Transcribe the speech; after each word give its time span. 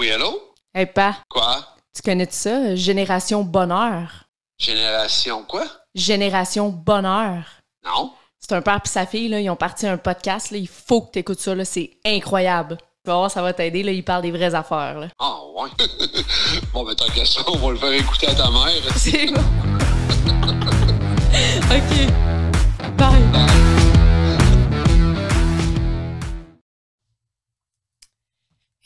Oui, 0.00 0.10
allô? 0.10 0.40
Hey, 0.72 0.86
pa, 0.86 1.18
Quoi? 1.28 1.62
tu 1.94 2.00
connais 2.00 2.26
ça? 2.30 2.74
Génération 2.74 3.44
Bonheur. 3.44 4.24
Génération 4.58 5.42
quoi? 5.42 5.66
Génération 5.94 6.70
Bonheur. 6.70 7.42
Non? 7.84 8.10
C'est 8.38 8.54
un 8.54 8.62
père 8.62 8.80
et 8.82 8.88
sa 8.88 9.04
fille, 9.04 9.28
là, 9.28 9.40
ils 9.40 9.50
ont 9.50 9.56
parti 9.56 9.86
un 9.86 9.98
podcast. 9.98 10.52
Là, 10.52 10.56
il 10.56 10.68
faut 10.68 11.02
que 11.02 11.10
tu 11.12 11.18
écoutes 11.18 11.40
ça. 11.40 11.54
là, 11.54 11.66
C'est 11.66 11.98
incroyable. 12.06 12.78
Tu 13.04 13.10
vas 13.10 13.16
voir, 13.16 13.30
ça 13.30 13.42
va 13.42 13.52
t'aider. 13.52 13.82
Là, 13.82 13.92
ils 13.92 14.02
parlent 14.02 14.22
des 14.22 14.30
vraies 14.30 14.54
affaires. 14.54 15.00
Là. 15.00 15.08
Ah, 15.18 15.36
ouais. 15.58 15.68
bon, 16.72 16.82
ben, 16.82 16.94
tant 16.94 17.04
qu'à 17.12 17.26
ça, 17.26 17.42
on 17.48 17.58
va 17.58 17.70
le 17.72 17.76
faire 17.76 17.92
écouter 17.92 18.28
à 18.28 18.34
ta 18.34 18.50
mère. 18.50 18.82
C'est 18.96 19.26
bon. 19.26 19.42
OK. 21.76 22.39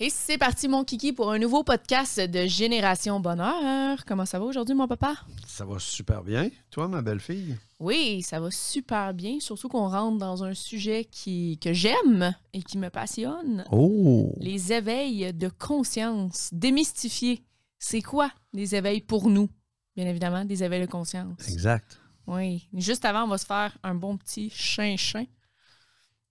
Et 0.00 0.11
c'est 0.11 0.39
parti, 0.39 0.66
mon 0.66 0.82
kiki, 0.82 1.12
pour 1.12 1.30
un 1.30 1.39
nouveau 1.39 1.62
podcast 1.62 2.18
de 2.18 2.46
Génération 2.46 3.21
Bonheur. 3.21 4.04
Comment 4.04 4.26
ça 4.26 4.40
va 4.40 4.44
aujourd'hui, 4.44 4.75
mon 4.75 4.89
papa? 4.89 5.14
Ça 5.46 5.64
va 5.64 5.79
super 5.79 6.25
bien. 6.25 6.50
Toi, 6.72 6.89
ma 6.89 7.00
belle-fille? 7.00 7.57
Oui, 7.79 8.21
ça 8.22 8.40
va 8.40 8.50
super 8.50 9.14
bien, 9.14 9.38
surtout 9.38 9.68
qu'on 9.68 9.88
rentre 9.88 10.18
dans 10.18 10.43
un 10.43 10.52
sujet 10.52 11.04
qui, 11.04 11.61
que 11.62 11.72
j'aime 11.72 12.35
et 12.52 12.64
qui 12.64 12.76
me 12.76 12.90
passionne. 12.90 13.64
Oh! 13.71 14.32
Les 14.40 14.72
éveils 14.72 15.32
de 15.32 15.49
conscience, 15.49 16.49
démystifier. 16.50 17.44
C'est 17.79 18.02
quoi 18.02 18.32
les 18.52 18.74
éveils 18.74 19.00
pour 19.00 19.30
nous? 19.30 19.49
Bien 19.94 20.08
évidemment, 20.08 20.44
des 20.44 20.64
éveils 20.64 20.80
de 20.80 20.90
conscience. 20.90 21.38
Exact. 21.49 22.00
Oui. 22.26 22.66
Juste 22.72 23.04
avant, 23.04 23.26
on 23.26 23.29
va 23.29 23.38
se 23.38 23.46
faire 23.46 23.79
un 23.85 23.94
bon 23.94 24.16
petit 24.16 24.50
chin-chin 24.50 25.26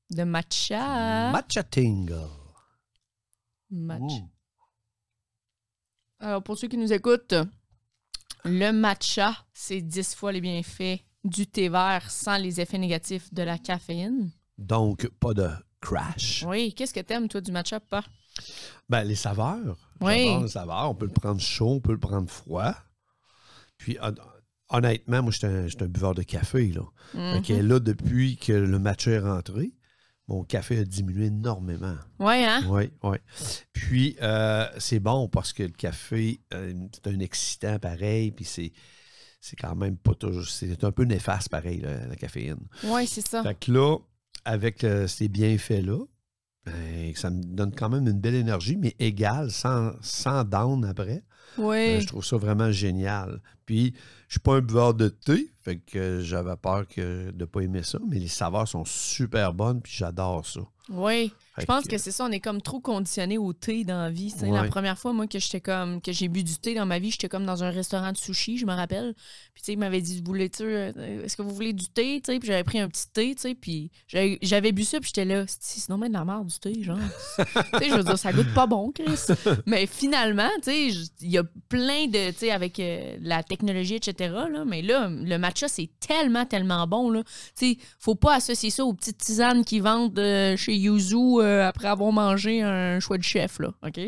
de 0.10 0.24
matcha. 0.24 1.32
Matcha 1.32 1.64
tingle. 1.64 2.28
Matcha. 3.74 4.04
Ouh. 4.04 4.30
Alors, 6.20 6.44
pour 6.44 6.58
ceux 6.58 6.68
qui 6.68 6.78
nous 6.78 6.94
écoutent, 6.94 7.36
le 8.46 8.72
matcha, 8.72 9.36
c'est 9.54 9.82
10 9.82 10.16
fois 10.16 10.32
les 10.32 10.42
bienfaits 10.42 11.00
du 11.24 11.48
thé 11.48 11.70
vert 11.70 12.10
sans 12.12 12.38
les 12.38 12.62
effets 12.62 12.78
négatifs 12.78 13.34
de 13.34 13.44
la 13.44 13.58
caféine. 13.58 14.32
Donc, 14.58 15.08
pas 15.20 15.34
de 15.34 15.50
crash. 15.82 16.44
Oui, 16.48 16.74
qu'est-ce 16.74 16.94
que 16.94 17.00
t'aimes, 17.00 17.28
toi, 17.28 17.42
du 17.42 17.52
matcha, 17.52 17.80
pas? 17.80 18.04
Ben, 18.90 19.04
les 19.04 19.16
saveurs. 19.16 19.78
Oui. 20.02 20.40
Les 20.42 20.48
saveurs. 20.48 20.90
On 20.90 20.96
peut 20.96 21.06
le 21.06 21.12
prendre 21.12 21.42
chaud, 21.42 21.72
on 21.76 21.80
peut 21.82 21.92
le 21.94 22.00
prendre 22.00 22.30
froid. 22.30 22.74
Puis, 23.78 23.98
hon- 24.02 24.16
honnêtement, 24.70 25.24
moi, 25.24 25.32
je 25.32 25.38
suis 25.40 25.48
un, 25.48 25.68
j'étais 25.68 25.84
un 25.84 25.88
buveur 25.90 26.14
de 26.16 26.24
café. 26.24 26.68
Là. 26.72 26.84
Que 27.42 27.54
là, 27.54 27.80
depuis 27.80 28.38
que 28.38 28.54
le 28.54 28.80
matcha 28.80 29.12
est 29.12 29.20
rentré, 29.20 29.72
mon 30.28 30.44
café 30.44 30.80
a 30.80 30.84
diminué 30.86 31.26
énormément. 31.26 31.96
Oui, 32.20 32.44
hein? 32.46 32.64
Oui, 32.70 32.92
oui. 33.04 33.18
Puis, 33.74 34.16
euh, 34.22 34.66
c'est 34.78 35.00
bon 35.00 35.28
parce 35.28 35.52
que 35.54 35.64
le 35.64 35.70
café, 35.70 36.40
euh, 36.54 36.74
c'est 36.94 37.08
un 37.08 37.20
excitant 37.20 37.78
pareil, 37.80 38.32
puis 38.32 38.46
c'est, 38.46 38.72
c'est 39.42 39.58
quand 39.58 39.76
même 39.76 39.98
pas 39.98 40.16
toujours. 40.16 40.48
C'est 40.48 40.84
un 40.84 40.92
peu 40.92 41.04
néfaste 41.04 41.50
pareil, 41.50 41.80
la, 41.82 42.08
la 42.08 42.16
caféine. 42.16 42.66
Oui, 42.86 43.06
c'est 43.06 43.26
ça. 43.28 43.44
Fait 43.44 43.56
que 43.60 43.72
là, 43.72 43.98
avec 44.46 44.84
euh, 44.84 45.08
ces 45.08 45.28
bienfaits-là, 45.28 46.00
ben, 46.66 47.14
ça 47.16 47.30
me 47.30 47.44
donne 47.44 47.76
quand 47.76 47.90
même 47.90 48.08
une 48.08 48.22
belle 48.22 48.36
énergie, 48.36 48.78
mais 48.78 48.96
égale, 49.00 49.52
sans, 49.52 49.92
sans 50.02 50.46
down 50.46 50.86
après. 50.86 51.22
Euh, 51.60 51.62
Oui. 51.98 52.02
je 52.02 52.08
trouve 52.08 52.24
ça 52.24 52.38
vraiment 52.38 52.72
génial. 52.72 53.42
Puis, 53.66 53.94
je 54.34 54.40
suis 54.40 54.40
pas 54.40 54.56
un 54.56 54.62
buveur 54.62 54.96
de 54.96 55.10
thé, 55.10 55.52
fait 55.62 55.78
que 55.78 56.22
j'avais 56.22 56.56
peur 56.56 56.88
que, 56.88 57.30
de 57.30 57.46
pas 57.46 57.62
aimer 57.62 57.84
ça, 57.84 58.00
mais 58.10 58.18
les 58.18 58.28
saveurs 58.28 58.68
sont 58.68 58.84
super 58.84 59.54
bonnes, 59.54 59.80
puis 59.80 59.94
j'adore 59.96 60.44
ça. 60.48 60.62
Oui. 60.90 61.32
Je 61.60 61.66
pense 61.66 61.84
que- 61.86 61.92
que 61.92 61.98
c'est 62.00 62.12
ça, 62.12 62.26
on 62.26 62.32
est 62.32 62.40
comme 62.40 62.62
trop 62.64 62.80
conditionné 62.82 63.38
au 63.38 63.54
thé 63.54 63.84
dans 63.86 64.00
la 64.02 64.10
vie. 64.10 64.34
Ouais. 64.42 64.50
La 64.52 64.64
première 64.64 64.98
fois, 64.98 65.14
moi, 65.14 65.28
que 65.28 65.38
j'étais 65.40 65.62
comme 65.62 66.02
que 66.02 66.12
j'ai 66.12 66.28
bu 66.28 66.44
du 66.44 66.56
thé 66.58 66.74
dans 66.74 66.86
ma 66.88 66.98
vie, 67.00 67.12
j'étais 67.12 67.30
comme 67.30 67.46
dans 67.46 67.64
un 67.64 67.70
restaurant 67.70 68.12
de 68.12 68.18
sushi, 68.18 68.58
je 68.58 68.66
me 68.66 68.74
rappelle. 68.74 69.14
Puis 69.54 69.62
tu 69.62 69.66
sais, 69.68 69.74
il 69.74 69.80
m'avait 69.80 70.02
dit 70.02 70.22
euh, 70.28 71.24
est-ce 71.24 71.38
que 71.38 71.42
vous 71.44 71.54
voulez 71.54 71.72
du 71.74 71.88
thé? 71.88 72.20
Tu 72.22 72.34
sais, 72.34 72.40
Puis 72.40 72.48
j'avais 72.48 72.64
pris 72.64 72.80
un 72.80 72.90
petit 72.90 73.08
thé, 73.08 73.36
tu 73.36 73.42
sais, 73.44 73.56
puis 73.56 73.92
j'avais 74.42 74.72
bu 74.72 74.84
ça, 74.84 75.00
puis 75.00 75.10
j'étais 75.16 75.26
là, 75.26 75.46
C'est- 75.48 75.80
sinon 75.82 75.98
mais 76.00 76.08
de 76.10 76.14
la 76.14 76.26
merde 76.26 76.48
du 76.48 76.58
thé, 76.60 76.82
genre. 76.84 76.98
tu 77.38 77.44
sais, 77.80 77.90
je 77.92 77.96
veux 77.96 78.04
dire, 78.04 78.18
ça 78.18 78.34
goûte 78.34 78.52
pas 78.56 78.66
bon, 78.68 78.92
Chris. 78.92 79.28
Mais 79.68 79.86
finalement, 79.86 80.50
tu 80.64 80.72
sais, 80.72 80.88
il 81.22 81.30
y 81.30 81.38
a 81.38 81.44
plein 81.70 82.08
de, 82.08 82.32
tu 82.32 82.38
sais, 82.40 82.52
avec 82.52 82.80
euh, 82.80 83.16
la 83.22 83.44
technologie, 83.44 83.96
etc. 83.96 84.23
Là, 84.32 84.64
mais 84.66 84.82
là, 84.82 85.10
le 85.10 85.38
matcha, 85.38 85.68
c'est 85.68 85.90
tellement, 86.00 86.46
tellement 86.46 86.88
bon, 86.88 87.10
là. 87.10 87.24
Tu 87.58 87.74
sais, 87.74 87.78
faut 88.00 88.16
pas 88.16 88.36
associer 88.36 88.70
ça 88.70 88.86
aux 88.86 88.94
petites 88.94 89.18
tisanes 89.18 89.64
qui 89.66 89.80
vendent 89.80 90.18
euh, 90.20 90.56
chez 90.58 90.76
Yuzu 90.76 91.40
euh, 91.40 91.68
après 91.68 91.88
avoir 91.88 92.12
mangé 92.12 92.62
un 92.62 93.00
choix 93.00 93.18
de 93.18 93.24
chef, 93.24 93.60
là. 93.60 93.74
OK? 93.86 94.00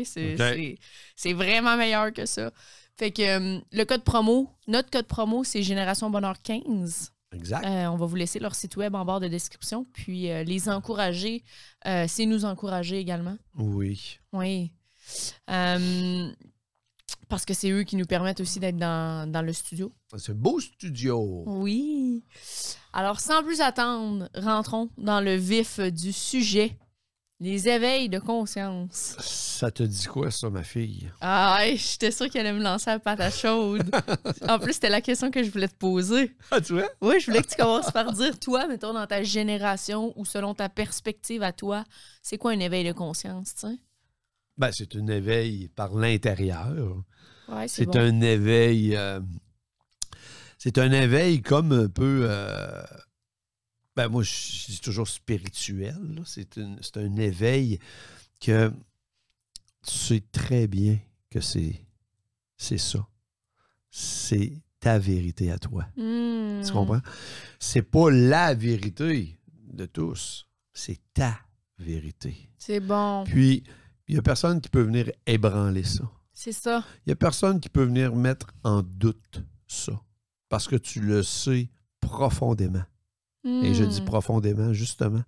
C'est 1.16 1.32
vraiment 1.32 1.76
meilleur 1.76 2.12
que 2.12 2.26
ça. 2.26 2.50
Fait 2.98 3.10
que 3.10 3.22
euh, 3.22 3.60
le 3.72 3.84
code 3.84 4.04
promo, 4.04 4.50
notre 4.68 4.90
code 4.90 5.06
promo, 5.06 5.44
c'est 5.44 5.62
Génération 5.62 6.08
Bonheur 6.08 6.40
15. 6.42 7.12
Exact. 7.32 7.66
Euh, 7.66 7.86
on 7.86 7.96
va 7.96 8.06
vous 8.06 8.16
laisser 8.16 8.38
leur 8.38 8.54
site 8.54 8.76
web 8.76 8.94
en 8.94 9.04
barre 9.04 9.20
de 9.20 9.28
description. 9.28 9.86
Puis 9.92 10.30
euh, 10.30 10.44
les 10.44 10.68
encourager, 10.68 11.44
euh, 11.86 12.06
c'est 12.08 12.24
nous 12.24 12.44
encourager 12.44 12.98
également. 12.98 13.36
Oui. 13.58 14.18
Oui. 14.32 14.72
Parce 17.28 17.44
que 17.44 17.54
c'est 17.54 17.70
eux 17.70 17.82
qui 17.82 17.96
nous 17.96 18.06
permettent 18.06 18.40
aussi 18.40 18.60
d'être 18.60 18.76
dans, 18.76 19.30
dans 19.30 19.42
le 19.42 19.52
studio. 19.52 19.92
C'est 20.16 20.32
un 20.32 20.34
beau 20.34 20.60
studio. 20.60 21.42
Oui. 21.46 22.24
Alors, 22.92 23.20
sans 23.20 23.42
plus 23.42 23.60
attendre, 23.60 24.28
rentrons 24.34 24.90
dans 24.96 25.20
le 25.20 25.34
vif 25.34 25.80
du 25.80 26.12
sujet. 26.12 26.78
Les 27.38 27.68
éveils 27.68 28.08
de 28.08 28.18
conscience. 28.18 29.14
Ça 29.20 29.70
te 29.70 29.82
dit 29.82 30.06
quoi, 30.06 30.30
ça, 30.30 30.48
ma 30.48 30.62
fille? 30.62 31.10
Ah, 31.20 31.60
j'étais 31.74 32.10
sûre 32.10 32.30
qu'elle 32.30 32.46
allait 32.46 32.58
me 32.58 32.62
lancer 32.64 32.88
la 32.88 32.98
patate 32.98 33.34
chaude. 33.34 33.90
en 34.48 34.58
plus, 34.58 34.72
c'était 34.72 34.88
la 34.88 35.02
question 35.02 35.30
que 35.30 35.42
je 35.42 35.50
voulais 35.50 35.68
te 35.68 35.74
poser. 35.74 36.34
Ah, 36.50 36.62
tu 36.62 36.72
vois? 36.72 36.88
Oui, 37.02 37.20
je 37.20 37.26
voulais 37.26 37.42
que 37.42 37.48
tu 37.48 37.56
commences 37.56 37.90
par 37.90 38.10
dire, 38.12 38.40
toi, 38.40 38.66
mettons, 38.66 38.94
dans 38.94 39.06
ta 39.06 39.22
génération 39.22 40.14
ou 40.16 40.24
selon 40.24 40.54
ta 40.54 40.70
perspective 40.70 41.42
à 41.42 41.52
toi, 41.52 41.84
c'est 42.22 42.38
quoi 42.38 42.52
un 42.52 42.60
éveil 42.60 42.84
de 42.84 42.92
conscience, 42.92 43.54
tu 43.54 43.68
sais? 43.68 43.76
Ben, 44.58 44.70
c'est 44.72 44.96
un 44.96 45.06
éveil 45.08 45.68
par 45.68 45.94
l'intérieur. 45.94 47.02
Ouais, 47.48 47.68
c'est 47.68 47.86
bon. 47.86 47.96
un 47.98 48.20
éveil. 48.20 48.96
euh, 48.96 49.20
c'est 50.58 50.78
un 50.78 50.90
éveil 50.92 51.42
comme 51.42 51.72
un 51.72 51.88
peu. 51.88 52.26
euh, 52.28 52.82
ben, 53.94 54.08
moi, 54.08 54.22
je 54.22 54.66
dis 54.66 54.80
toujours 54.80 55.08
spirituel. 55.08 56.22
C'est 56.24 56.58
un 56.96 57.16
éveil 57.16 57.78
que 58.40 58.72
tu 59.86 59.94
sais 59.94 60.22
très 60.32 60.66
bien 60.66 60.98
que 61.30 61.40
c'est 61.40 61.84
c'est 62.56 62.78
ça. 62.78 63.06
C'est 63.90 64.52
ta 64.80 64.98
vérité 64.98 65.50
à 65.50 65.58
toi. 65.58 65.86
Hmm. 65.96 66.62
Tu 66.64 66.72
comprends? 66.72 67.00
C'est 67.58 67.82
pas 67.82 68.10
la 68.10 68.54
vérité 68.54 69.38
de 69.72 69.86
tous. 69.86 70.46
C'est 70.72 71.00
ta 71.14 71.38
vérité. 71.78 72.48
C'est 72.58 72.80
bon. 72.80 73.24
Puis, 73.24 73.62
il 74.08 74.14
n'y 74.14 74.18
a 74.18 74.22
personne 74.22 74.60
qui 74.60 74.68
peut 74.68 74.82
venir 74.82 75.10
ébranler 75.26 75.84
ça. 75.84 76.04
C'est 76.32 76.52
ça. 76.52 76.84
Il 76.98 77.08
n'y 77.08 77.12
a 77.12 77.16
personne 77.16 77.60
qui 77.60 77.68
peut 77.68 77.84
venir 77.84 78.14
mettre 78.14 78.48
en 78.62 78.82
doute 78.82 79.42
ça. 79.66 80.00
Parce 80.48 80.68
que 80.68 80.76
tu 80.76 81.00
le 81.00 81.22
sais 81.22 81.70
profondément. 82.00 82.84
Et 83.44 83.74
je 83.74 83.84
dis 83.84 84.00
Hmm. 84.00 84.06
profondément, 84.06 84.72
justement, 84.72 85.22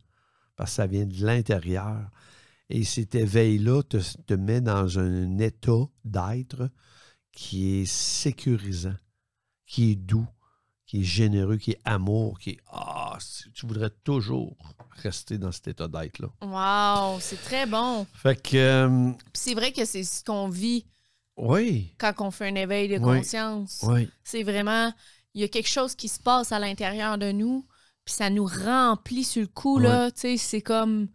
parce 0.56 0.72
que 0.72 0.76
ça 0.76 0.86
vient 0.86 1.06
de 1.06 1.24
l'intérieur. 1.24 2.10
Et 2.68 2.84
cet 2.84 3.14
éveil-là 3.14 3.82
te, 3.82 3.98
te 4.26 4.34
met 4.34 4.60
dans 4.60 4.98
un 4.98 5.38
état 5.38 5.84
d'être 6.04 6.68
qui 7.32 7.80
est 7.80 7.86
sécurisant, 7.86 8.96
qui 9.66 9.92
est 9.92 9.96
doux, 9.96 10.26
qui 10.88 11.02
est 11.02 11.04
généreux, 11.04 11.58
qui 11.58 11.72
est 11.72 11.80
amour, 11.84 12.38
qui 12.40 12.50
est 12.50 12.58
Ah, 12.72 13.16
tu 13.54 13.66
voudrais 13.66 13.90
toujours 14.02 14.56
rester 15.02 15.38
dans 15.38 15.52
cet 15.52 15.68
état 15.68 15.86
d'être-là. 15.86 16.28
Wow, 16.42 17.20
c'est 17.20 17.40
très 17.42 17.66
bon. 17.66 18.04
Fait 18.14 18.34
que, 18.42 18.56
euh, 18.56 19.10
Puis 19.12 19.30
c'est 19.34 19.54
vrai 19.54 19.70
que 19.70 19.84
c'est 19.84 20.02
ce 20.02 20.24
qu'on 20.24 20.48
vit 20.48 20.84
oui, 21.36 21.94
quand 21.98 22.14
on 22.18 22.32
fait 22.32 22.48
un 22.48 22.54
éveil 22.56 22.88
de 22.88 22.94
Oui. 22.94 23.18
conscience. 23.18 23.80
oui, 23.84 24.10
C'est 24.24 24.42
vraiment, 24.42 24.92
il 25.34 25.42
y 25.42 25.44
a 25.44 25.48
quelque 25.48 25.68
chose 25.68 25.94
qui 25.94 26.08
se 26.08 26.18
passe 26.18 26.50
à 26.50 26.58
l'intérieur 26.58 27.16
de 27.16 27.30
nous, 27.30 27.64
puis 28.04 28.14
ça 28.14 28.28
nous 28.30 28.46
remplit 28.46 29.22
sur 29.22 29.42
le 29.42 29.46
coup, 29.46 29.78
là. 29.78 30.10
Tu 30.10 30.20
sais, 30.22 30.36
c'est 30.38 30.62
comme. 30.62 31.06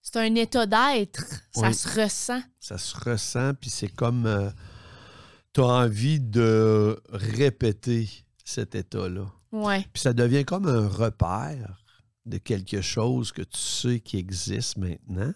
C'est 0.00 0.16
un 0.16 0.34
état 0.36 0.64
d'être. 0.64 1.24
Ça 1.52 1.72
se 1.74 2.00
ressent. 2.00 2.40
ça 2.60 2.78
se 2.78 2.96
ressent, 2.96 3.52
puis 3.60 3.68
c'est 3.68 3.88
comme 3.92 4.52
tu 5.52 5.60
as 5.60 5.64
envie 5.66 6.20
de 6.20 6.98
répéter 7.10 8.08
cet 8.48 8.74
état-là. 8.74 9.26
Ouais. 9.52 9.86
Puis 9.92 10.02
ça 10.02 10.12
devient 10.12 10.44
comme 10.44 10.66
un 10.66 10.88
repère 10.88 11.84
de 12.26 12.38
quelque 12.38 12.80
chose 12.80 13.32
que 13.32 13.42
tu 13.42 13.58
sais 13.58 14.00
qui 14.00 14.18
existe 14.18 14.76
maintenant, 14.76 15.32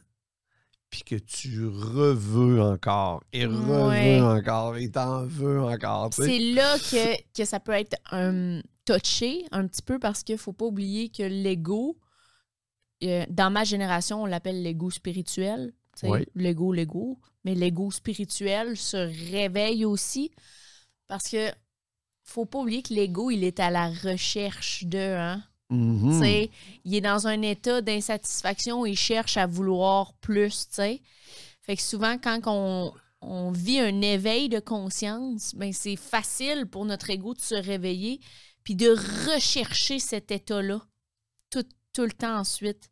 puis 0.90 1.02
que 1.02 1.16
tu 1.16 1.66
reveux 1.66 2.60
encore, 2.62 3.22
et 3.32 3.46
reveux 3.46 3.88
Ouais. 3.88 4.20
encore, 4.20 4.76
et 4.76 4.90
t'en 4.90 5.24
veux 5.26 5.60
encore. 5.62 6.10
C'est 6.12 6.38
là 6.38 6.78
que, 6.78 7.22
que 7.32 7.44
ça 7.44 7.60
peut 7.60 7.72
être 7.72 7.96
un 8.10 8.60
touché 8.84 9.46
un 9.52 9.66
petit 9.66 9.82
peu 9.82 9.98
parce 9.98 10.22
qu'il 10.22 10.38
faut 10.38 10.52
pas 10.52 10.66
oublier 10.66 11.08
que 11.08 11.22
l'ego, 11.22 11.98
euh, 13.04 13.24
dans 13.30 13.50
ma 13.50 13.64
génération, 13.64 14.22
on 14.22 14.26
l'appelle 14.26 14.62
l'ego 14.62 14.90
spirituel. 14.90 15.72
Oui. 16.02 16.24
l'ego, 16.34 16.72
l'ego. 16.72 17.18
Mais 17.44 17.54
l'ego 17.54 17.90
spirituel 17.90 18.76
se 18.76 18.96
réveille 19.30 19.84
aussi 19.84 20.30
parce 21.08 21.28
que 21.28 21.50
faut 22.24 22.44
pas 22.44 22.58
oublier 22.60 22.82
que 22.82 22.94
l'ego, 22.94 23.30
il 23.30 23.44
est 23.44 23.60
à 23.60 23.70
la 23.70 23.88
recherche 23.88 24.84
de. 24.84 25.16
Hein? 25.16 25.42
Mhm. 25.70 26.48
Il 26.84 26.94
est 26.94 27.00
dans 27.00 27.26
un 27.26 27.40
état 27.42 27.80
d'insatisfaction, 27.80 28.84
il 28.84 28.96
cherche 28.96 29.36
à 29.36 29.46
vouloir 29.46 30.14
plus. 30.14 30.68
tu 30.68 30.74
sais. 30.74 31.00
Fait 31.62 31.76
que 31.76 31.82
souvent, 31.82 32.18
quand 32.18 32.40
on, 32.46 32.92
on 33.20 33.52
vit 33.52 33.78
un 33.78 34.02
éveil 34.02 34.48
de 34.48 34.60
conscience, 34.60 35.54
ben 35.54 35.72
c'est 35.72 35.96
facile 35.96 36.66
pour 36.66 36.84
notre 36.84 37.08
ego 37.10 37.34
de 37.34 37.40
se 37.40 37.54
réveiller 37.54 38.20
puis 38.64 38.74
de 38.74 38.90
rechercher 39.30 39.98
cet 39.98 40.30
état-là 40.30 40.80
tout, 41.50 41.64
tout 41.92 42.02
le 42.02 42.12
temps 42.12 42.38
ensuite. 42.38 42.90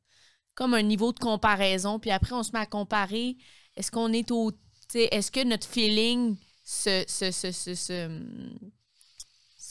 Comme 0.55 0.75
un 0.75 0.83
niveau 0.83 1.13
de 1.13 1.19
comparaison. 1.19 1.99
Puis 1.99 2.11
après, 2.11 2.33
on 2.33 2.43
se 2.43 2.53
met 2.53 2.59
à 2.59 2.67
comparer. 2.67 3.37
Est-ce 3.77 3.91
qu'on 3.91 4.13
est 4.13 4.31
au. 4.31 4.53
Est-ce 4.95 5.31
que 5.31 5.45
notre 5.45 5.67
feeling 5.67 6.37
se. 6.65 7.05
se, 7.07 7.31
se, 7.31 7.53
se, 7.53 8.21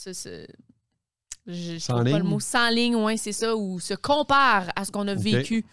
je, 0.07 1.77
je 1.77 1.85
trouve 1.87 2.03
pas 2.03 2.17
le 2.19 2.23
mot 2.23 2.39
sans 2.39 2.69
ligne, 2.69 2.95
ouais, 2.95 3.17
c'est 3.17 3.31
ça, 3.31 3.55
ou 3.55 3.79
se 3.79 3.93
compare 3.93 4.69
à 4.75 4.85
ce 4.85 4.91
qu'on 4.91 5.07
a 5.07 5.15
vécu 5.15 5.65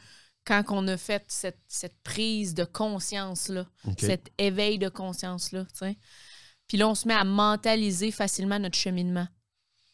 quand 0.47 0.63
on 0.71 0.87
a 0.89 0.97
fait 0.97 1.25
cette, 1.29 1.59
cette 1.67 1.97
prise 2.03 2.55
de 2.55 2.65
conscience-là, 2.65 3.67
cet 3.99 4.31
éveil 4.39 4.79
de 4.79 4.89
conscience-là. 4.89 5.67
Puis 6.69 6.79
là, 6.79 6.89
on 6.89 6.95
se 6.95 7.07
met 7.09 7.15
à 7.15 7.25
mentaliser 7.25 8.11
facilement 8.11 8.59
notre 8.59 8.77
cheminement. 8.79 9.27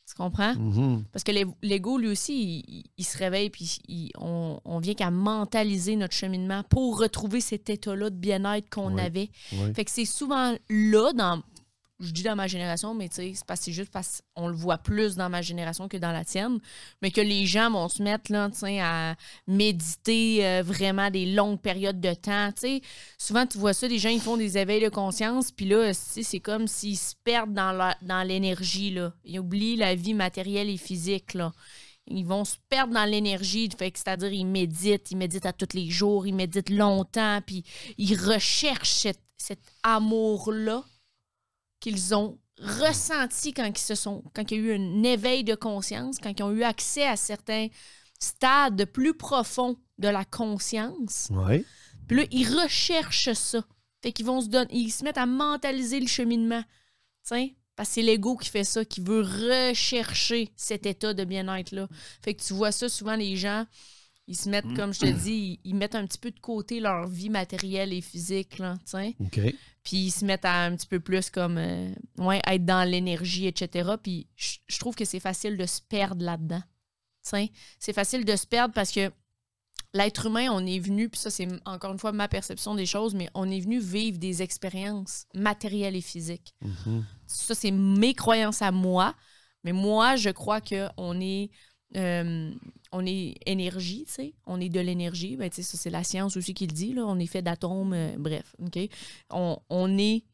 Tu 0.07 0.15
comprends? 0.15 0.55
Mhm. 0.55 1.05
Parce 1.11 1.23
que 1.25 1.33
l'ego, 1.63 1.97
lui 1.97 2.09
aussi, 2.09 2.35
il, 2.35 2.65
il- 2.69 2.85
il 2.99 3.05
se 3.05 3.17
réveille, 3.17 3.49
puis 3.49 3.79
il- 3.89 4.11
on, 4.19 4.61
on 4.65 4.79
vient 4.79 4.93
qu'à 4.95 5.11
mentaliser 5.11 5.97
notre 5.97 6.13
cheminement 6.15 6.63
pour 6.65 6.99
retrouver 6.99 7.41
cet 7.41 7.71
état-là 7.71 8.11
de 8.11 8.17
bien-être 8.17 8.69
qu'on 8.69 8.95
Oui. 8.97 9.01
avait. 9.01 9.31
Oui. 9.53 9.73
Fait 9.75 9.85
que 9.87 9.91
c'est 9.91 10.05
souvent 10.05 10.55
là, 10.69 11.13
dans, 11.15 11.43
je 12.03 12.11
dis 12.11 12.23
dans 12.23 12.37
ma 12.37 12.47
génération, 12.47 12.95
mais 12.95 13.09
c'est 13.11 13.33
parce 13.47 13.63
c'est 13.63 13.73
juste 13.73 13.93
parce 13.93 14.23
qu'on 14.35 14.49
le 14.49 14.55
voit 14.55 14.79
plus 14.79 15.17
dans 15.17 15.29
ma 15.29 15.43
génération 15.43 15.89
que 15.89 15.97
dans 15.97 16.13
la 16.13 16.25
tienne, 16.25 16.59
mais 17.01 17.11
que 17.11 17.21
les 17.21 17.47
gens 17.47 17.71
vont 17.71 17.89
se 17.89 18.03
mettre 18.03 18.33
à 18.35 19.15
méditer 19.47 20.47
euh, 20.47 20.63
vraiment 20.63 21.11
des 21.11 21.27
longues 21.27 21.61
périodes 21.61 22.01
de 22.01 22.15
temps. 22.15 22.51
Souvent, 23.19 23.47
tu 23.47 23.59
vois 23.59 23.73
ça, 23.73 23.89
des 23.89 23.99
gens, 23.99 24.09
ils 24.09 24.21
font 24.21 24.37
des 24.37 24.59
éveils 24.59 24.83
de 24.83 24.89
conscience, 24.89 25.53
puis 25.53 25.67
là, 25.67 25.93
c'est 25.95 26.41
comme 26.41 26.67
s'ils 26.67 26.99
se 26.99 27.15
perdent 27.23 27.55
dans 27.55 28.27
l'énergie. 28.27 28.97
Ils 29.25 29.39
oublient 29.39 29.77
la 29.77 29.95
vie 29.95 30.15
matérielle 30.15 30.69
et 30.69 30.77
physique. 30.77 31.37
Ils 32.09 32.27
vont 32.27 32.45
se 32.45 32.57
perdre 32.69 32.95
dans 32.95 33.05
l'énergie, 33.05 33.69
c'est-à-dire 33.71 34.33
ils 34.33 34.45
méditent, 34.45 35.11
ils 35.13 35.17
méditent 35.17 35.47
à 35.47 35.53
tous 35.53 35.75
les 35.75 35.89
jours, 35.89 36.27
ils 36.27 36.35
méditent 36.35 36.71
longtemps, 36.71 37.41
puis 37.47 37.65
ils 37.97 38.17
recherchent 38.17 39.07
cet 39.37 39.61
amour-là 39.85 40.85
qu'ils 41.83 42.15
ont 42.15 42.39
ressenti 42.59 43.53
quand 43.53 43.67
ils 43.67 43.77
se 43.77 43.97
sont 43.97 44.23
quand 44.35 44.51
il 44.51 44.57
y 44.57 44.61
a 44.61 44.65
eu 44.65 44.75
un 44.75 45.03
éveil 45.03 45.43
de 45.43 45.57
conscience, 45.57 46.17
quand 46.23 46.33
ils 46.39 46.43
ont 46.43 46.53
eu 46.53 46.63
accès 46.63 47.07
à 47.07 47.17
certains 47.17 47.67
stades 48.21 48.85
plus 48.87 49.15
profonds 49.15 49.77
de 49.99 50.09
la 50.09 50.25
conscience. 50.25 51.29
Oui. 51.31 51.67
Puis 52.07 52.19
là, 52.19 52.25
ils 52.31 52.49
recherchent 52.49 53.33
ça. 53.33 53.65
Fait 54.01 54.13
qu'ils 54.13 54.27
vont 54.27 54.41
se 54.41 54.49
donner, 54.49 54.73
ils 54.73 54.91
se 54.91 55.05
mettent 55.05 55.19
à 55.19 55.27
mentaliser 55.27 56.01
le 56.01 56.07
cheminement. 56.07 56.63
T'sais? 57.25 57.57
Parce 57.75 57.89
que 57.89 57.95
c'est 57.97 58.03
l'ego 58.03 58.37
qui 58.37 58.49
fait 58.49 58.65
ça, 58.65 58.85
qui 58.85 59.01
veut 59.01 59.23
rechercher 59.23 60.53
cet 60.57 60.87
état 60.87 61.15
de 61.15 61.25
bien-être-là. 61.25 61.89
Fait 62.23 62.35
que 62.35 62.43
tu 62.43 62.53
vois 62.53 62.71
ça 62.71 62.89
souvent, 62.89 63.17
les 63.17 63.37
gens, 63.37 63.67
ils 64.29 64.37
se 64.37 64.49
mettent, 64.49 64.73
comme 64.77 64.93
je 64.95 65.01
te 65.01 65.07
dis, 65.07 65.59
ils, 65.65 65.71
ils 65.71 65.75
mettent 65.75 65.95
un 65.95 66.07
petit 66.07 66.19
peu 66.19 66.31
de 66.31 66.41
côté 66.41 66.81
leur 66.81 67.07
vie 67.09 67.31
matérielle 67.31 67.93
et 67.93 68.01
physique, 68.01 68.59
là. 68.59 68.79
Puis 69.83 69.97
ils 69.97 70.11
se 70.11 70.25
mettent 70.25 70.45
à 70.45 70.63
un 70.63 70.77
petit 70.77 70.87
peu 70.87 71.01
plus 71.01 71.29
comme, 71.29 71.59
euh, 71.59 71.93
ouais, 72.19 72.41
être 72.47 72.65
dans 72.65 72.89
l'énergie, 72.89 73.47
etc. 73.47 73.95
Puis 74.01 74.29
je 74.37 74.79
trouve 74.79 74.95
que 74.95 75.05
c'est 75.05 75.21
facile 75.21 75.57
de 75.57 75.67
se 75.67 75.81
perdre 75.81 76.25
là-dedans. 76.25 76.63
C'est 77.79 77.93
facile 77.93 78.25
de 78.25 78.37
se 78.37 78.47
perdre 78.47 78.75
parce 78.75 78.91
que 78.93 79.11
l'être 79.95 80.27
humain, 80.27 80.49
on 80.51 80.65
est 80.67 80.79
venu, 80.79 81.09
puis 81.09 81.21
ça, 81.21 81.31
c'est 81.31 81.49
encore 81.65 81.93
une 81.93 81.99
fois 81.99 82.13
ma 82.13 82.29
perception 82.29 82.75
des 82.75 82.87
choses, 82.87 83.15
mais 83.15 83.29
on 83.35 83.51
est 83.51 83.61
venu 83.61 83.79
vivre 83.81 84.19
des 84.19 84.43
expériences 84.43 85.27
matérielles 85.35 85.97
et 85.97 86.01
physiques. 86.01 86.55
Mhm. 86.63 87.05
Ça, 87.27 87.55
c'est 87.55 87.71
mes 87.71 88.15
croyances 88.15 88.63
à 88.63 88.71
moi. 88.71 89.15
Mais 89.65 89.73
moi, 89.73 90.17
je 90.17 90.31
crois 90.31 90.61
qu'on 90.61 91.21
est. 91.21 91.51
euh, 91.97 92.53
on 92.91 93.07
est 93.07 93.35
énergie, 93.47 94.05
tu 94.07 94.13
sais. 94.13 94.35
On 94.47 94.61
est 94.61 94.69
de 94.69 94.81
l'énergie. 94.81 95.37
Ben, 95.37 95.51
tu 95.51 95.63
sais, 95.63 95.77
c'est 95.77 95.91
la 95.91 96.05
science 96.05 96.37
aussi 96.37 96.55
qui 96.55 96.67
le 96.67 96.73
dit. 96.73 96.95
On 96.99 97.19
est 97.19 97.27
fait 97.27 97.43
d'atomes. 97.43 97.93
euh, 97.93 98.15
bref, 98.19 98.55
OK? 98.63 98.79
On, 99.31 99.99
est 99.99 100.25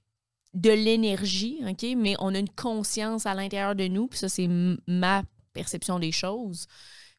de 0.54 0.70
l'énergie, 0.70 1.60
OK? 1.66 1.86
Mais 1.96 2.14
on 2.18 2.34
a 2.34 2.38
une 2.38 2.48
conscience 2.48 3.26
à 3.26 3.34
l'intérieur 3.34 3.74
de 3.74 3.86
nous. 3.86 4.08
Puis 4.08 4.18
ça, 4.18 4.28
c'est 4.28 4.48
ma 4.86 5.22
perception 5.52 5.98
des 5.98 6.12
choses. 6.12 6.66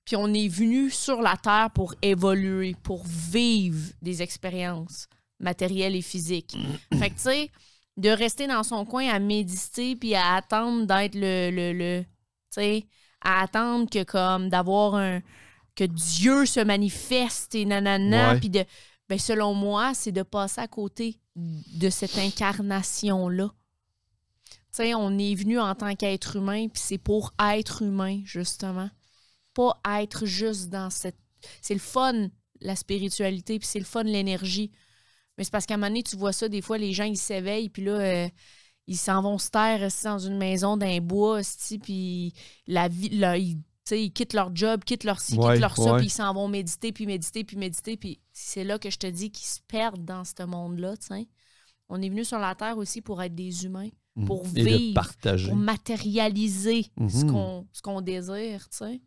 Puis 0.06 0.16
on 0.16 0.34
est 0.34 0.48
venu 0.48 0.90
sur 0.90 1.22
la 1.22 1.38
Terre 1.38 1.70
pour 1.74 1.94
évoluer, 2.02 2.76
pour 2.84 3.06
vivre 3.06 3.92
des 4.02 4.22
expériences 4.22 5.08
matérielles 5.40 5.96
et 5.96 6.02
physiques. 6.02 6.58
fait 6.98 7.10
que, 7.10 7.16
tu 7.16 7.22
sais, 7.22 7.52
de 7.98 8.10
rester 8.10 8.48
dans 8.48 8.64
son 8.64 8.86
coin 8.86 9.08
à 9.10 9.20
méditer 9.20 9.96
puis 9.96 10.16
à 10.16 10.36
attendre 10.36 10.86
d'être 10.86 11.16
le. 11.16 11.52
le, 11.52 11.74
le 11.74 12.04
tu 12.04 12.62
sais, 12.62 12.86
à 13.22 13.42
attendre 13.42 13.90
que, 13.90 14.04
comme, 14.04 14.50
d'avoir 14.50 14.96
un. 14.96 15.22
que 15.76 15.84
Dieu 15.84 16.46
se 16.46 16.60
manifeste 16.60 17.56
et 17.56 17.66
nanana. 17.66 18.36
Puis 18.36 18.50
de. 18.50 18.64
Ben, 19.08 19.18
selon 19.18 19.54
moi, 19.54 19.94
c'est 19.96 20.12
de 20.12 20.22
passer 20.22 20.62
à 20.62 20.68
côté 20.68 21.20
de 21.36 21.90
cette 21.90 22.18
incarnation-là. 22.18 23.50
Tu 24.52 24.58
sais, 24.72 24.94
on 24.94 25.18
est 25.18 25.34
venu 25.34 25.60
en 25.60 25.74
tant 25.74 25.96
qu'être 25.96 26.36
humain, 26.36 26.68
puis 26.68 26.82
c'est 26.84 27.00
pour 27.00 27.34
être 27.40 27.82
humain, 27.82 28.22
justement. 28.24 28.90
Pas 29.56 29.80
être 30.00 30.28
juste 30.28 30.70
dans 30.70 30.92
cette. 30.92 31.18
C'est 31.62 31.74
le 31.74 31.80
fun, 31.80 32.30
la 32.62 32.76
spiritualité, 32.76 33.58
puis 33.58 33.68
c'est 33.68 33.80
le 33.80 33.86
fun, 33.86 34.04
l'énergie. 34.04 34.72
Mais 35.38 35.44
c'est 35.44 35.52
parce 35.52 35.66
qu'à 35.66 35.76
un 35.76 35.78
moment 35.78 35.88
donné, 35.88 36.04
tu 36.04 36.18
vois 36.18 36.34
ça, 36.34 36.50
des 36.50 36.62
fois, 36.62 36.78
les 36.78 36.94
gens, 36.94 37.06
ils 37.06 37.18
s'éveillent, 37.18 37.70
puis 37.70 37.84
là, 37.84 37.94
euh, 37.94 38.30
ils 38.90 38.98
s'en 38.98 39.22
vont 39.22 39.38
se 39.38 39.50
taire 39.52 39.88
dans 40.04 40.18
une 40.20 40.38
maison, 40.38 40.76
d'un 40.76 41.00
bois, 41.00 41.42
puis 41.82 42.34
la 42.68 42.88
vie, 42.88 43.10
là, 43.10 43.38
ils, 43.38 43.58
ils 43.92 44.12
quittent 44.12 44.34
leur 44.34 44.54
job, 44.56 44.84
quittent 44.84 45.04
leur 45.04 45.20
ci, 45.22 45.36
Ouais, 45.38 45.54
quittent 45.54 45.62
leur 45.62 45.76
ça, 45.78 45.96
puis 45.98 46.08
ils 46.08 46.10
s'en 46.12 46.34
vont 46.34 46.48
méditer, 46.48 46.92
puis 46.92 47.06
méditer, 47.06 47.44
puis 47.44 47.56
méditer, 47.56 47.98
puis 47.98 48.20
c'est 48.34 48.64
là 48.64 48.80
que 48.80 48.90
je 48.90 48.98
te 48.98 49.08
dis 49.08 49.32
qu'ils 49.32 49.48
se 49.48 49.60
perdent 49.68 50.04
dans 50.04 50.24
ce 50.26 50.44
monde-là. 50.44 50.96
On 51.88 52.02
est 52.02 52.10
venu 52.10 52.26
sur 52.26 52.40
la 52.40 52.56
Terre 52.56 52.78
aussi 52.80 53.02
pour 53.02 53.22
être 53.22 53.36
des 53.36 53.66
humains, 53.66 53.90
pour 54.26 54.44
Et 54.56 54.64
de 54.64 54.70
vivre, 54.78 54.94
partager. 54.96 55.48
pour 55.48 55.56
matérialiser 55.56 56.88
ce 57.10 57.26
Mhm. 57.26 57.66
qu'on 57.84 58.02
désire, 58.02 58.68
tu 58.70 58.78
sais. 58.78 59.02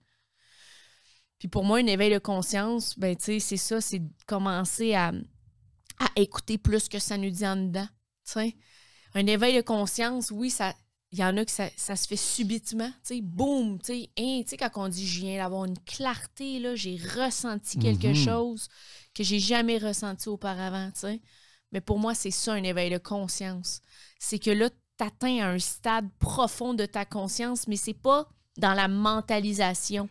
Puis 1.39 1.49
pour 1.49 1.65
moi, 1.65 1.79
un 1.79 1.87
éveil 1.87 2.13
de 2.13 2.19
conscience, 2.19 2.97
ben 2.97 3.17
tu 3.17 3.25
sais, 3.25 3.41
c'est 3.41 3.57
ça, 3.57 3.81
c'est 3.81 3.99
de 3.99 4.09
commencer 4.27 4.95
à, 4.95 5.09
à 5.99 6.07
écouter 6.17 6.57
plus 6.57 6.89
que 6.89 7.01
ça 7.01 7.19
nous 7.19 7.31
dit 7.31 7.47
en 7.47 7.57
dedans, 7.57 7.89
tu 8.25 8.33
sais. 8.33 8.57
Un 9.15 9.27
éveil 9.27 9.57
de 9.57 9.61
conscience, 9.63 10.31
oui, 10.31 10.51
ça 10.51 10.75
il 11.15 11.19
y 11.19 11.25
en 11.25 11.37
a 11.37 11.45
que 11.45 11.51
ça, 11.51 11.69
ça 11.77 11.95
se 11.95 12.09
fait 12.09 12.17
subitement, 12.17 12.89
tu 13.07 13.17
sais, 13.17 13.21
boum, 13.21 13.79
tu 13.81 13.93
sais, 13.93 14.11
hein, 14.19 14.41
tu 14.45 14.49
sais, 14.49 14.57
quand 14.57 14.71
on 14.77 14.89
dit 14.89 15.07
je 15.07 15.21
viens 15.21 15.37
d'avoir 15.37 15.67
une 15.67 15.79
clarté, 15.81 16.59
là, 16.59 16.75
j'ai 16.75 16.97
ressenti 16.97 17.79
quelque 17.79 18.09
Mhm. 18.09 18.15
chose 18.15 18.69
que 19.15 19.23
j'ai 19.23 19.39
jamais 19.39 19.77
ressenti 19.77 20.31
auparavant, 20.31 20.91
tu 20.93 21.01
sais. 21.01 21.21
Mais 21.71 21.83
pour 21.83 21.99
moi, 21.99 22.15
c'est 22.15 22.31
ça 22.31 22.55
un 22.55 22.63
éveil 22.63 22.89
de 22.91 22.97
conscience. 22.97 23.83
C'est 24.19 24.39
que 24.39 24.51
là, 24.51 24.71
tu 24.71 25.05
atteins 25.05 25.47
un 25.47 25.59
stade 25.59 26.09
profond 26.19 26.73
de 26.73 26.87
ta 26.87 27.05
conscience, 27.05 27.69
mais 27.69 27.77
c'est 27.77 27.93
pas 27.93 28.27
dans 28.57 28.73
la 28.73 28.89
mentalisation. 28.89 30.09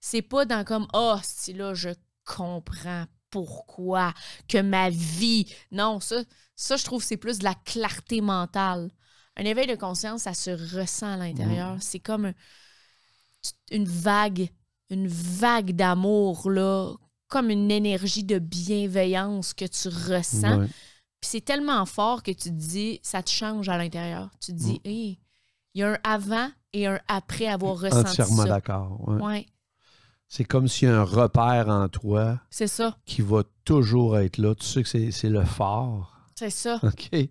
C'est 0.00 0.22
pas 0.22 0.44
dans 0.44 0.64
comme 0.64 0.88
Ah, 0.92 1.20
si 1.22 1.52
là, 1.52 1.74
je 1.74 1.90
comprends 2.24 3.06
pourquoi 3.34 4.14
que 4.48 4.58
ma 4.62 4.90
vie. 4.90 5.46
Non, 5.72 5.98
ça, 5.98 6.22
ça 6.54 6.76
je 6.76 6.84
trouve 6.84 7.02
c'est 7.02 7.16
plus 7.16 7.38
de 7.40 7.44
la 7.44 7.54
clarté 7.54 8.20
mentale. 8.20 8.90
Un 9.36 9.44
éveil 9.44 9.66
de 9.66 9.74
conscience, 9.74 10.22
ça 10.22 10.34
se 10.34 10.50
ressent 10.76 11.12
à 11.14 11.16
l'intérieur. 11.16 11.76
C'est 11.80 11.98
comme 11.98 12.26
un- 12.26 12.34
une 13.72 13.86
vague, 13.88 14.48
une 14.90 15.08
vague 15.08 15.72
d'amour, 15.72 16.48
là, 16.50 16.92
comme 17.28 17.50
une 17.50 17.70
énergie 17.70 18.22
de 18.24 18.38
bienveillance 18.38 19.52
que 19.52 19.64
tu 19.64 19.88
ressens. 19.88 20.58
Ouais. 20.60 20.66
Puis 21.20 21.30
c'est 21.30 21.40
tellement 21.44 21.84
fort 21.86 22.22
que 22.22 22.30
tu 22.30 22.50
te 22.50 22.54
dis, 22.54 23.00
ça 23.02 23.22
te 23.22 23.30
change 23.30 23.68
à 23.68 23.76
l'intérieur. 23.76 24.30
Tu 24.40 24.52
te 24.52 24.56
dis, 24.58 24.74
Mm. 24.84 24.88
Hey, 24.88 25.20
il 25.74 25.80
y 25.80 25.82
a 25.82 25.88
un 25.94 25.98
avant 26.04 26.48
et 26.72 26.86
un 26.86 27.00
après 27.08 27.46
avoir 27.48 27.78
ressenti 27.80 28.10
Entièrement 28.10 28.42
ça. 28.42 28.48
d'accord. 28.48 29.08
ouais. 29.08 29.20
Ouais, 29.22 29.46
C'est 30.36 30.42
comme 30.42 30.66
s'il 30.66 30.88
y 30.88 30.90
a 30.90 30.98
un 30.98 31.04
repère 31.04 31.68
en 31.68 31.88
toi 31.88 32.40
c'est 32.50 32.66
ça, 32.66 32.98
qui 33.06 33.22
va 33.22 33.44
toujours 33.64 34.18
être 34.18 34.38
là. 34.38 34.56
Tu 34.56 34.66
sais 34.66 34.82
que 34.82 35.10
c'est 35.12 35.28
le 35.28 35.44
phare. 35.44 36.28
c'est 36.34 36.50
ça. 36.50 36.80
OK? 36.82 37.08
Puis 37.12 37.28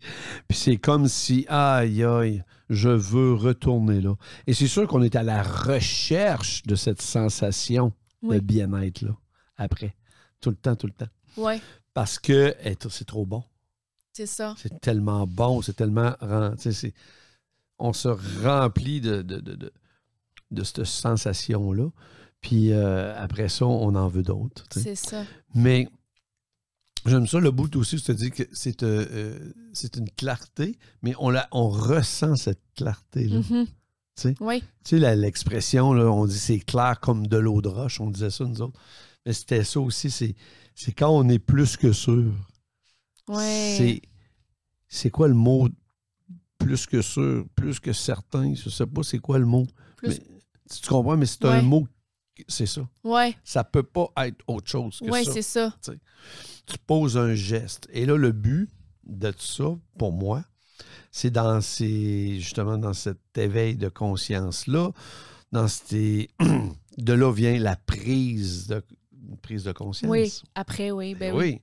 c'est 0.57 0.77
comme 0.77 1.09
si, 1.09 1.45
aïe, 1.49 2.01
aïe, 2.05 2.45
je 2.69 2.87
veux 2.87 3.33
retourner 3.33 3.99
là. 3.99 4.15
Et 4.47 4.53
c'est 4.53 4.69
sûr 4.69 4.87
qu'on 4.87 5.01
est 5.01 5.17
à 5.17 5.23
la 5.23 5.43
recherche 5.43 6.63
de 6.63 6.75
cette 6.75 7.01
sensation 7.01 7.91
Oui. 8.21 8.37
de 8.37 8.41
bien-être 8.41 9.01
là, 9.01 9.17
après. 9.57 9.97
Tout 10.39 10.51
le 10.51 10.55
temps, 10.55 10.77
tout 10.77 10.87
le 10.87 10.93
temps. 10.93 11.11
Ouais, 11.35 11.59
parce 11.93 12.17
que 12.19 12.55
c'est 12.89 13.03
trop 13.05 13.25
bon. 13.25 13.43
C'est 14.13 14.27
ça. 14.27 14.55
C'est 14.57 14.79
tellement 14.79 15.27
bon, 15.27 15.61
c'est 15.61 15.75
tellement. 15.75 16.13
On 17.79 17.91
se 17.91 18.07
remplit 18.45 19.01
de, 19.01 19.21
de, 19.23 19.41
de, 19.41 19.55
de, 19.55 19.73
de 20.51 20.63
cette 20.63 20.85
sensation-là. 20.85 21.89
Puis 22.43 22.71
euh, 22.71 23.15
après 23.17 23.49
ça, 23.49 23.65
on 23.65 23.95
en 23.95 24.07
veut 24.07 24.21
d'autres. 24.21 24.67
tu. 24.69 24.79
C'est 24.81 24.93
ça. 24.95 25.23
Mais 25.55 25.87
j'aime 27.05 27.25
ça, 27.25 27.39
le 27.39 27.49
bout 27.51 27.75
aussi, 27.77 27.97
je 27.97 28.03
te 28.03 28.11
dis 28.11 28.29
que 28.31 28.43
c'est 28.51 28.83
euh, 28.83 29.05
euh, 29.11 29.53
c'est 29.73 29.95
une 29.95 30.09
clarté, 30.11 30.77
mais 31.01 31.15
on, 31.19 31.29
la, 31.31 31.47
on 31.51 31.69
ressent 31.69 32.35
cette 32.35 32.61
clarté-là. 32.75 33.39
Mhm. 33.49 33.65
sais. 34.15 34.35
Oui. 34.41 34.61
Tu 34.83 34.99
sais, 34.99 35.15
l'expression, 35.15 35.89
on 35.89 36.25
dit 36.27 36.37
c'est 36.37 36.59
clair 36.59 36.99
comme 36.99 37.25
de 37.27 37.37
l'eau 37.37 37.61
de 37.61 37.69
roche, 37.69 37.99
on 38.01 38.11
disait 38.11 38.29
ça 38.29 38.43
nous 38.45 38.61
autres. 38.61 38.79
Mais 39.25 39.33
c'était 39.33 39.63
ça 39.63 39.79
aussi, 39.79 40.11
c'est, 40.11 40.35
c'est 40.75 40.91
quand 40.91 41.09
on 41.09 41.27
est 41.29 41.39
plus 41.39 41.77
que 41.77 41.91
sûr. 41.93 42.31
Ouais. 43.29 43.75
C'est, 43.77 44.01
c'est 44.89 45.09
quoi 45.09 45.29
le 45.29 45.33
mot 45.33 45.69
plus 46.57 46.85
que 46.87 47.01
sûr, 47.01 47.45
plus 47.55 47.79
que 47.79 47.93
certain? 47.93 48.53
Je 48.53 48.69
sais 48.69 48.85
pas 48.85 49.01
c'est 49.01 49.19
quoi 49.19 49.39
le 49.39 49.45
mot. 49.45 49.65
Plus- 49.95 50.09
Mais, 50.09 50.17
tu 50.69 50.81
tu 50.81 50.89
comprends, 50.89 51.15
mais 51.17 51.25
c'est 51.25 51.43
Ouais. 51.45 51.51
un 51.51 51.61
mot, 51.61 51.87
c'est 52.47 52.65
ça. 52.65 52.87
Ouais. 53.03 53.35
Ça 53.43 53.63
peut 53.63 53.83
pas 53.83 54.11
être 54.17 54.43
autre 54.47 54.69
chose 54.69 54.99
que 54.99 55.09
Ouais, 55.09 55.23
ça. 55.23 55.31
c'est 55.33 55.41
ça. 55.41 55.75
Tu 55.85 56.77
poses 56.85 57.17
un 57.17 57.33
geste. 57.33 57.87
Et 57.91 58.05
là, 58.05 58.15
le 58.15 58.31
but 58.31 58.69
de 59.05 59.31
tout 59.31 59.41
ça, 59.41 59.75
pour 59.97 60.13
moi, 60.13 60.43
c'est 61.11 61.31
dans 61.31 61.61
ces, 61.61 62.39
justement 62.39 62.77
dans 62.77 62.93
cet 62.93 63.37
éveil 63.37 63.75
de 63.75 63.89
conscience-là, 63.89 64.91
dans 65.51 65.67
ces, 65.67 66.29
de 66.97 67.13
là 67.13 67.31
vient 67.31 67.59
la 67.59 67.75
prise 67.75 68.67
de, 68.67 68.83
prise 69.41 69.63
de 69.63 69.71
conscience. 69.71 70.09
Oui. 70.09 70.33
Après, 70.55 70.91
oui. 70.91 71.15
Ben 71.15 71.33
oui. 71.35 71.43
oui. 71.45 71.61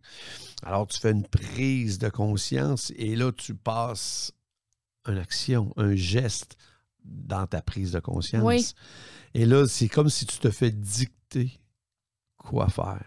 Alors, 0.62 0.86
tu 0.86 1.00
fais 1.00 1.10
une 1.12 1.26
prise 1.26 1.98
de 1.98 2.08
conscience 2.08 2.92
et 2.96 3.16
là, 3.16 3.32
tu 3.32 3.54
passes 3.54 4.32
une 5.06 5.18
action, 5.18 5.72
un 5.76 5.94
geste 5.94 6.56
dans 7.10 7.46
ta 7.46 7.60
prise 7.60 7.92
de 7.92 8.00
conscience. 8.00 8.42
Oui. 8.44 8.72
Et 9.34 9.44
là, 9.44 9.66
c'est 9.68 9.88
comme 9.88 10.08
si 10.08 10.24
tu 10.26 10.38
te 10.38 10.50
fais 10.50 10.70
dicter 10.70 11.60
quoi 12.38 12.68
faire. 12.68 13.04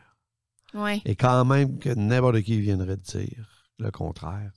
Et 1.05 1.15
quand 1.15 1.45
même 1.45 1.77
que 1.79 1.89
n'importe 1.89 2.41
qui 2.41 2.59
viendrait 2.59 2.97
te 2.97 3.17
dire 3.17 3.65
le 3.79 3.91
contraire, 3.91 4.51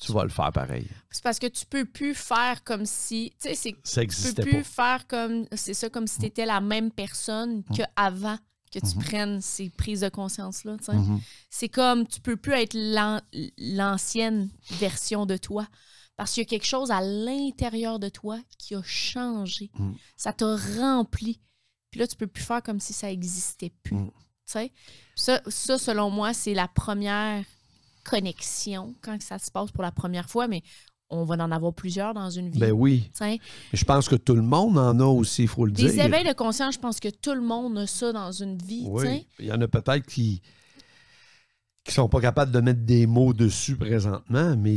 tu 0.00 0.12
vas 0.12 0.22
le 0.22 0.28
faire 0.30 0.52
pareil. 0.52 0.88
C'est 1.10 1.22
parce 1.24 1.40
que 1.40 1.48
tu 1.48 1.66
peux 1.66 1.84
plus 1.84 2.14
faire 2.14 2.62
comme 2.62 2.86
si. 2.86 3.32
Tu 3.42 3.48
sais, 3.48 3.54
c'est 3.54 3.76
Ça 3.82 4.02
tu 4.06 4.34
peux 4.34 4.42
plus 4.42 4.58
pas. 4.58 4.64
Faire 4.64 5.06
comme. 5.08 5.46
C'est 5.52 5.74
ça, 5.74 5.90
comme 5.90 6.06
si 6.06 6.20
tu 6.20 6.26
étais 6.26 6.46
la 6.46 6.60
même 6.60 6.92
personne 6.92 7.64
qu'avant 7.74 8.38
que 8.72 8.78
tu 8.78 8.96
Mhm. 8.96 9.02
prennes 9.02 9.40
ces 9.40 9.70
prises 9.70 10.02
de 10.02 10.08
conscience-là. 10.10 10.76
Mhm. 10.92 11.20
C'est 11.50 11.68
comme 11.70 12.06
tu 12.06 12.20
peux 12.20 12.36
plus 12.36 12.52
être 12.52 12.74
l'an- 12.74 13.20
l'ancienne 13.58 14.50
version 14.78 15.26
de 15.26 15.36
toi. 15.36 15.66
Parce 16.18 16.32
qu'il 16.32 16.42
y 16.42 16.46
a 16.46 16.48
quelque 16.48 16.66
chose 16.66 16.90
à 16.90 17.00
l'intérieur 17.00 18.00
de 18.00 18.08
toi 18.08 18.40
qui 18.58 18.74
a 18.74 18.82
changé. 18.82 19.70
Mm. 19.78 19.92
Ça 20.16 20.32
t'a 20.32 20.56
rempli. 20.80 21.38
Puis 21.92 22.00
là, 22.00 22.08
tu 22.08 22.16
peux 22.16 22.26
plus 22.26 22.42
faire 22.42 22.60
comme 22.60 22.80
si 22.80 22.92
ça 22.92 23.10
existait 23.10 23.72
plus. 23.84 23.94
Mm. 23.94 24.10
Tu 24.10 24.14
sais? 24.44 24.72
Ça, 25.14 25.40
ça, 25.46 25.78
selon 25.78 26.10
moi, 26.10 26.34
c'est 26.34 26.54
la 26.54 26.66
première 26.66 27.44
connexion 28.04 28.96
quand 29.00 29.22
ça 29.22 29.38
se 29.38 29.48
passe 29.52 29.70
pour 29.70 29.84
la 29.84 29.92
première 29.92 30.28
fois, 30.28 30.48
mais 30.48 30.62
on 31.08 31.24
va 31.24 31.36
en 31.36 31.52
avoir 31.52 31.72
plusieurs 31.72 32.14
dans 32.14 32.30
une 32.30 32.50
vie. 32.50 32.58
Ben 32.58 32.72
oui. 32.72 33.08
Je 33.72 33.84
pense 33.84 34.08
que 34.08 34.16
tout 34.16 34.34
le 34.34 34.42
monde 34.42 34.76
en 34.76 34.98
a 34.98 35.04
aussi, 35.04 35.42
il 35.42 35.48
faut 35.48 35.66
le 35.66 35.72
Des 35.72 35.92
dire. 35.92 36.04
éveils 36.04 36.26
de 36.26 36.32
conscience, 36.32 36.74
je 36.74 36.80
pense 36.80 36.98
que 36.98 37.08
tout 37.10 37.32
le 37.32 37.42
monde 37.42 37.78
a 37.78 37.86
ça 37.86 38.12
dans 38.12 38.32
une 38.32 38.58
vie. 38.58 38.86
Oui. 38.88 39.24
Il 39.38 39.46
y 39.46 39.52
en 39.52 39.60
a 39.60 39.68
peut-être 39.68 40.04
qui 40.04 40.42
qui 41.88 41.94
sont 41.94 42.08
pas 42.08 42.20
capables 42.20 42.52
de 42.52 42.60
mettre 42.60 42.80
des 42.82 43.06
mots 43.06 43.32
dessus 43.32 43.76
présentement, 43.76 44.54
mais 44.56 44.76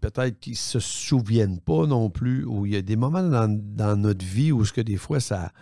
peut-être 0.00 0.40
qu'ils 0.40 0.56
se 0.56 0.80
souviennent 0.80 1.60
pas 1.60 1.86
non 1.86 2.10
plus. 2.10 2.44
Ou 2.44 2.66
il 2.66 2.72
y 2.72 2.76
a 2.76 2.82
des 2.82 2.96
moments 2.96 3.22
dans, 3.22 3.48
dans 3.48 3.96
notre 3.96 4.24
vie 4.24 4.52
où 4.52 4.64
ce 4.64 4.72
que 4.72 4.80
des 4.80 4.96
fois 4.96 5.20
ça, 5.20 5.52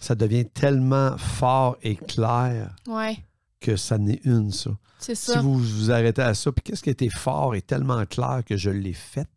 ça 0.00 0.14
devient 0.14 0.44
tellement 0.46 1.16
fort 1.18 1.76
et 1.82 1.96
clair 1.96 2.74
Ouais, 2.88 3.18
que 3.60 3.76
ça 3.76 3.98
n'est 3.98 4.20
une, 4.24 4.50
ça. 4.52 4.70
c'est 4.98 5.14
Si 5.14 5.32
ça. 5.32 5.40
vous 5.40 5.58
vous 5.58 5.90
arrêtez 5.90 6.22
à 6.22 6.34
ça, 6.34 6.50
puis 6.52 6.62
qu'est-ce 6.62 6.82
qui 6.82 6.90
était 6.90 7.08
fort 7.08 7.54
et 7.54 7.62
tellement 7.62 8.04
clair 8.06 8.42
que 8.46 8.56
je 8.56 8.70
l'ai 8.70 8.92
fait, 8.94 9.28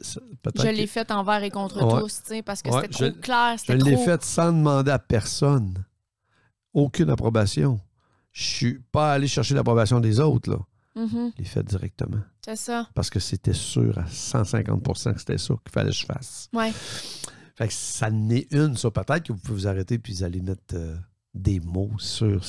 ça- 0.00 0.20
peut-être 0.42 0.62
Je 0.62 0.68
que- 0.70 0.76
l'ai 0.76 0.86
fait 0.86 1.10
envers 1.10 1.42
et 1.42 1.50
contre 1.50 1.82
Ouais. 1.82 2.00
tous, 2.00 2.22
parce 2.44 2.62
que 2.62 2.68
Ouais, 2.70 2.82
c'était 2.82 2.88
trop 2.94 3.04
je- 3.06 3.20
clair, 3.20 3.56
Je 3.66 3.72
l'ai 3.72 3.94
trop... 3.94 4.04
fait 4.04 4.22
sans 4.22 4.52
demander 4.52 4.90
à 4.90 4.98
personne. 4.98 5.84
Aucune 6.74 7.10
approbation. 7.10 7.80
Je 8.38 8.44
suis 8.44 8.78
pas 8.92 9.14
allé 9.14 9.26
chercher 9.26 9.54
l'approbation 9.54 9.98
des 9.98 10.20
autres, 10.20 10.48
là. 10.48 10.58
Je 10.94 11.38
l'ai 11.38 11.44
fait 11.44 11.64
directement. 11.64 12.20
C'est 12.44 12.54
ça. 12.54 12.88
Parce 12.94 13.10
que 13.10 13.18
c'était 13.18 13.52
sûr 13.52 13.98
à 13.98 14.04
150% 14.04 15.12
que 15.14 15.18
c'était 15.18 15.38
ça 15.38 15.54
qu'il 15.64 15.72
fallait 15.72 15.90
que 15.90 15.96
je 15.96 16.06
fasse. 16.06 16.48
Ouais. 16.52 16.72
Fait 17.56 17.66
que 17.66 17.72
ça 17.74 18.10
n'est 18.12 18.46
une, 18.52 18.76
ça. 18.76 18.90
Peut-être 18.92 19.24
que 19.24 19.32
vous 19.32 19.38
pouvez 19.40 19.54
vous 19.54 19.66
arrêter 19.66 19.98
puis 19.98 20.12
vous 20.12 20.22
allez 20.22 20.40
mettre 20.40 20.74
euh, 20.74 20.96
des 21.34 21.58
mots 21.58 21.90
sur, 21.98 22.40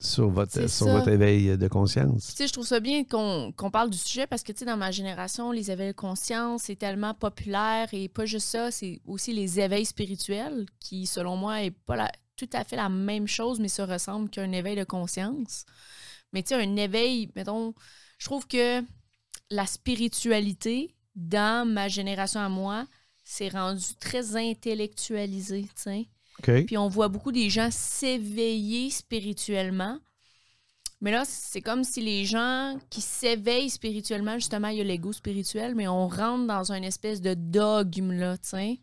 sur, 0.00 0.30
votre, 0.30 0.68
sur 0.68 0.88
votre 0.88 1.08
éveil 1.08 1.56
de 1.56 1.68
conscience. 1.68 2.26
Tu 2.28 2.32
sais, 2.32 2.46
je 2.48 2.52
trouve 2.52 2.66
ça 2.66 2.80
bien 2.80 3.04
qu'on 3.04 3.52
qu'on 3.56 3.70
parle 3.70 3.90
du 3.90 3.98
sujet 3.98 4.26
parce 4.26 4.42
que, 4.42 4.50
tu 4.50 4.60
sais, 4.60 4.64
dans 4.64 4.76
ma 4.76 4.90
génération, 4.90 5.52
les 5.52 5.70
éveils 5.70 5.88
de 5.88 5.96
conscience, 5.96 6.62
c'est 6.64 6.76
tellement 6.76 7.14
populaire 7.14 7.88
et 7.92 8.08
pas 8.08 8.24
juste 8.26 8.48
ça, 8.48 8.70
c'est 8.72 9.00
aussi 9.06 9.32
les 9.32 9.60
éveils 9.60 9.84
spirituels 9.86 10.66
qui, 10.80 11.06
selon 11.06 11.36
moi, 11.36 11.62
est 11.62 11.70
pas 11.70 11.94
la- 11.96 12.12
tout 12.46 12.56
à 12.56 12.64
fait 12.64 12.76
la 12.76 12.88
même 12.88 13.26
chose, 13.26 13.60
mais 13.60 13.68
se 13.68 13.82
ressemble 13.82 14.30
qu'un 14.30 14.52
éveil 14.52 14.76
de 14.76 14.84
conscience. 14.84 15.66
Mais 16.32 16.42
tu 16.42 16.48
sais, 16.48 16.54
un 16.54 16.76
éveil, 16.76 17.30
mettons, 17.36 17.74
je 18.18 18.24
trouve 18.26 18.46
que 18.46 18.82
la 19.50 19.66
spiritualité, 19.66 20.94
dans 21.14 21.68
ma 21.68 21.88
génération 21.88 22.40
à 22.40 22.48
moi, 22.48 22.86
c'est 23.24 23.48
rendu 23.50 23.84
très 23.98 24.36
intellectualisé, 24.36 25.62
tu 25.62 25.82
sais. 25.82 26.08
OK? 26.38 26.64
Puis 26.66 26.78
on 26.78 26.88
voit 26.88 27.08
beaucoup 27.08 27.32
des 27.32 27.50
gens 27.50 27.70
s'éveiller 27.70 28.90
spirituellement. 28.90 29.98
Mais 31.02 31.10
là, 31.10 31.22
c'est 31.26 31.62
comme 31.62 31.82
si 31.82 32.02
les 32.02 32.26
gens 32.26 32.76
qui 32.90 33.00
s'éveillent 33.00 33.70
spirituellement, 33.70 34.34
justement, 34.34 34.68
il 34.68 34.76
y 34.76 34.80
a 34.82 34.84
l'ego 34.84 35.12
spirituel, 35.12 35.74
mais 35.74 35.88
on 35.88 36.08
rentre 36.08 36.46
dans 36.46 36.72
une 36.72 36.84
espèce 36.84 37.22
de 37.22 37.32
dogme, 37.32 38.12
là, 38.12 38.36
tu 38.36 38.50
sais. 38.50 38.80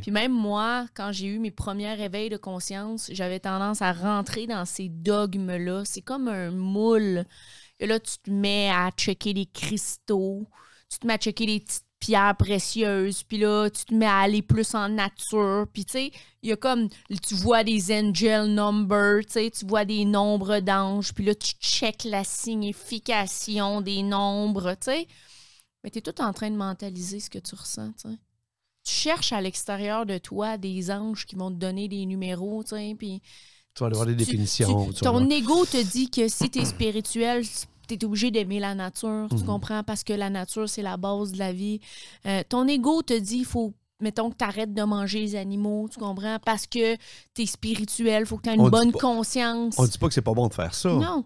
Puis 0.00 0.10
même 0.10 0.32
moi, 0.32 0.86
quand 0.94 1.12
j'ai 1.12 1.28
eu 1.28 1.38
mes 1.38 1.52
premiers 1.52 1.94
réveils 1.94 2.30
de 2.30 2.36
conscience, 2.36 3.10
j'avais 3.12 3.38
tendance 3.38 3.80
à 3.80 3.92
rentrer 3.92 4.48
dans 4.48 4.64
ces 4.64 4.88
dogmes-là. 4.88 5.84
C'est 5.84 6.00
comme 6.02 6.26
un 6.26 6.50
moule. 6.50 7.24
Et 7.78 7.86
là, 7.86 8.00
tu 8.00 8.18
te 8.18 8.30
mets 8.30 8.68
à 8.70 8.90
checker 8.90 9.32
les 9.32 9.46
cristaux, 9.46 10.48
tu 10.90 10.98
te 10.98 11.06
mets 11.06 11.14
à 11.14 11.18
checker 11.18 11.46
les 11.46 11.60
petites 11.60 11.84
pierres 12.04 12.36
précieuses, 12.36 13.22
puis 13.22 13.38
là, 13.38 13.70
tu 13.70 13.84
te 13.84 13.94
mets 13.94 14.06
à 14.06 14.18
aller 14.18 14.42
plus 14.42 14.74
en 14.74 14.88
nature. 14.88 15.66
Puis 15.72 15.84
tu 15.84 15.92
sais, 15.92 16.10
il 16.42 16.48
y 16.48 16.52
a 16.52 16.56
comme, 16.56 16.88
tu 17.22 17.34
vois 17.36 17.62
des 17.62 17.92
angel 17.92 18.46
numbers, 18.52 19.24
tu 19.26 19.32
sais, 19.34 19.50
tu 19.50 19.64
vois 19.66 19.84
des 19.84 20.04
nombres 20.04 20.58
d'anges, 20.58 21.14
puis 21.14 21.24
là, 21.24 21.34
tu 21.34 21.52
checkes 21.60 22.04
la 22.04 22.24
signification 22.24 23.80
des 23.80 24.02
nombres, 24.02 24.72
tu 24.74 24.90
sais. 24.90 25.06
Mais 25.84 25.90
tu 25.90 25.98
es 25.98 26.02
tout 26.02 26.20
en 26.20 26.32
train 26.32 26.50
de 26.50 26.56
mentaliser 26.56 27.20
ce 27.20 27.30
que 27.30 27.38
tu 27.38 27.54
ressens, 27.54 27.92
tu 28.02 28.08
sais 28.10 28.16
tu 28.84 28.92
cherches 28.92 29.32
à 29.32 29.40
l'extérieur 29.40 30.06
de 30.06 30.18
toi 30.18 30.58
des 30.58 30.90
anges 30.90 31.24
qui 31.24 31.36
vont 31.36 31.52
te 31.52 31.56
donner 31.56 31.86
des 31.86 32.04
numéros, 32.04 32.64
tu 32.64 32.70
sais, 32.70 32.96
puis 32.98 33.22
Tu 33.76 33.80
vas 33.80 33.86
aller 33.86 33.94
voir 33.94 34.08
tu- 34.08 34.14
définitions. 34.16 34.86
tu- 34.88 34.94
tu 34.94 35.04
vas 35.04 35.10
ton 35.12 35.30
ego 35.30 35.64
te 35.66 35.80
dit 35.80 36.10
que 36.10 36.26
si 36.26 36.50
tu 36.50 36.58
es 36.58 36.64
spirituel, 36.64 37.44
tu 37.96 38.04
es 38.04 38.08
obligé 38.08 38.30
d'aimer 38.30 38.60
la 38.60 38.74
nature, 38.74 39.26
tu 39.30 39.36
Mhm. 39.36 39.44
comprends? 39.44 39.82
Parce 39.82 40.04
que 40.04 40.12
la 40.12 40.30
nature, 40.30 40.68
c'est 40.68 40.82
la 40.82 40.96
base 40.96 41.32
de 41.32 41.38
la 41.38 41.52
vie. 41.52 41.80
Euh, 42.26 42.42
ton 42.48 42.66
ego 42.68 43.02
te 43.02 43.18
dit, 43.18 43.38
il 43.38 43.44
faut, 43.44 43.72
mettons, 44.00 44.30
que 44.30 44.36
tu 44.36 44.44
arrêtes 44.44 44.74
de 44.74 44.82
manger 44.82 45.20
les 45.20 45.36
animaux, 45.36 45.88
tu 45.92 45.98
comprends? 45.98 46.38
Parce 46.44 46.66
que 46.66 46.96
tu 47.34 47.42
es 47.42 47.46
spirituel, 47.46 48.22
il 48.22 48.26
faut 48.26 48.36
que 48.36 48.42
tu 48.42 48.48
aies 48.50 48.54
une 48.54 48.62
On 48.62 48.68
bonne 48.68 48.92
pas- 48.92 48.98
conscience. 48.98 49.76
On 49.78 49.84
dit 49.86 49.98
pas 49.98 50.08
que 50.08 50.14
c'est 50.14 50.22
pas 50.22 50.34
bon 50.34 50.48
de 50.48 50.54
faire 50.54 50.74
ça, 50.74 50.90
Non, 50.92 51.24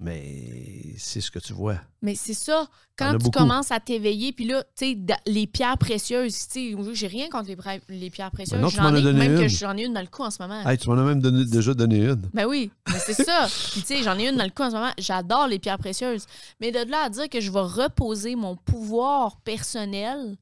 mais 0.00 0.94
c'est 0.98 1.20
ce 1.20 1.30
que 1.30 1.38
tu 1.38 1.52
vois. 1.52 1.80
mais 2.02 2.14
c'est 2.14 2.34
ça. 2.34 2.68
Quand 2.96 3.12
tu 3.12 3.18
beaucoup. 3.18 3.38
commences 3.38 3.70
à 3.72 3.80
t'éveiller, 3.80 4.32
puis 4.32 4.44
là, 4.44 4.62
tu 4.76 4.92
sais, 4.92 4.98
les 5.26 5.46
pierres 5.46 5.78
précieuses, 5.78 6.32
tu 6.48 6.74
sais, 6.76 6.94
j'ai 6.94 7.06
rien 7.06 7.28
contre 7.28 7.50
les, 7.88 8.10
pierres 8.10 8.30
précieuses. 8.30 8.60
non, 8.60 8.68
tu 8.68 8.76
J'en 8.76 8.94
ai, 8.94 9.02
donné 9.02 9.18
même 9.28 9.36
que 9.36 9.42
une. 9.42 9.48
j'en 9.48 9.76
ai 9.76 9.84
une 9.84 9.94
dans 9.94 10.00
le 10.00 10.06
cou 10.06 10.22
en 10.22 10.30
ce 10.30 10.42
moment. 10.42 10.68
Hey, 10.68 10.78
tu 10.78 10.88
m'en 10.88 10.98
as 10.98 11.02
même 11.04 11.20
donné- 11.20 11.44
déjà 11.44 11.74
donné 11.74 11.98
une. 11.98 12.28
Ben 12.32 12.46
oui, 12.46 12.70
mais 12.88 12.98
c'est 12.98 13.14
ça. 13.14 13.46
Puis 13.72 13.80
tu 13.82 13.86
sais, 13.86 14.02
j'en 14.02 14.18
ai 14.18 14.28
une 14.28 14.36
dans 14.36 14.44
le 14.44 14.50
cou 14.50 14.62
en 14.62 14.70
ce 14.70 14.74
moment. 14.74 14.92
J'adore 14.98 15.48
les 15.48 15.58
pierres 15.58 15.78
précieuses. 15.78 16.26
Mais 16.60 16.70
de 16.70 16.88
là 16.90 17.04
à 17.04 17.08
dire 17.10 17.28
que 17.28 17.40
je 17.40 17.50
vais 17.50 17.60
reposer 17.60 18.36
mon 18.36 18.56
pouvoir 18.56 19.40
personnel, 19.40 20.36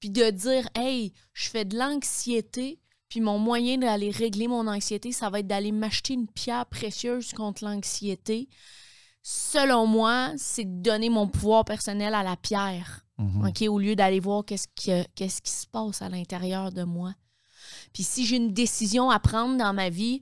puis 0.00 0.10
de 0.10 0.28
dire, 0.30 0.68
hey, 0.74 1.12
je 1.32 1.48
fais 1.48 1.64
de 1.64 1.78
l'anxiété, 1.78 2.80
puis 3.08 3.20
mon 3.20 3.38
moyen 3.38 3.78
d'aller 3.78 4.10
régler 4.10 4.48
mon 4.48 4.66
anxiété, 4.66 5.12
ça 5.12 5.30
va 5.30 5.40
être 5.40 5.46
d'aller 5.46 5.72
m'acheter 5.72 6.14
une 6.14 6.26
pierre 6.26 6.66
précieuse 6.66 7.32
contre 7.32 7.64
l'anxiété. 7.64 8.48
Selon 9.26 9.86
moi, 9.86 10.32
c'est 10.36 10.64
de 10.66 10.82
donner 10.82 11.08
mon 11.08 11.26
pouvoir 11.26 11.64
personnel 11.64 12.14
à 12.14 12.22
la 12.22 12.36
pierre. 12.36 13.06
Mhm. 13.16 13.50
Au 13.70 13.78
lieu 13.78 13.96
d'aller 13.96 14.20
voir 14.20 14.44
qu'est-ce 14.44 14.68
que- 14.68 15.08
qu'est-ce 15.14 15.40
qui 15.40 15.50
se 15.50 15.66
passe 15.66 16.02
à 16.02 16.10
l'intérieur 16.10 16.70
de 16.72 16.82
moi. 16.84 17.14
Puis 17.94 18.02
si 18.02 18.26
j'ai 18.26 18.36
une 18.36 18.52
décision 18.52 19.08
à 19.10 19.18
prendre 19.18 19.56
dans 19.56 19.72
ma 19.72 19.88
vie, 19.88 20.20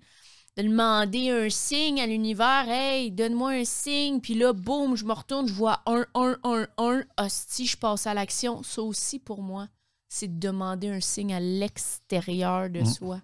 de 0.57 0.63
demander 0.63 1.31
un 1.31 1.49
signe 1.49 1.99
à 2.01 2.07
l'univers. 2.07 2.67
Hey, 2.69 3.11
donne-moi 3.11 3.53
un 3.53 3.65
signe. 3.65 4.21
Puis 4.21 4.35
là, 4.35 4.53
boum, 4.53 4.95
je 4.97 5.05
me 5.07 5.15
retourne, 5.15 5.49
je 5.49 5.53
vois 5.55 5.81
un, 5.87 6.05
un, 6.15 6.37
un, 6.45 6.67
un. 6.77 7.03
Hostie, 7.19 7.67
je 7.67 7.77
passe 7.79 8.07
à 8.07 8.13
l'action. 8.13 8.63
Ça 8.63 8.83
aussi, 8.83 9.19
pour 9.19 9.43
moi, 9.43 9.67
c'est 10.11 10.29
de 10.29 10.39
demander 10.39 10.91
un 10.91 11.01
signe 11.01 11.33
à 11.33 11.41
l'extérieur 11.41 12.69
de 12.69 12.81
Mm. 12.83 12.87
soi. 12.87 13.23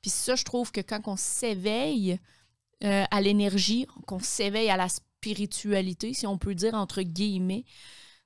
Puis 0.00 0.10
ça, 0.10 0.36
je 0.36 0.44
trouve 0.44 0.70
que 0.70 0.80
quand 0.80 1.00
on 1.08 1.16
s'éveille 1.16 2.20
euh, 2.84 3.04
à 3.10 3.20
l'énergie, 3.20 3.86
qu'on 4.06 4.20
s'éveille 4.20 4.70
à 4.70 4.76
la 4.76 4.88
spiritualité, 4.88 6.12
si 6.12 6.26
on 6.26 6.38
peut 6.38 6.54
dire 6.54 6.74
entre 6.74 7.02
guillemets, 7.02 7.64
tu 7.66 7.74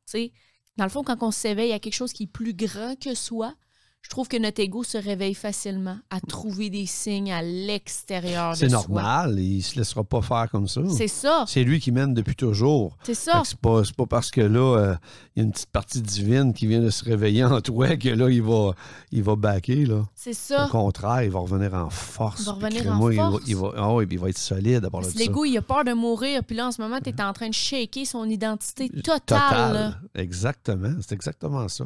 sais, 0.06 0.32
dans 0.76 0.84
le 0.84 0.90
fond, 0.90 1.04
quand 1.04 1.22
on 1.22 1.30
s'éveille 1.30 1.72
à 1.72 1.78
quelque 1.78 1.94
chose 1.94 2.12
qui 2.12 2.24
est 2.24 2.26
plus 2.26 2.54
grand 2.54 2.98
que 2.98 3.14
soi, 3.14 3.54
je 4.02 4.08
trouve 4.08 4.28
que 4.28 4.38
notre 4.38 4.60
ego 4.60 4.82
se 4.82 4.96
réveille 4.98 5.34
facilement 5.34 5.98
à 6.08 6.20
trouver 6.20 6.70
des 6.70 6.86
signes 6.86 7.30
à 7.32 7.42
l'extérieur 7.42 8.52
de 8.52 8.56
C'est 8.56 8.68
soi. 8.68 8.78
normal, 8.78 9.38
il 9.38 9.62
se 9.62 9.76
laissera 9.78 10.02
pas 10.04 10.22
faire 10.22 10.48
comme 10.50 10.66
ça. 10.66 10.80
C'est 10.88 11.06
ça, 11.06 11.44
C'est 11.46 11.62
lui 11.62 11.80
qui 11.80 11.92
mène 11.92 12.14
depuis 12.14 12.34
toujours. 12.34 12.96
c'est 13.02 13.14
ça. 13.14 13.42
C'est 13.44 13.58
pas, 13.58 13.82
pas 13.96 14.06
parce 14.06 14.30
que 14.30 14.40
là, 14.40 14.78
euh, 14.78 14.94
il 15.36 15.40
y 15.40 15.42
a 15.42 15.44
une 15.44 15.52
petite 15.52 15.70
partie 15.70 16.00
divine 16.00 16.52
qui 16.54 16.66
vient 16.66 16.80
de 16.80 16.90
se 16.90 17.04
réveiller 17.04 17.44
en 17.44 17.60
toi 17.60 17.96
que 17.98 18.08
là, 18.08 18.30
il 18.30 18.42
va, 18.42 18.72
il 19.12 19.22
va 19.22 19.36
backer. 19.36 19.84
Là. 19.86 20.04
C'est 20.14 20.30
Au 20.30 20.34
ça. 20.56 20.68
contraire, 20.70 21.22
il 21.22 21.30
va 21.30 21.40
revenir 21.40 21.74
en 21.74 21.90
force. 21.90 22.40
Il 22.40 22.46
va 22.46 22.52
revenir 22.52 22.92
en 22.92 22.98
force. 23.30 23.44
Il 23.46 23.56
va, 23.56 23.72
ah 23.76 23.96
il 24.10 24.18
va 24.18 24.28
être 24.30 24.38
solide 24.38 24.84
à 24.86 24.90
part 24.90 25.02
Parce 25.02 25.14
l'ego, 25.14 25.44
il 25.44 25.56
a 25.58 25.62
peur 25.62 25.84
de 25.84 25.92
mourir. 25.92 26.42
Puis 26.42 26.56
là, 26.56 26.68
en 26.68 26.72
ce 26.72 26.80
moment, 26.80 26.98
tu 27.00 27.10
es 27.10 27.22
en 27.22 27.32
train 27.32 27.48
de 27.48 27.54
shaker 27.54 28.06
son 28.06 28.24
identité 28.28 28.88
totale. 28.88 29.20
Total. 29.26 30.00
Exactement. 30.14 30.94
C'est 31.00 31.12
exactement 31.12 31.68
ça. 31.68 31.84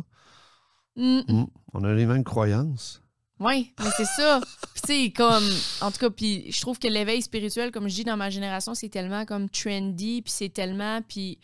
Mm. 0.97 1.21
Mm. 1.29 1.47
On 1.73 1.85
a 1.85 1.93
les 1.95 2.07
mêmes 2.07 2.25
croyances. 2.25 3.01
Oui, 3.41 3.73
mais 3.81 3.91
c'est 3.97 4.05
ça. 4.05 4.41
Puis 4.75 4.83
tu 4.83 4.87
sais, 5.07 5.11
comme, 5.11 5.45
en 5.81 5.91
tout 5.91 5.99
cas, 5.99 6.11
puis 6.11 6.51
je 6.53 6.61
trouve 6.61 6.79
que 6.79 6.87
l'éveil 6.87 7.21
spirituel, 7.21 7.73
comme 7.73 7.89
je 7.89 7.95
dis 7.97 8.05
dans 8.05 8.17
ma 8.17 8.31
génération, 8.31 8.75
c'est 8.75 8.89
tellement 8.89 9.25
comme 9.25 9.49
trendy, 9.51 10.23
puis 10.23 10.33
c'est 10.33 10.51
tellement, 10.51 11.03
puis 11.03 11.39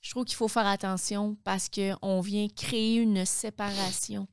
je 0.00 0.10
trouve 0.12 0.24
qu'il 0.24 0.36
faut 0.36 0.46
faire 0.48 0.66
attention 0.66 1.36
parce 1.42 1.68
qu'on 1.68 2.20
vient 2.20 2.46
créer 2.48 2.96
une 2.98 3.24
séparation, 3.26 4.28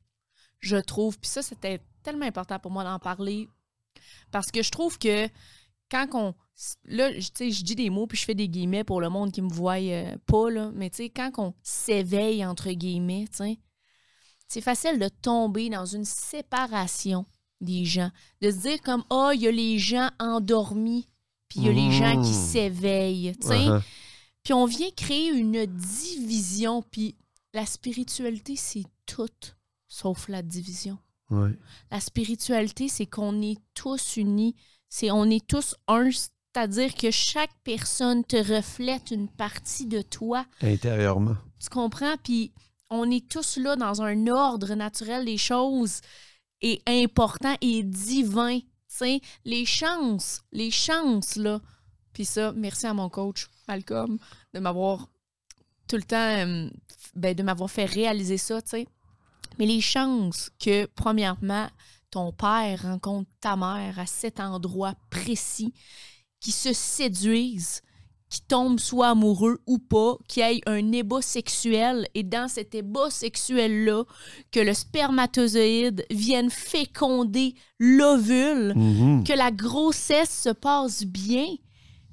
je 0.60 0.76
trouve. 0.76 1.18
Puis 1.18 1.28
ça, 1.30 1.42
c'était 1.42 1.80
tellement 2.04 2.26
important 2.26 2.60
pour 2.60 2.70
moi 2.70 2.84
d'en 2.84 3.00
parler 3.00 3.48
parce 4.30 4.52
que 4.52 4.62
je 4.62 4.70
trouve 4.70 4.96
que 4.98 5.28
quand 5.90 6.06
on... 6.14 6.34
Là, 6.84 7.10
je- 7.12 7.18
tu 7.30 7.32
sais, 7.34 7.50
je 7.50 7.64
dis 7.64 7.74
des 7.74 7.90
mots 7.90 8.06
puis 8.06 8.16
je 8.16 8.24
fais 8.24 8.36
des 8.36 8.48
guillemets 8.48 8.84
pour 8.84 9.00
le 9.00 9.08
monde 9.08 9.32
qui 9.32 9.42
me 9.42 9.52
voit 9.52 9.80
euh, 9.80 10.14
pas, 10.26 10.48
là, 10.48 10.70
mais 10.72 10.90
tu 10.90 10.98
sais, 10.98 11.08
quand 11.10 11.32
on 11.38 11.54
s'éveille, 11.64 12.46
entre 12.46 12.70
guillemets, 12.70 13.24
tu 13.28 13.38
sais, 13.38 13.58
c'est 14.48 14.60
facile 14.60 14.98
de 14.98 15.08
tomber 15.08 15.68
dans 15.70 15.86
une 15.86 16.04
séparation 16.04 17.26
des 17.60 17.84
gens. 17.84 18.10
De 18.40 18.50
se 18.50 18.56
dire 18.58 18.80
comme, 18.82 19.04
ah, 19.10 19.30
il 19.34 19.40
y 19.42 19.48
a 19.48 19.50
les 19.50 19.78
gens 19.78 20.10
endormis, 20.18 21.08
puis 21.48 21.60
il 21.60 21.66
y 21.66 21.68
a 21.68 21.72
les 21.72 21.90
gens 21.92 22.22
qui 22.22 22.30
Mm. 22.30 22.46
s'éveillent, 22.48 23.36
tu 23.40 23.48
sais. 23.48 23.66
Uh-huh. 23.66 23.82
Puis 24.42 24.52
on 24.52 24.66
vient 24.66 24.90
créer 24.96 25.28
une 25.30 25.64
division, 25.66 26.82
puis 26.82 27.16
la 27.54 27.64
spiritualité, 27.66 28.56
c'est 28.56 28.84
tout, 29.06 29.28
sauf 29.88 30.28
la 30.28 30.42
division. 30.42 30.98
Ouais. 31.30 31.56
La 31.90 32.00
spiritualité, 32.00 32.88
c'est 32.88 33.06
qu'on 33.06 33.40
est 33.40 33.58
tous 33.74 34.16
unis, 34.18 34.54
c'est 34.88 35.10
on 35.10 35.24
est 35.30 35.46
tous 35.46 35.74
un, 35.88 36.10
c'est-à-dire 36.10 36.94
que 36.94 37.10
chaque 37.10 37.54
personne 37.64 38.24
te 38.24 38.36
reflète 38.36 39.10
une 39.10 39.28
partie 39.28 39.86
de 39.86 40.02
toi. 40.02 40.44
Intérieurement. 40.60 41.36
Tu 41.58 41.68
comprends? 41.70 42.14
Puis 42.22 42.52
on 42.94 43.10
est 43.10 43.28
tous 43.28 43.56
là 43.56 43.76
dans 43.76 44.02
un 44.02 44.26
ordre 44.28 44.74
naturel 44.74 45.24
des 45.24 45.38
choses 45.38 46.00
et 46.60 46.80
important 46.86 47.56
et 47.60 47.82
divin. 47.82 48.58
Tu 48.60 48.66
sais, 48.88 49.20
les 49.44 49.66
chances, 49.66 50.42
les 50.52 50.70
chances, 50.70 51.36
là. 51.36 51.60
Puis 52.12 52.24
ça, 52.24 52.52
merci 52.52 52.86
à 52.86 52.94
mon 52.94 53.08
coach, 53.08 53.48
Malcolm, 53.66 54.18
de 54.52 54.60
m'avoir 54.60 55.08
tout 55.88 55.96
le 55.96 56.04
temps, 56.04 56.16
euh, 56.16 56.70
ben, 57.14 57.34
de 57.34 57.42
m'avoir 57.42 57.70
fait 57.70 57.84
réaliser 57.84 58.38
ça, 58.38 58.62
tu 58.62 58.70
sais. 58.70 58.86
Mais 59.58 59.66
les 59.66 59.80
chances 59.80 60.50
que, 60.58 60.86
premièrement, 60.86 61.68
ton 62.10 62.32
père 62.32 62.82
rencontre 62.82 63.28
ta 63.40 63.56
mère 63.56 63.98
à 63.98 64.06
cet 64.06 64.38
endroit 64.38 64.94
précis, 65.10 65.74
qui 66.40 66.52
se 66.52 66.72
séduisent, 66.72 67.82
qui 68.34 68.42
tombent 68.42 68.80
soit 68.80 69.10
amoureux 69.10 69.60
ou 69.68 69.78
pas, 69.78 70.16
qui 70.26 70.40
ait 70.40 70.60
un 70.66 70.90
ébat 70.90 71.22
sexuel 71.22 72.08
et 72.14 72.24
dans 72.24 72.48
cet 72.48 72.74
ébat 72.74 73.08
sexuel-là, 73.10 74.02
que 74.50 74.58
le 74.60 74.74
spermatozoïde 74.74 76.04
vienne 76.10 76.50
féconder 76.50 77.54
l'ovule, 77.78 78.72
Mhm. 78.74 79.24
que 79.24 79.32
la 79.32 79.50
grossesse 79.50 80.42
se 80.42 80.50
passe 80.50 81.04
bien, 81.04 81.46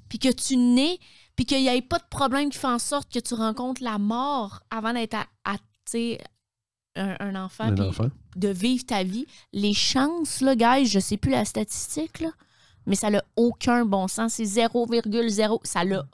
puis 0.08 0.18
que 0.20 0.28
tu 0.30 0.56
nais, 0.56 0.98
puis 1.34 1.44
qu'il 1.44 1.58
n'y 1.58 1.68
ait 1.68 1.82
pas 1.82 1.98
de 1.98 2.04
problème 2.08 2.50
qui 2.50 2.58
fait 2.58 2.66
en 2.68 2.78
sorte 2.78 3.12
que 3.12 3.18
tu 3.18 3.34
rencontres 3.34 3.82
la 3.82 3.98
mort 3.98 4.60
avant 4.70 4.92
d'être 4.92 5.14
à, 5.14 5.26
à, 5.44 5.56
tu 5.58 5.62
sais, 5.86 6.18
un, 6.94 7.16
un 7.20 7.34
enfant, 7.44 7.64
Un 7.64 7.78
enfant. 7.88 8.08
de 8.36 8.48
vivre 8.48 8.84
ta 8.86 9.02
vie. 9.02 9.26
Les 9.52 9.72
chances, 9.74 10.40
là, 10.40 10.54
guys, 10.54 10.86
je 10.86 11.00
sais 11.00 11.16
plus 11.16 11.30
la 11.32 11.44
statistique, 11.44 12.20
là, 12.20 12.30
mais 12.86 12.96
ça 12.96 13.10
n'a 13.10 13.22
aucun 13.36 13.84
bon 13.84 14.08
sens. 14.08 14.34
C'est 14.34 14.44
0,0. 14.44 15.60
Ça 15.64 15.84
l'a. 15.84 16.06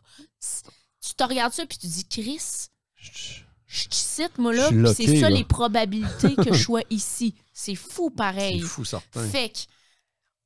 Tu 1.07 1.15
te 1.15 1.25
regardes 1.25 1.53
ça, 1.53 1.65
puis 1.67 1.79
tu 1.79 1.87
dis, 1.87 2.05
Chris, 2.05 2.69
je 3.67 3.89
te 3.89 3.95
cite, 3.95 4.39
moi, 4.39 4.55
là, 4.55 4.71
c'est 4.95 5.21
ça 5.21 5.29
là. 5.29 5.37
les 5.37 5.45
probabilités 5.45 6.35
que 6.37 6.53
je 6.55 6.63
sois 6.65 6.83
ici. 6.91 7.35
C'est 7.53 7.75
fou, 7.75 8.09
C'est 8.11 8.17
pareil. 8.17 8.61
fou, 8.61 8.85
certain. 8.85 9.27
Fait 9.29 9.51
que, 9.51 9.59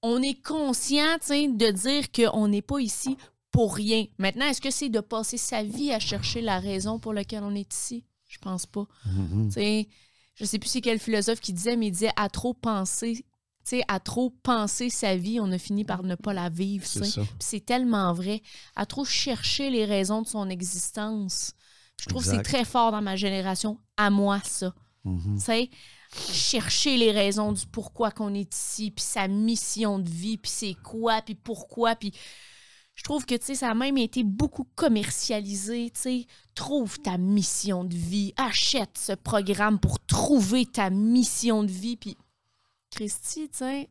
on 0.03 0.21
est 0.23 0.41
conscient, 0.43 1.17
de 1.29 1.71
dire 1.71 2.11
qu'on 2.13 2.49
n'est 2.49 2.63
pas 2.63 2.81
ici 2.81 3.17
pour 3.53 3.75
rien. 3.77 4.07
Maintenant, 4.19 4.47
est-ce 4.47 4.61
que 4.61 4.71
c'est 4.71 4.89
de 4.89 5.01
passer 5.01 5.37
sa 5.37 5.63
vie 5.63 5.93
à 5.93 6.01
chercher 6.01 6.41
la 6.41 6.59
raison 6.59 6.99
pour 6.99 7.13
laquelle 7.13 7.45
on 7.45 7.55
est 7.55 7.73
ici? 7.73 8.05
Je 8.29 8.39
pense 8.39 8.67
pas. 8.67 8.87
Tu 9.05 9.53
sais, 9.53 9.89
je 10.35 10.45
sais 10.45 10.59
plus 10.59 10.71
c'est 10.71 10.81
quel 10.81 10.99
philosophe 10.99 11.41
qui 11.41 11.53
disait, 11.53 11.77
mais 11.77 11.89
il 11.89 11.93
disait 11.93 12.13
à 12.17 12.29
trop 12.31 12.55
penser, 12.55 13.25
sais, 13.65 13.83
à 13.89 14.01
trop 14.01 14.31
penser 14.31 14.91
sa 14.91 15.17
vie, 15.17 15.41
on 15.41 15.53
a 15.53 15.59
fini 15.59 15.85
par 15.85 16.03
ne 16.03 16.15
pas 16.15 16.33
la 16.33 16.49
vivre. 16.49 16.87
C'est 17.39 17.65
tellement 17.65 18.13
vrai. 18.13 18.43
À 18.77 18.87
trop 18.87 19.05
chercher 19.05 19.71
les 19.71 19.85
raisons 19.85 20.23
de 20.23 20.29
son 20.29 20.49
existence. 20.49 21.53
Je 22.01 22.07
trouve 22.09 22.25
que 22.25 22.31
c'est 22.31 22.43
très 22.43 22.65
fort 22.65 22.91
dans 22.91 23.03
ma 23.03 23.17
génération, 23.17 23.79
à 23.97 24.11
moi, 24.11 24.41
ça. 24.45 24.75
Sais, 25.37 25.69
chercher 26.33 26.97
les 26.97 27.11
raisons 27.11 27.53
du 27.53 27.67
pourquoi 27.67 28.11
qu'on 28.11 28.35
est 28.35 28.55
ici, 28.55 28.91
puis 28.91 29.05
sa 29.05 29.27
mission 29.29 29.99
de 29.99 30.09
vie, 30.09 30.39
puis 30.39 30.51
c'est 30.51 30.77
quoi, 30.83 31.23
puis 31.23 31.35
pourquoi, 31.35 31.97
puis 31.97 32.13
je 32.95 33.05
trouve 33.05 33.25
que, 33.25 33.35
ça 33.41 33.71
a 33.71 33.75
même 33.75 33.97
été 33.97 34.23
beaucoup 34.23 34.67
commercialisé, 34.75 35.91
tu 35.95 36.01
sais. 36.01 36.27
Trouve 36.55 36.99
ta 37.01 37.17
mission 37.19 37.85
de 37.85 37.97
vie, 37.97 38.35
achète 38.37 38.99
ce 38.99 39.13
programme 39.13 39.81
pour 39.81 39.99
trouver 40.05 40.67
ta 40.67 40.91
mission 40.91 41.63
de 41.65 41.71
vie, 41.71 41.97
puis 41.97 42.17
Christy, 42.93 43.49
tu 43.49 43.59
sais, 43.59 43.91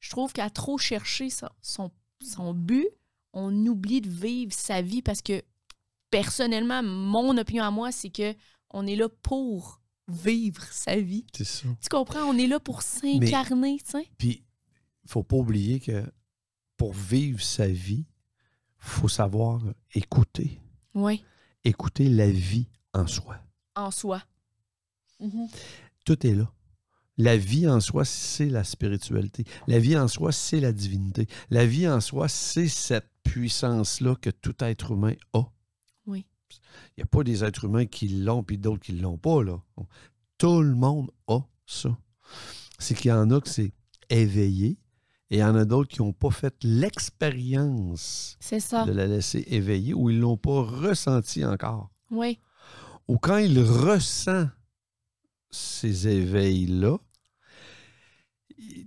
je 0.00 0.10
trouve 0.10 0.32
qu'à 0.32 0.48
trop 0.50 0.78
chercher 0.78 1.28
son, 1.30 1.48
son, 1.60 1.90
son 2.22 2.54
but, 2.54 2.88
on 3.32 3.54
oublie 3.66 4.00
de 4.00 4.08
vivre 4.08 4.52
sa 4.52 4.80
vie 4.82 5.02
parce 5.02 5.20
que, 5.20 5.42
personnellement, 6.10 6.82
mon 6.82 7.36
opinion 7.36 7.64
à 7.64 7.70
moi, 7.70 7.92
c'est 7.92 8.10
que 8.10 8.34
on 8.70 8.86
est 8.86 8.96
là 8.96 9.08
pour 9.08 9.80
vivre 10.06 10.62
sa 10.70 10.96
vie. 10.96 11.26
C'est 11.36 11.44
ça. 11.44 11.68
Tu 11.82 11.88
comprends? 11.90 12.22
On 12.22 12.38
est 12.38 12.46
là 12.46 12.60
pour 12.60 12.82
s'incarner, 12.82 13.78
tu 13.84 13.90
sais. 13.90 14.08
Puis, 14.16 14.44
il 15.04 15.10
faut 15.10 15.22
pas 15.22 15.36
oublier 15.36 15.80
que 15.80 16.04
pour 16.76 16.92
vivre 16.92 17.42
sa 17.42 17.66
vie, 17.66 18.06
faut 18.78 19.08
savoir 19.08 19.60
écouter. 19.94 20.60
Oui, 20.94 21.24
Écouter 21.64 22.08
la 22.08 22.30
vie 22.30 22.68
en 22.94 23.06
soi. 23.06 23.36
en 23.74 23.90
soi. 23.90 24.22
Mhm. 25.20 25.48
Tout 26.04 26.26
est 26.26 26.34
là. 26.34 26.50
La 27.18 27.36
vie 27.36 27.68
en 27.68 27.80
soi, 27.80 28.04
c'est 28.04 28.48
la 28.48 28.62
spiritualité. 28.64 29.44
La 29.66 29.78
vie 29.78 29.96
en 29.98 30.06
soi, 30.08 30.30
c'est 30.32 30.60
la 30.60 30.72
divinité. 30.72 31.26
La 31.50 31.66
vie 31.66 31.88
en 31.88 32.00
soi, 32.00 32.28
c'est 32.28 32.68
cette 32.68 33.10
puissance-là 33.24 34.14
que 34.16 34.30
tout 34.30 34.54
être 34.60 34.92
humain 34.92 35.14
a. 35.32 35.42
Oui. 36.06 36.24
Il 36.96 37.00
n'y 37.00 37.02
a 37.02 37.06
pas 37.06 37.24
des 37.24 37.42
êtres 37.44 37.64
humains 37.64 37.86
qui 37.86 38.08
l'ont 38.08 38.42
puis 38.42 38.56
d'autres 38.56 38.82
qui 38.84 38.92
ne 38.92 39.02
l'ont 39.02 39.18
pas. 39.18 39.42
Là. 39.42 39.60
Tout 40.38 40.62
le 40.62 40.74
monde 40.74 41.10
a 41.26 41.40
ça. 41.66 41.98
C'est 42.78 42.94
qu'il 42.94 43.10
y 43.10 43.12
en 43.12 43.30
a 43.32 43.40
que 43.40 43.48
c'est 43.48 43.72
éveillé 44.08 44.78
et 45.30 45.36
il 45.36 45.40
y 45.40 45.44
en 45.44 45.56
a 45.56 45.64
d'autres 45.64 45.88
qui 45.90 46.00
n'ont 46.00 46.12
pas 46.12 46.30
fait 46.30 46.54
l'expérience 46.62 48.38
de 48.86 48.92
la 48.92 49.06
laisser 49.06 49.44
éveiller 49.48 49.92
ou 49.92 50.08
ils 50.10 50.16
ne 50.16 50.22
l'ont 50.22 50.36
pas 50.36 50.62
ressenti 50.62 51.44
encore. 51.44 51.90
Oui. 52.10 52.38
Ou 53.08 53.18
quand 53.18 53.38
il 53.38 53.58
ressent 53.60 54.46
ces 55.50 56.06
éveils-là, 56.08 56.96
il- 56.98 57.07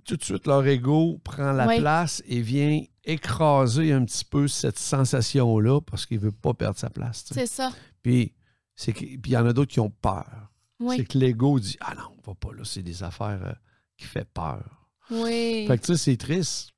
tout 0.05 0.17
de 0.17 0.23
suite 0.23 0.47
leur 0.47 0.65
ego 0.67 1.19
prend 1.23 1.51
la 1.53 1.67
Oui. 1.67 1.79
place 1.79 2.21
et 2.27 2.41
vient 2.41 2.81
écraser 3.03 3.91
un 3.93 4.03
petit 4.05 4.25
peu 4.25 4.47
cette 4.47 4.77
sensation-là 4.79 5.81
parce 5.81 6.05
qu'il 6.05 6.17
ne 6.17 6.23
veut 6.23 6.31
pas 6.31 6.53
perdre 6.53 6.77
sa 6.77 6.89
place. 6.89 7.25
C'est 7.31 7.47
ça. 7.47 7.71
Puis 8.03 8.33
c'est 8.75 8.93
que- 8.93 8.99
puis 8.99 9.21
il 9.25 9.31
y 9.31 9.37
en 9.37 9.45
a 9.45 9.53
d'autres 9.53 9.71
qui 9.71 9.79
ont 9.79 9.89
peur. 9.89 10.49
C'est 10.89 11.05
que 11.05 11.17
l'ego 11.17 11.59
dit 11.59 11.77
Ah 11.79 11.93
non, 11.95 12.03
on 12.25 12.31
va 12.31 12.35
pas 12.35 12.51
là, 12.53 12.63
c'est 12.63 12.81
des 12.81 13.03
affaires 13.03 13.39
euh, 13.45 13.53
qui 13.97 14.05
fait 14.05 14.25
peur. 14.33 14.87
Oui. 15.11 15.65
Fait 15.67 15.77
que 15.77 15.85
tu 15.85 15.93
sais, 15.95 15.97
c'est 16.11 16.17
triste. 16.17 16.71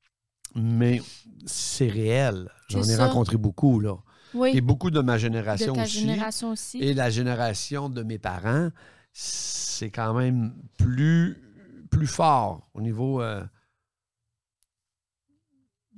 mais 0.55 1.01
c'est 1.47 1.87
réel. 1.87 2.49
J'en 2.69 2.81
ai 2.83 2.95
ça. 2.95 3.07
rencontré 3.07 3.37
beaucoup, 3.37 3.79
là. 3.79 3.95
Oui. 4.35 4.51
Et 4.53 4.61
beaucoup 4.61 4.91
de 4.91 4.99
ma 4.99 5.13
de 5.13 5.19
génération 5.19 5.73
ta 5.73 5.83
aussi. 5.83 5.99
génération 6.01 6.51
aussi. 6.51 6.77
Et 6.79 6.93
la 6.93 7.09
génération 7.09 7.89
de 7.89 8.03
mes 8.03 8.19
parents, 8.19 8.69
c'est 9.13 9.89
quand 9.91 10.13
même 10.13 10.53
plus, 10.77 11.37
plus 11.95 12.07
fort 12.07 12.69
au 12.73 12.81
niveau 12.81 13.21
euh, 13.21 13.43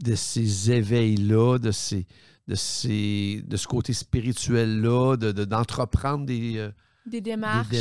de 0.03 0.15
ces 0.15 0.71
éveils-là, 0.71 1.57
de, 1.57 1.71
ces, 1.71 2.05
de, 2.47 2.55
ces, 2.55 3.41
de 3.47 3.55
ce 3.57 3.67
côté 3.67 3.93
spirituel-là, 3.93 5.15
de, 5.15 5.31
de- 5.31 5.45
d'entreprendre 5.45 6.25
des, 6.25 6.57
euh, 6.57 6.71
Des 7.05 7.21
des 7.21 7.21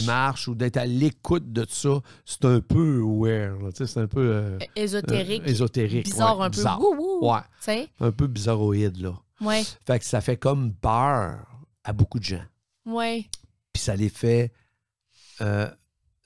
démarches. 0.01 0.49
ou 0.49 0.55
d'être 0.55 0.77
à 0.77 0.87
l'écoute 0.87 1.53
de 1.53 1.67
ça. 1.69 2.01
C'est 2.25 2.45
un 2.45 2.61
peu 2.61 3.01
weird, 3.03 3.73
c'est 3.75 3.99
un 3.99 4.07
peu 4.07 4.21
euh, 4.21 4.59
Ésotérique. 4.77 5.43
ésotérique. 5.47 6.05
bizarre 6.05 6.39
ouais, 6.39 6.47
un 6.47 6.51
peu. 6.51 6.57
bizarre. 6.57 6.81
Wouh, 6.81 6.95
wouh. 7.23 7.31
Ouais, 7.33 7.89
un 8.01 8.13
peu 8.13 8.27
bizarroïde, 8.27 8.97
là. 8.99 9.15
Ouais. 9.41 9.63
Fait 9.87 9.99
que 9.99 10.05
ça 10.05 10.21
fait 10.21 10.37
comme 10.37 10.73
peur 10.75 11.45
à 11.83 11.93
beaucoup 11.93 12.19
de 12.21 12.25
gens. 12.25 12.45
Ouais. 12.87 13.27
Puis 13.73 13.83
ça 13.83 13.97
les 13.97 14.09
fait. 14.09 14.53
euh, 15.41 15.69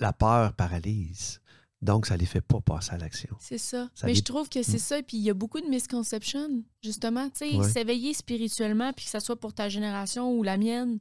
la 0.00 0.12
peur 0.12 0.52
paralyse. 0.52 1.40
Donc, 1.80 2.06
ça 2.06 2.16
les 2.16 2.26
fait 2.26 2.40
pas 2.40 2.60
passer 2.60 2.92
à 2.92 2.98
l'action. 2.98 3.36
C'est 3.40 3.58
ça. 3.58 3.88
Ça 3.94 4.06
Mais 4.06 4.14
je 4.14 4.22
trouve 4.22 4.48
que 4.48 4.62
c'est 4.64 4.74
Mm. 4.78 4.80
ça. 4.80 5.02
Puis 5.02 5.16
il 5.18 5.22
y 5.22 5.30
a 5.30 5.34
beaucoup 5.34 5.60
de 5.60 5.66
misconceptions, 5.68 6.48
justement. 6.82 7.28
Tu 7.30 7.50
sais, 7.50 7.56
Ouais. 7.56 7.68
s'éveiller 7.68 8.12
spirituellement, 8.14 8.92
puis 8.92 9.04
que 9.04 9.10
ça 9.10 9.20
soit 9.20 9.36
pour 9.38 9.52
ta 9.54 9.68
génération 9.68 10.32
ou 10.32 10.42
la 10.42 10.56
mienne, 10.56 10.98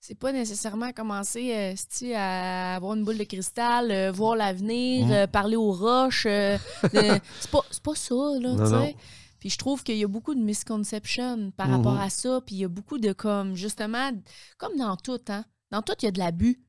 c'est 0.00 0.14
pas 0.18 0.30
nécessairement 0.32 0.92
commencer 0.92 1.52
euh, 1.54 2.14
à 2.14 2.76
avoir 2.76 2.94
une 2.94 3.04
boule 3.04 3.16
de 3.18 3.24
cristal, 3.24 3.90
euh, 3.90 4.12
voir 4.12 4.36
l'avenir, 4.36 5.06
euh, 5.10 5.26
parler 5.26 5.56
aux 5.56 5.72
roches. 5.72 6.26
c'est 6.92 7.50
pas, 7.50 7.62
pas 7.82 7.94
ça, 7.94 8.14
là, 8.40 8.54
tu 8.58 8.66
sais. 8.66 8.96
Puis 9.40 9.50
je 9.50 9.58
trouve 9.58 9.82
qu'il 9.82 9.96
y 9.96 10.04
a 10.04 10.08
beaucoup 10.08 10.34
de 10.34 10.40
misconceptions 10.42 11.52
par 11.52 11.68
Mhm. 11.68 11.74
rapport 11.76 11.98
à 12.00 12.10
ça. 12.10 12.40
Puis 12.44 12.56
il 12.56 12.58
y 12.58 12.64
a 12.64 12.68
beaucoup 12.68 12.98
de, 12.98 13.12
comme, 13.12 13.54
justement, 13.54 14.10
comme 14.58 14.76
dans 14.76 14.96
tout, 14.96 15.20
hein. 15.28 15.44
Dans 15.70 15.80
tout, 15.82 15.94
il 16.02 16.04
y 16.04 16.08
a 16.08 16.12
de 16.12 16.18
l'abus. 16.18 16.60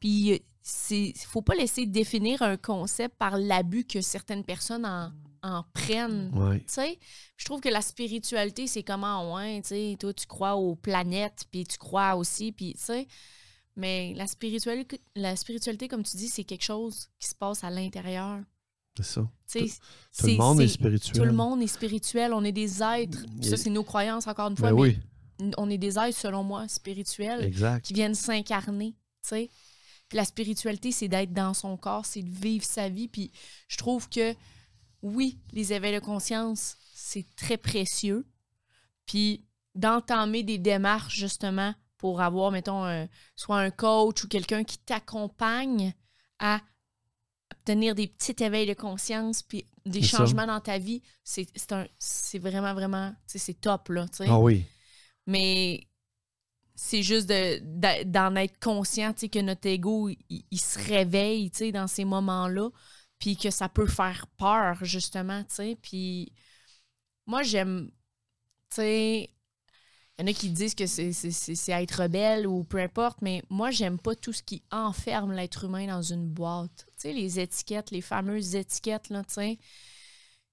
Puis, 0.00 0.42
c'est 0.70 1.12
faut 1.26 1.42
pas 1.42 1.54
laisser 1.54 1.86
définir 1.86 2.42
un 2.42 2.56
concept 2.56 3.16
par 3.16 3.36
l'abus 3.36 3.84
que 3.84 4.00
certaines 4.00 4.44
personnes 4.44 4.86
en, 4.86 5.12
en 5.42 5.64
prennent. 5.72 6.30
Je 7.36 7.44
trouve 7.44 7.60
que 7.60 7.68
la 7.68 7.80
spiritualité, 7.82 8.66
c'est 8.66 8.82
comment, 8.82 9.34
ouais, 9.34 9.60
tu 9.62 9.68
sais, 9.68 9.96
toi, 9.98 10.12
tu 10.12 10.26
crois 10.26 10.54
aux 10.54 10.76
planètes, 10.76 11.44
puis 11.50 11.64
tu 11.64 11.76
crois 11.78 12.14
aussi, 12.14 12.52
puis, 12.52 12.74
tu 12.74 12.80
sais. 12.84 13.06
Mais 13.76 14.12
la 14.16 14.26
spiritualité, 14.26 15.00
la 15.16 15.36
spiritualité, 15.36 15.88
comme 15.88 16.02
tu 16.02 16.16
dis, 16.16 16.28
c'est 16.28 16.44
quelque 16.44 16.64
chose 16.64 17.08
qui 17.18 17.28
se 17.28 17.34
passe 17.34 17.64
à 17.64 17.70
l'intérieur. 17.70 18.40
C'est 18.96 19.04
ça. 19.04 19.28
Tout 20.18 20.26
le 20.26 20.36
monde 20.36 20.60
est 20.60 20.68
spirituel. 20.68 21.16
Tout 21.16 21.24
le 21.24 21.32
monde 21.32 21.62
est 21.62 21.66
spirituel. 21.68 22.32
On 22.34 22.44
est 22.44 22.52
des 22.52 22.82
êtres. 22.82 23.24
Il 23.38 23.46
a- 23.46 23.50
Ça, 23.50 23.56
c'est 23.56 23.70
nos 23.70 23.84
croyances, 23.84 24.26
encore 24.26 24.50
une 24.50 24.56
fois. 24.56 24.70
Ben 24.70 24.74
mais 24.76 24.80
oui, 24.82 24.98
on 25.56 25.70
est 25.70 25.78
des 25.78 25.98
êtres, 25.98 26.18
selon 26.18 26.42
moi, 26.42 26.68
spirituels 26.68 27.44
exact. 27.44 27.86
qui 27.86 27.94
viennent 27.94 28.14
s'incarner, 28.14 28.90
tu 29.22 29.28
sais. 29.28 29.48
Puis 29.48 29.69
la 30.12 30.24
spiritualité, 30.24 30.92
c'est 30.92 31.08
d'être 31.08 31.32
dans 31.32 31.54
son 31.54 31.76
corps, 31.76 32.06
c'est 32.06 32.22
de 32.22 32.30
vivre 32.30 32.64
sa 32.64 32.88
vie. 32.88 33.08
Puis 33.08 33.30
je 33.68 33.76
trouve 33.76 34.08
que, 34.08 34.34
oui, 35.02 35.38
les 35.52 35.72
éveils 35.72 35.94
de 35.94 36.00
conscience, 36.00 36.76
c'est 36.94 37.26
très 37.36 37.56
précieux. 37.56 38.26
Puis 39.06 39.44
d'entamer 39.74 40.42
des 40.42 40.58
démarches, 40.58 41.16
justement, 41.16 41.74
pour 41.96 42.20
avoir, 42.20 42.50
mettons, 42.50 42.84
un- 42.84 43.08
soit 43.36 43.58
un 43.58 43.70
coach 43.70 44.24
ou 44.24 44.28
quelqu'un 44.28 44.64
qui 44.64 44.78
t'accompagne 44.78 45.92
à 46.38 46.60
obtenir 47.52 47.94
des 47.94 48.06
petits 48.06 48.42
éveils 48.42 48.66
de 48.66 48.74
conscience, 48.74 49.42
puis 49.42 49.66
des 49.84 50.02
ça. 50.02 50.18
changements 50.18 50.46
dans 50.46 50.60
ta 50.60 50.78
vie, 50.78 51.02
c'est 51.24 51.46
c'est 51.54 51.72
un- 51.72 51.86
c'est 51.98 52.38
vraiment, 52.38 52.72
vraiment, 52.74 53.14
c'est 53.26 53.60
top, 53.60 53.88
là, 53.90 54.06
tu 54.08 54.18
sais. 54.18 54.26
Ah 54.28 54.38
oui. 54.40 54.64
Mais 55.26 55.86
c'est 56.74 57.02
juste 57.02 57.28
de- 57.28 58.04
d'en 58.04 58.34
être 58.36 58.58
conscient, 58.60 59.12
que 59.12 59.38
notre 59.40 59.66
ego, 59.68 60.08
il, 60.28 60.60
se 60.60 60.78
réveille, 60.78 61.50
tu 61.50 61.58
sais, 61.58 61.72
dans 61.72 61.86
ces 61.86 62.04
moments-là, 62.04 62.70
puis 63.18 63.36
que 63.36 63.50
ça 63.50 63.68
peut 63.68 63.86
faire 63.86 64.26
peur, 64.38 64.78
justement, 64.84 65.42
tu 65.44 65.54
sais. 65.54 65.78
Puis 65.80 66.32
moi, 67.26 67.42
j'aime, 67.42 67.90
tu 68.70 68.76
sais, 68.76 69.30
il 70.18 70.22
y 70.22 70.24
en 70.24 70.30
a 70.30 70.34
qui 70.34 70.50
disent 70.50 70.74
que 70.74 70.86
c'est- 70.86 71.12
c'est 71.12 71.72
être 71.72 72.02
rebelle 72.02 72.46
ou 72.46 72.64
peu 72.64 72.78
importe, 72.78 73.22
mais 73.22 73.42
moi, 73.50 73.70
j'aime 73.70 73.98
pas 73.98 74.14
tout 74.14 74.32
ce 74.32 74.42
qui 74.42 74.62
enferme 74.70 75.32
l'être 75.32 75.64
humain 75.64 75.86
dans 75.86 76.02
une 76.02 76.28
boîte. 76.28 76.86
Tu 76.96 77.02
sais, 77.08 77.12
les 77.12 77.40
étiquettes, 77.40 77.90
les 77.90 78.02
fameuses 78.02 78.54
étiquettes, 78.54 79.08
là, 79.08 79.24
tu 79.24 79.34
sais, 79.34 79.58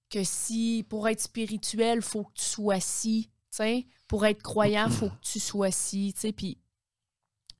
que 0.09 0.23
si, 0.23 0.85
pour 0.89 1.07
être 1.07 1.21
spirituel, 1.21 2.01
faut 2.01 2.23
que 2.23 2.33
tu 2.35 2.45
sois 2.45 2.79
ci, 2.79 3.29
tu 3.51 3.57
sais, 3.57 3.87
pour 4.07 4.25
être 4.25 4.41
croyant, 4.41 4.89
faut 4.89 5.09
que 5.09 5.15
tu 5.21 5.39
sois 5.39 5.71
ci, 5.71 6.13
tu 6.13 6.21
sais, 6.21 6.31
puis 6.31 6.57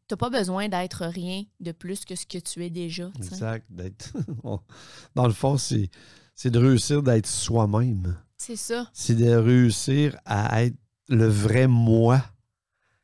t'as 0.07 0.15
pas 0.15 0.29
besoin 0.29 0.69
d'être 0.69 1.05
rien 1.05 1.43
de 1.59 1.71
plus 1.73 2.05
que 2.05 2.15
ce 2.15 2.25
que 2.25 2.37
tu 2.37 2.63
es 2.63 2.69
déjà, 2.69 3.09
tu 3.15 3.23
sais. 3.23 3.33
Exact. 3.35 4.13
Dans 5.15 5.27
le 5.27 5.33
fond, 5.33 5.57
c'est 5.57 5.89
c'est 6.35 6.51
de 6.51 6.59
réussir 6.59 7.01
d'être 7.03 7.25
soi-même. 7.27 8.17
C'est 8.37 8.55
ça, 8.55 8.89
C'est 8.93 9.15
de 9.15 9.31
réussir 9.33 10.17
à 10.25 10.63
être 10.63 10.77
le 11.09 11.27
vrai 11.27 11.67
moi 11.67 12.23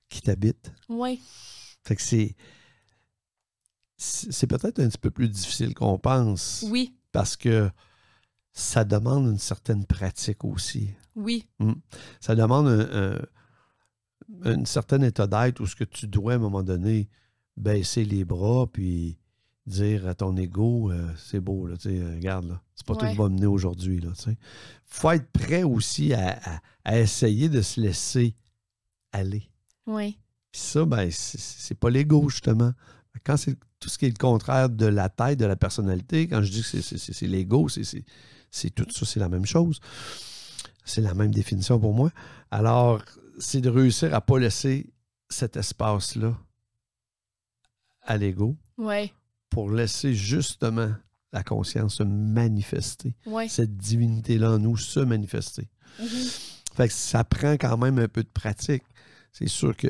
qui 0.10 0.22
t'habite. 0.22 0.72
oui, 0.90 1.20
Fait 1.84 1.96
que. 1.96 2.02
C'est 2.02 2.36
c'est 3.98 4.48
peut-être 4.48 4.80
un 4.80 4.90
petit 4.90 4.98
peu 4.98 5.12
plus 5.12 5.30
difficile 5.30 5.74
qu'on 5.74 5.98
pense. 5.98 6.66
oui, 6.70 6.94
Parce 7.14 7.38
que 7.38 7.72
ça 8.52 8.84
demande 8.84 9.28
une 9.28 9.40
certaine 9.40 9.86
pratique 9.86 10.44
aussi. 10.44 10.90
Oui, 11.15 11.47
Ça 12.19 12.36
demande 12.36 12.67
un, 12.67 13.13
un- 13.13 13.21
un 14.45 14.65
certain 14.65 15.02
état 15.02 15.28
d'être 15.28 15.60
où 15.60 15.67
ce 15.67 15.76
que 15.76 15.84
tu 15.84 16.08
dois, 16.08 16.34
à 16.34 16.36
un 16.36 16.39
moment 16.39 16.63
donné, 16.63 17.10
baisser 17.58 18.04
les 18.06 18.23
bras 18.26 18.67
puis 18.71 19.17
dire 19.65 20.08
à 20.08 20.13
ton 20.15 20.36
ego, 20.36 20.91
euh, 20.91 21.08
c'est 21.17 21.39
beau, 21.39 21.67
là, 21.67 21.76
euh, 21.86 22.15
regarde, 22.15 22.47
là, 22.49 22.62
c'est 22.76 22.86
pas 22.86 22.95
Ouais. 22.95 23.12
qui 23.12 23.15
vas 23.17 23.30
mener 23.30 23.45
aujourd'hui, 23.45 23.99
là, 23.99 24.10
faut 24.86 25.12
être 25.12 25.32
prêt 25.32 25.63
aussi 25.63 26.13
à, 26.13 26.39
à- 26.43 26.62
à 26.84 26.99
essayer 26.99 27.47
de 27.49 27.62
se 27.62 27.80
laisser 27.80 28.36
aller. 29.12 29.43
oui, 29.86 30.17
Puis 30.52 30.62
ça, 30.62 30.86
ben, 30.86 31.10
c'est- 31.12 31.73
pas 31.76 31.89
l'ego, 31.89 32.30
justement. 32.30 32.73
Quand 33.23 33.38
c'est 33.38 33.56
tout 33.80 33.89
ce 33.89 33.97
qui 33.97 34.06
est 34.06 34.10
le 34.10 34.17
contraire 34.19 34.69
de 34.69 34.86
la 34.86 35.10
tête, 35.10 35.39
de 35.39 35.45
la 35.45 35.56
personnalité, 35.56 36.28
quand 36.28 36.41
je 36.41 36.52
dis 36.52 36.62
que 36.62 36.82
c'est- 36.82 37.28
l'ego, 37.28 37.69
c'est 37.69 38.69
tout 38.71 38.86
ça, 38.91 39.06
c'est 39.06 39.19
la 39.19 39.30
même 39.30 39.45
chose. 39.45 39.80
C'est 40.86 41.02
la 41.02 41.13
même 41.13 41.32
définition 41.32 41.80
pour 41.80 41.93
moi. 41.93 42.12
Alors, 42.52 43.04
c'est 43.39 43.62
de 43.62 43.69
réussir 43.69 44.13
à 44.13 44.22
pas 44.22 44.39
laisser 44.39 44.93
cet 45.30 45.58
espace-là 45.58 46.38
à 48.02 48.17
l'ego 48.17 48.56
pour 49.50 49.72
laisser 49.72 50.13
justement 50.13 50.91
la 51.32 51.43
conscience 51.43 51.96
se 51.96 52.04
manifester. 52.04 53.15
oui. 53.26 53.50
Cette 53.50 53.76
divinité-là 53.76 54.52
en 54.52 54.60
nous 54.60 54.78
se 54.78 55.00
manifester. 55.00 55.67
Mhm. 56.00 56.08
Fait 56.76 56.88
que 56.88 56.93
ça 56.93 57.24
prend 57.24 57.54
quand 57.54 57.78
même 57.78 58.00
un 58.00 58.08
peu 58.08 58.24
de 58.24 58.30
pratique. 58.30 58.84
C'est 59.32 59.48
sûr 59.48 59.76
que 59.76 59.89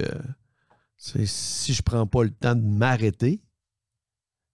si 0.97 1.73
je 1.73 1.81
prends 1.81 2.07
pas 2.07 2.23
le 2.23 2.31
temps 2.31 2.55
de 2.55 2.61
m'arrêter, 2.61 3.41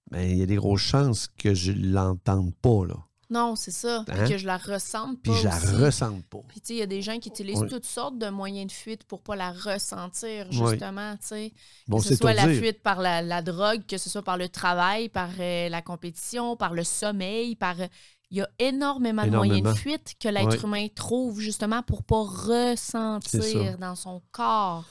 ben, 0.10 0.28
il 0.28 0.38
y 0.38 0.42
a 0.42 0.46
des 0.48 0.56
grosses 0.56 0.82
chances 0.82 1.28
que 1.28 1.54
je 1.54 1.72
l'entende 1.72 2.56
pas, 2.56 2.86
là. 2.86 2.96
Non, 3.32 3.56
c'est 3.56 3.70
ça, 3.72 4.04
puis 4.08 4.18
Hein? 4.20 4.28
que 4.28 4.38
je 4.40 4.48
la 4.48 4.58
ressente 4.58 5.22
pas 5.22 5.32
Puis 5.32 5.40
je 5.42 5.48
la 5.48 5.56
aussi. 5.58 5.68
ressente 5.76 6.26
pas. 6.26 6.40
Puis, 6.48 6.62
tu 6.62 6.68
sais, 6.68 6.74
il 6.74 6.80
y 6.80 6.82
a 6.82 6.88
des 6.88 7.04
gens 7.04 7.20
qui 7.20 7.30
utilisent 7.30 7.62
Oui. 7.62 7.70
toutes 7.70 7.86
sortes 7.86 8.18
de 8.18 8.30
moyens 8.30 8.68
de 8.68 8.72
fuite 8.72 9.04
pour 9.04 9.22
pas 9.22 9.36
la 9.36 9.52
ressentir, 9.52 10.48
Oui. 10.52 10.58
justement, 10.72 11.16
tu 11.18 11.28
sais. 11.28 11.54
Bon, 11.88 12.00
que 12.00 12.06
ce 12.06 12.16
soit 12.16 12.34
la 12.34 12.48
dire. 12.48 12.60
fuite 12.60 12.82
par 12.82 13.00
la, 13.02 13.22
la 13.22 13.44
drogue, 13.44 13.86
que 13.88 13.98
ce 14.00 14.10
soit 14.10 14.24
par 14.24 14.38
le 14.38 14.50
travail, 14.50 15.10
par 15.10 15.30
euh, 15.40 15.70
la 15.70 15.82
compétition, 15.84 16.56
par 16.58 16.74
le 16.74 16.84
sommeil, 16.84 17.56
par... 17.56 17.80
euh, 17.80 17.88
Il 18.32 18.38
y 18.38 18.42
a 18.42 18.50
énormément, 18.60 19.26
de 19.26 19.30
moyens 19.32 19.62
de 19.64 19.74
fuite 19.74 20.16
que 20.20 20.28
l'être 20.30 20.64
humain 20.66 20.88
trouve, 20.96 21.40
justement, 21.40 21.82
pour 21.84 22.04
pas 22.04 22.24
ressentir 22.24 23.78
dans 23.78 23.96
son 23.96 24.22
corps. 24.32 24.86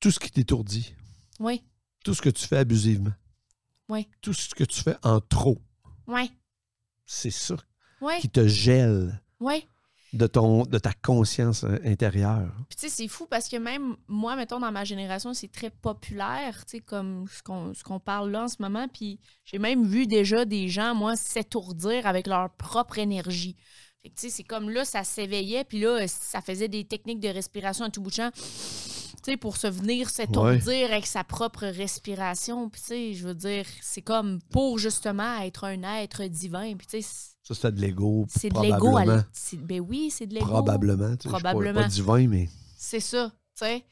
Tout 0.00 0.10
ce 0.10 0.18
qui 0.20 0.30
t'étourdit, 0.30 0.94
Oui, 1.40 1.62
tout 2.04 2.12
ce 2.14 2.20
que 2.22 2.30
tu 2.30 2.46
fais 2.46 2.58
abusivement, 2.58 3.12
Oui. 3.88 4.08
tout 4.20 4.32
ce 4.34 4.54
que 4.54 4.64
tu 4.64 4.80
fais 4.82 4.96
en 5.02 5.20
trop, 5.20 5.58
oui, 6.06 6.30
c'est 7.06 7.30
ça 7.30 7.56
qui 8.20 8.28
te 8.28 8.46
gèle 8.46 9.20
de, 10.12 10.26
ton, 10.26 10.64
de 10.64 10.78
ta 10.78 10.92
conscience 10.92 11.64
euh, 11.64 11.78
intérieure. 11.84 12.52
Puis 12.68 12.76
tu 12.76 12.88
sais, 12.88 12.88
c'est 12.88 13.08
fou 13.08 13.26
parce 13.26 13.48
que 13.48 13.56
même 13.56 13.96
moi, 14.08 14.36
mettons, 14.36 14.60
dans 14.60 14.72
ma 14.72 14.84
génération, 14.84 15.34
c'est 15.34 15.50
très 15.50 15.70
populaire, 15.70 16.64
tu 16.66 16.78
sais, 16.78 16.80
comme 16.80 17.26
ce 17.28 17.42
qu'on 17.42 17.74
ce 17.74 17.82
qu'on 17.82 18.00
parle 18.00 18.30
là 18.30 18.44
en 18.44 18.48
ce 18.48 18.56
moment. 18.60 18.86
Puis 18.88 19.20
j'ai 19.44 19.58
même 19.58 19.86
vu 19.86 20.06
déjà 20.06 20.44
des 20.44 20.68
gens, 20.68 20.94
moi, 20.94 21.16
s'étourdir 21.16 22.06
avec 22.06 22.26
leur 22.26 22.50
propre 22.50 22.98
énergie. 22.98 23.56
Fait 24.06 24.10
que, 24.10 24.20
tu 24.20 24.28
sais, 24.28 24.36
c'est 24.36 24.44
comme 24.44 24.70
là, 24.70 24.84
ça 24.84 25.02
s'éveillait, 25.02 25.64
puis 25.64 25.80
là, 25.80 26.06
ça 26.06 26.40
faisait 26.40 26.68
des 26.68 26.84
techniques 26.84 27.18
de 27.18 27.26
respiration 27.28 27.84
à 27.86 27.90
tout 27.90 28.00
bout 28.00 28.10
de 28.10 28.14
champ. 28.14 28.30
Tu 28.32 29.32
sais, 29.32 29.36
pour 29.36 29.56
se 29.56 29.66
venir 29.66 30.08
s'étourdir 30.10 30.92
avec 30.92 31.06
sa 31.06 31.24
propre 31.24 31.66
respiration. 31.66 32.68
Puis, 32.70 32.80
tu 32.82 32.86
sais, 32.86 33.14
je 33.14 33.26
veux 33.26 33.34
dire, 33.34 33.64
c'est 33.82 34.02
comme 34.02 34.38
pour 34.52 34.78
justement 34.78 35.40
être 35.42 35.64
un 35.64 35.82
être 36.00 36.22
divin. 36.24 36.74
Puis, 36.76 36.86
tu 36.86 37.02
sais, 37.02 37.08
Ça, 37.42 37.54
c'était 37.54 37.72
de 37.72 37.80
l'ego. 37.80 38.26
c'est 38.28 38.48
de 38.48 38.54
l'ego. 38.60 38.76
c'est- 39.32 39.56
Ben 39.56 39.80
oui, 39.80 40.10
c'est 40.12 40.26
de 40.28 40.34
l'ego. 40.34 40.46
Probablement. 40.46 41.08
tu 41.08 41.10
sais, 41.10 41.16
je 41.16 41.22
suis 41.22 41.30
pas- 41.30 41.38
Probablement. 41.50 41.80
Pas, 41.82 41.88
divin, 41.88 42.28
mais. 42.28 42.48
C'est 42.76 43.00
ça, 43.00 43.32
tu 43.58 43.64
sais. 43.66 43.84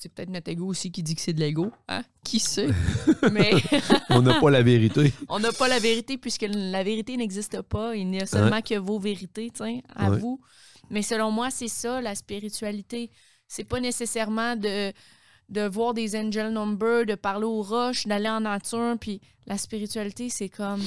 C'est 0.00 0.10
peut-être 0.10 0.30
notre 0.30 0.48
ego 0.48 0.64
aussi 0.66 0.92
qui 0.92 1.02
dit 1.02 1.16
que 1.16 1.20
c'est 1.20 1.32
de 1.32 1.40
l'ego. 1.40 1.72
Hein? 1.88 2.04
Qui 2.22 2.38
sait? 2.38 2.68
Mais 3.32 3.50
On 4.10 4.22
n'a 4.22 4.38
pas 4.38 4.48
la 4.48 4.62
vérité. 4.62 5.12
on 5.28 5.40
n'a 5.40 5.50
pas 5.50 5.66
la 5.66 5.80
vérité 5.80 6.16
puisque 6.16 6.46
la 6.48 6.84
vérité 6.84 7.16
n'existe 7.16 7.62
pas. 7.62 7.96
Il 7.96 8.08
n'y 8.08 8.20
a 8.20 8.26
seulement 8.26 8.62
que 8.62 8.78
vos 8.78 9.00
vérités, 9.00 9.50
sais, 9.52 9.82
à 9.96 10.08
Ouais. 10.10 10.18
vous. 10.18 10.40
Mais 10.88 11.02
selon 11.02 11.32
moi, 11.32 11.50
c'est 11.50 11.66
ça, 11.66 12.00
la 12.00 12.14
spiritualité. 12.14 13.10
C'est 13.48 13.64
pas 13.64 13.80
nécessairement 13.80 14.54
de, 14.54 14.92
de 15.48 15.66
voir 15.66 15.94
des 15.94 16.14
angel 16.14 16.52
numbers, 16.52 17.04
de 17.04 17.16
parler 17.16 17.46
aux 17.46 17.62
roches, 17.62 18.06
d'aller 18.06 18.28
en 18.28 18.42
nature. 18.42 18.94
Puis 19.00 19.20
la 19.46 19.58
spiritualité, 19.58 20.28
c'est 20.28 20.48
comme 20.48 20.82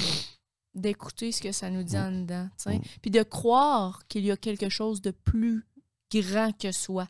d'écouter 0.73 1.33
ce 1.33 1.41
que 1.41 1.51
ça 1.51 1.69
nous 1.69 1.83
dit 1.83 1.97
en 1.97 2.13
dedans, 2.13 2.47
tu 2.57 2.71
sais. 2.71 2.77
Mm. 2.77 2.81
Puis 3.01 3.11
de 3.11 3.23
croire 3.23 4.07
qu'il 4.07 4.23
y 4.23 4.31
a 4.31 4.37
quelque 4.37 4.69
chose 4.69 5.01
de 5.01 5.11
plus 5.11 5.67
grand 6.13 6.57
que 6.57 6.71
soi. 6.71 7.09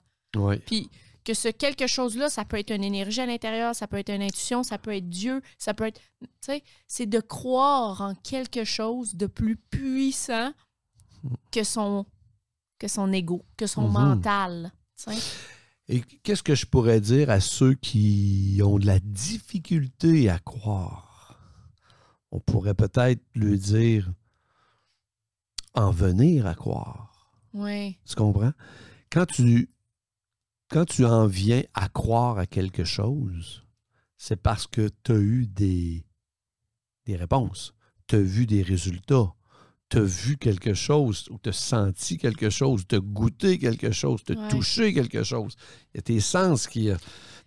Puis 0.65 0.89
que 1.23 1.33
ce 1.33 1.49
quelque 1.49 1.87
chose-là, 1.87 2.29
ça 2.29 2.45
peut 2.45 2.57
être 2.57 2.71
une 2.71 2.83
énergie 2.83 3.21
à 3.21 3.25
l'intérieur, 3.25 3.75
ça 3.75 3.87
peut 3.87 3.97
être 3.97 4.09
une 4.11 4.21
intuition, 4.23 4.63
ça 4.63 4.77
peut 4.77 4.95
être 4.95 5.09
Dieu, 5.09 5.41
ça 5.57 5.73
peut 5.73 5.85
être. 5.85 5.99
Tu 6.21 6.27
sais, 6.41 6.63
c'est 6.87 7.05
de 7.05 7.19
croire 7.19 8.01
en 8.01 8.15
quelque 8.15 8.63
chose 8.63 9.15
de 9.15 9.27
plus 9.27 9.55
puissant 9.55 10.51
que 11.51 11.63
son, 11.63 12.05
que 12.79 12.87
son 12.87 13.11
ego, 13.13 13.45
que 13.57 13.67
son 13.67 13.83
Mhm. 13.87 13.91
mental. 13.93 14.71
tu 14.97 15.13
sais. 15.13 15.19
Et 15.87 16.01
qu'est-ce 16.23 16.43
que 16.43 16.55
je 16.55 16.65
pourrais 16.65 17.01
dire 17.01 17.29
à 17.29 17.39
ceux 17.39 17.73
qui 17.73 18.59
ont 18.63 18.79
de 18.79 18.85
la 18.85 18.99
difficulté 18.99 20.29
à 20.29 20.39
croire? 20.39 21.37
On 22.31 22.39
pourrait 22.39 22.75
peut-être 22.75 23.21
lui 23.35 23.59
dire 23.59 24.09
en 25.73 25.91
venir 25.91 26.45
à 26.47 26.55
croire. 26.55 27.31
Oui. 27.53 27.97
Tu 28.05 28.15
comprends? 28.15 28.53
Quand 29.11 29.25
tu, 29.25 29.69
quand 30.71 30.85
tu 30.85 31.05
en 31.05 31.27
viens 31.27 31.63
à 31.73 31.89
croire 31.89 32.37
à 32.39 32.45
quelque 32.47 32.83
chose, 32.83 33.63
c'est 34.17 34.41
parce 34.41 34.67
que 34.67 34.89
tu 35.03 35.11
as 35.11 35.15
eu 35.15 35.47
des, 35.47 36.05
des 37.05 37.15
réponses, 37.15 37.73
tu 38.07 38.15
as 38.15 38.19
vu 38.21 38.45
des 38.45 38.61
résultats, 38.61 39.33
tu 39.89 39.97
as 39.97 40.03
vu 40.03 40.37
quelque 40.37 40.73
chose, 40.73 41.25
ou 41.29 41.37
tu 41.43 41.49
as 41.49 41.53
senti 41.53 42.17
quelque 42.17 42.49
chose, 42.49 42.83
tu 42.87 42.95
as 42.95 42.99
goûté 42.99 43.57
quelque 43.59 43.91
chose, 43.91 44.21
tu 44.25 44.33
as 44.33 44.39
Ouais. 44.39 44.47
touché 44.49 44.93
quelque 44.93 45.23
chose. 45.23 45.55
Il 45.93 45.97
y 45.97 45.99
a 45.99 46.01
tes 46.03 46.19
sens 46.19 46.67
qui. 46.67 46.89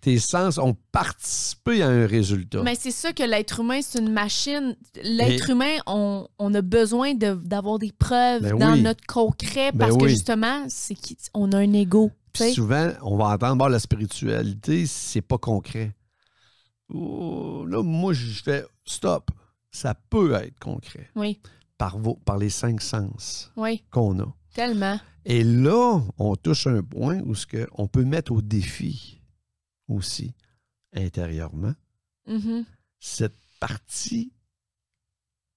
Tes 0.01 0.19
sens 0.19 0.59
ont 0.59 0.75
participé 0.91 1.81
à 1.81 1.87
un 1.87 2.05
résultat. 2.05 2.61
Mais 2.61 2.75
c'est 2.75 2.91
ça 2.91 3.11
que 3.11 3.23
l'être 3.23 3.61
humain, 3.61 3.79
c'est 3.81 3.97
une 3.97 4.11
machine. 4.11 4.75
L'être 5.01 5.49
humain, 5.49 5.77
on, 5.87 6.27
on 6.37 6.53
a 6.53 6.61
besoin 6.61 7.15
de- 7.15 7.33
d'avoir 7.33 7.79
des 7.79 7.91
preuves 7.91 8.43
Ben 8.43 8.55
dans 8.59 8.73
oui. 8.73 8.81
notre 8.83 9.03
concret 9.07 9.71
Ben 9.71 9.79
parce 9.87 9.97
que 9.97 10.03
oui. 10.03 10.09
justement, 10.09 10.65
c'est 10.67 10.95
qu'on 11.33 11.51
a 11.53 11.57
un 11.57 11.73
ego. 11.73 12.11
Puis 12.43 12.53
souvent, 12.53 12.91
on 13.01 13.17
va 13.17 13.25
entendre 13.29 13.55
bon, 13.57 13.67
la 13.67 13.79
spiritualité, 13.79 14.85
c'est 14.85 15.21
pas 15.21 15.37
concret. 15.37 15.95
Oh, 16.89 17.65
là, 17.67 17.81
moi, 17.81 18.13
je 18.13 18.41
fais 18.43 18.65
stop. 18.85 19.31
Ça 19.71 19.93
peut 19.95 20.33
être 20.33 20.57
concret 20.59 21.09
Oui, 21.15 21.39
par, 21.77 21.97
vos, 21.97 22.15
par 22.15 22.37
les 22.37 22.49
cinq 22.49 22.81
sens 22.81 23.51
oui, 23.57 23.83
qu'on 23.91 24.19
a. 24.19 24.33
tellement. 24.53 24.99
Et 25.25 25.43
là, 25.43 25.99
on 26.17 26.35
touche 26.35 26.67
un 26.67 26.81
point 26.83 27.19
où 27.21 27.33
ce 27.35 27.45
que 27.47 27.67
on 27.73 27.87
peut 27.87 28.05
mettre 28.05 28.31
au 28.31 28.41
défi 28.41 29.21
aussi 29.87 30.33
intérieurement 30.93 31.73
Mhm. 32.27 32.63
cette 32.99 33.37
partie 33.59 34.31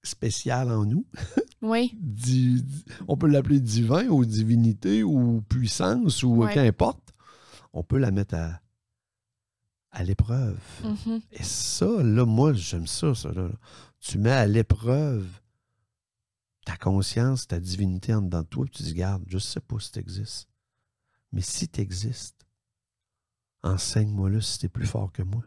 spéciale 0.02 0.70
en 0.70 0.84
nous. 0.84 1.06
Oui, 1.60 1.96
on 3.08 3.16
peut 3.16 3.26
l'appeler 3.26 3.60
divin 3.60 4.06
ou 4.08 4.24
divinité 4.24 5.02
ou 5.02 5.42
puissance 5.42 6.22
ou 6.22 6.46
qu'importe. 6.46 7.12
On 7.72 7.82
peut 7.82 7.98
la 7.98 8.10
mettre 8.10 8.34
à, 8.36 8.60
à 9.90 10.04
l'épreuve. 10.04 10.60
mhm. 10.84 11.20
Et 11.32 11.42
ça, 11.42 12.02
là, 12.02 12.24
moi, 12.24 12.52
j'aime 12.52 12.86
ça, 12.86 13.14
ça. 13.14 13.32
Là. 13.32 13.50
Tu 14.00 14.18
mets 14.18 14.30
à 14.30 14.46
l'épreuve 14.46 15.26
ta 16.64 16.76
conscience, 16.76 17.46
ta 17.48 17.58
divinité 17.60 18.12
en 18.14 18.20
dedans 18.22 18.42
de 18.42 18.46
toi, 18.46 18.64
puis 18.66 18.74
tu 18.74 18.82
dis, 18.82 18.94
garde, 18.94 19.24
je 19.26 19.38
sais 19.38 19.60
pas 19.60 19.80
si 19.80 19.90
tu 19.90 19.98
existes. 20.00 20.48
Mais 21.32 21.40
si 21.40 21.66
tu 21.68 21.80
existes, 21.80 22.46
enseigne-moi 23.62 24.30
là 24.30 24.40
si 24.40 24.58
tu 24.58 24.66
es 24.66 24.68
plus 24.68 24.86
fort 24.86 25.10
que 25.12 25.22
moi. 25.22 25.42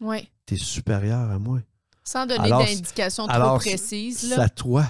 oui. 0.00 0.28
Tu 0.46 0.54
es 0.54 0.56
supérieur 0.58 1.30
à 1.30 1.38
moi. 1.38 1.60
Sans 2.04 2.26
donner 2.26 2.48
d'indications 2.50 3.26
trop 3.26 3.56
précises. 3.58 4.18
C'est 4.34 4.38
à 4.40 4.48
toi 4.48 4.84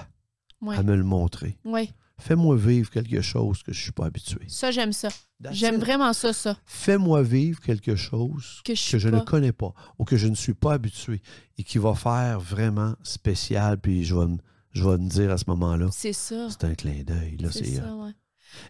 Ouais. 0.61 0.77
à 0.77 0.83
me 0.83 0.95
le 0.95 1.03
montrer. 1.03 1.57
Oui, 1.65 1.91
Fais-moi 2.17 2.55
vivre 2.55 2.89
quelque 2.89 3.21
chose 3.21 3.61
que 3.61 3.73
je 3.73 3.81
suis 3.81 3.91
pas 3.91 4.05
habitué. 4.05 4.45
ça, 4.47 4.71
j'aime 4.71 4.93
ça. 4.93 5.09
J'aime 5.51 5.77
vraiment 5.79 6.13
ça, 6.13 6.31
ça. 6.31 6.57
Fais-moi 6.65 7.21
vivre 7.23 7.59
quelque 7.59 7.95
chose 7.97 8.61
Que 8.63 8.73
je, 8.73 8.79
suis 8.79 8.91
que 8.93 8.99
je 8.99 9.09
ne 9.09 9.19
connais 9.19 9.51
pas 9.51 9.73
ou 9.99 10.05
que 10.05 10.15
je 10.15 10.27
ne 10.27 10.33
suis 10.35 10.53
pas 10.53 10.73
habitué 10.73 11.21
et 11.57 11.63
qui 11.63 11.77
va 11.77 11.93
faire 11.93 12.39
vraiment 12.39 12.95
spécial. 13.03 13.77
Puis 13.79 14.05
je 14.05 14.15
vais, 14.15 14.27
me- 14.27 14.37
je 14.71 14.83
vais 14.87 14.97
me 14.97 15.09
dire 15.09 15.29
à 15.29 15.37
ce 15.37 15.43
moment-là, 15.47 15.87
C'est 15.91 16.13
ça. 16.13 16.47
c'est 16.49 16.63
un 16.63 16.73
clin 16.73 17.03
d'œil. 17.03 17.35
C'est 17.51 17.65
ça, 17.65 17.83
euh, 17.83 18.05
ouais. 18.05 18.11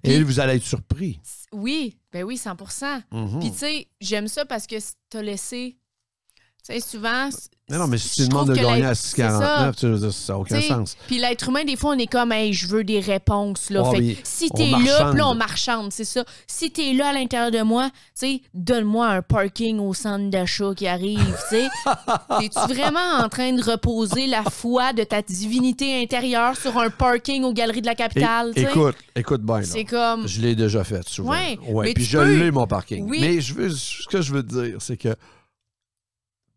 Et 0.03 0.15
Puis- 0.15 0.23
vous 0.23 0.39
allez 0.39 0.55
être 0.55 0.63
surpris. 0.63 1.19
Oui, 1.53 1.99
ben 2.11 2.23
oui, 2.23 2.37
100 2.37 2.55
Mhm. 3.11 3.39
Puis 3.39 3.51
tu 3.51 3.57
sais, 3.59 3.87
j'aime 4.01 4.27
ça 4.27 4.45
parce 4.45 4.65
que 4.65 4.75
t'as 5.09 5.21
laissé. 5.21 5.77
Tu 6.67 6.73
sais, 6.73 6.79
souvent. 6.79 7.29
Mais 7.69 7.77
non, 7.79 7.87
mais 7.87 7.97
si 7.97 8.21
tu 8.23 8.27
demandes 8.27 8.49
de 8.49 8.55
gagner 8.55 8.85
à 8.85 8.93
c'est 8.93 9.21
ça. 9.21 9.71
6,49, 9.71 9.75
tu 9.75 9.87
veux 9.87 9.97
dire, 9.97 10.13
ça 10.13 10.33
n'a 10.33 10.39
aucun 10.39 10.59
T'sais, 10.59 10.67
sens. 10.67 10.95
Puis 11.07 11.17
l'être 11.17 11.49
humain, 11.49 11.63
des 11.63 11.75
fois, 11.75 11.93
on 11.95 11.97
est 11.97 12.05
comme, 12.05 12.31
hey, 12.31 12.53
je 12.53 12.67
veux 12.67 12.83
des 12.83 12.99
réponses. 12.99 13.71
Là. 13.71 13.81
Oh, 13.83 13.91
Fait 13.91 14.17
si 14.23 14.49
t'es 14.49 14.69
là, 14.69 15.09
puis 15.09 15.19
là, 15.19 15.27
on 15.29 15.33
marchande, 15.33 15.91
c'est 15.91 16.05
ça. 16.05 16.23
Si 16.45 16.69
t'es 16.69 16.93
là 16.93 17.07
à 17.09 17.13
l'intérieur 17.13 17.49
de 17.49 17.61
moi, 17.61 17.89
tu 17.89 17.93
sais, 18.13 18.41
donne-moi 18.53 19.07
un 19.07 19.21
parking 19.23 19.79
au 19.79 19.95
centre 19.95 20.29
d'achat 20.29 20.73
qui 20.75 20.87
arrive, 20.87 21.35
tu 21.49 21.57
sais. 21.57 21.67
T'es-tu 22.39 22.73
vraiment 22.73 23.23
en 23.23 23.29
train 23.29 23.53
de 23.53 23.63
reposer 23.63 24.27
la 24.27 24.43
foi 24.43 24.93
de 24.93 25.03
ta 25.03 25.23
divinité 25.23 26.01
intérieure 26.01 26.55
sur 26.55 26.77
un 26.77 26.91
parking 26.91 27.43
aux 27.43 27.53
Galeries 27.53 27.81
de 27.81 27.87
la 27.87 27.95
Capitale, 27.95 28.53
écoute, 28.55 28.95
écoute 29.15 29.41
bien. 29.41 29.63
C'est 29.63 29.85
comme. 29.85 30.27
Je 30.27 30.39
l'ai 30.41 30.55
déjà 30.55 30.83
fait 30.83 31.07
souvent. 31.07 31.31
Ouais, 31.31 31.57
mais 31.83 31.93
puis 31.93 32.05
je 32.05 32.17
peux- 32.17 32.35
l'ai, 32.35 32.51
mon 32.51 32.67
parking. 32.67 33.07
Oui. 33.09 33.19
Mais 33.21 33.41
je 33.41 33.53
veux, 33.55 33.69
ce 33.71 34.07
que 34.07 34.21
je 34.21 34.33
veux 34.33 34.43
dire, 34.43 34.77
c'est 34.79 34.97
que 34.97 35.15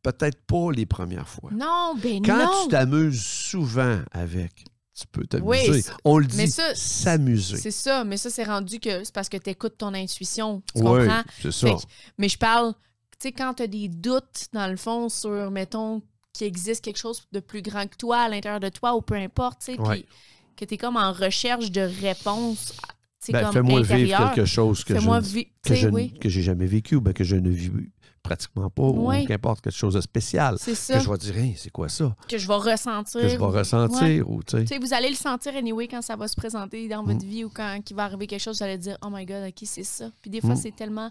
peut-être 0.03 0.41
pas 0.47 0.71
les 0.73 0.87
premières 0.87 1.29
fois. 1.29 1.51
Non, 1.53 1.95
ben 2.03 2.23
Quand 2.25 2.39
non. 2.45 2.63
tu 2.65 2.69
t'amuses 2.69 3.23
souvent 3.23 4.01
avec, 4.13 4.65
tu 4.99 5.07
peux 5.11 5.23
Oui, 5.43 5.59
t'amuser. 5.59 5.83
c'est- 5.83 5.93
On 6.05 6.19
le 6.19 6.27
dit, 6.27 6.37
s'amuser. 6.75 7.57
C'est 7.57 7.71
ça, 7.71 8.05
mais 8.05 8.17
ça, 8.17 8.31
c'est 8.31 8.45
rendu 8.45 8.81
que 8.81 9.05
c'est 9.05 9.15
parce 9.15 9.29
que 9.29 9.37
tu 9.37 9.51
écoutes 9.51 9.79
ton 9.79 9.95
intuition. 9.95 10.63
Tu 10.75 10.83
Oui, 10.83 11.07
comprends? 11.07 11.23
c'est 11.41 11.53
ça. 11.53 11.69
Que- 11.71 11.83
mais 12.19 12.29
je 12.29 12.39
parle, 12.39 12.73
tu 12.73 13.29
sais, 13.29 13.33
quand 13.33 13.55
tu 13.55 13.63
as 13.63 13.67
des 13.67 13.89
doutes, 13.89 14.47
dans 14.53 14.69
le 14.69 14.77
fond, 14.77 15.09
sur, 15.09 15.51
mettons, 15.51 16.03
qu'il 16.33 16.47
existe 16.47 16.85
quelque 16.85 16.99
chose 16.99 17.23
de 17.33 17.41
plus 17.41 17.63
grand 17.63 17.87
que 17.89 17.97
toi 17.97 18.19
à 18.21 18.29
l'intérieur 18.29 18.61
de 18.61 18.69
toi 18.69 18.95
ou 18.95 19.01
peu 19.03 19.15
importe, 19.15 19.61
tu 19.61 19.73
sais, 19.73 19.77
que 20.57 20.65
tu 20.65 20.75
es 20.75 20.77
comme 20.77 20.97
en 20.97 21.13
recherche 21.13 21.71
de 21.71 21.81
sais, 23.21 23.33
Ben, 23.33 23.53
fais-moi 23.53 23.83
vivre 23.83 24.35
quelque 24.35 24.47
chose 24.47 24.85
que 24.85 24.95
je 24.95 25.01
que 25.63 25.75
je 25.75 25.89
oui, 25.89 26.13
j'ai 26.29 26.43
jamais 26.43 26.67
vécu 26.67 26.97
ou 26.97 27.01
ben, 27.01 27.13
que 27.13 27.25
je 27.25 27.37
ne 27.37 27.51
vis 27.51 27.71
pratiquement 28.29 28.69
pas 28.71 28.83
ou 28.83 29.11
qu'importe 29.27 29.61
quelque 29.63 29.77
chose 29.77 29.95
de 29.95 30.01
spécial. 30.01 30.57
c'est 30.59 30.75
ça, 30.75 30.95
Que 30.95 31.01
je 31.01 31.11
vais 31.11 31.19
dire, 31.19 31.35
Hein, 31.39 31.53
c'est 31.57 31.71
quoi 31.71 31.89
ça? 31.89 32.15
que 32.29 32.37
je 32.39 32.47
vais 32.47 32.55
ressentir. 32.55 33.21
Que 33.21 33.29
je 33.29 33.37
vais 33.39 33.45
ressentir 33.45 34.03
Ouais. 34.03 34.21
ou 34.21 34.43
tu 34.43 34.57
sais. 34.59 34.63
Tu 34.65 34.67
sais, 34.69 34.79
vous 34.79 34.93
allez 34.93 35.09
le 35.09 35.15
sentir 35.15 35.57
anyway 35.57 35.89
quand 35.89 36.03
ça 36.03 36.17
va 36.17 36.29
se 36.29 36.37
présenter 36.37 36.89
dans 36.89 37.03
Mm. 37.03 37.13
votre 37.13 37.25
vie 37.27 37.45
ou 37.45 37.49
quand 37.51 37.81
il 37.91 37.95
va 37.97 38.05
arriver 38.05 38.27
quelque 38.27 38.41
chose, 38.43 38.59
vous 38.59 38.65
allez 38.65 38.79
dire 38.79 38.99
Oh 39.03 39.09
my 39.11 39.25
God, 39.25 39.45
ok, 39.49 39.61
c'est 39.65 39.83
ça. 39.85 40.11
Puis 40.21 40.31
des 40.31 40.41
fois, 40.41 40.55
Mm. 40.55 40.57
c'est 40.57 40.77
tellement 40.77 41.11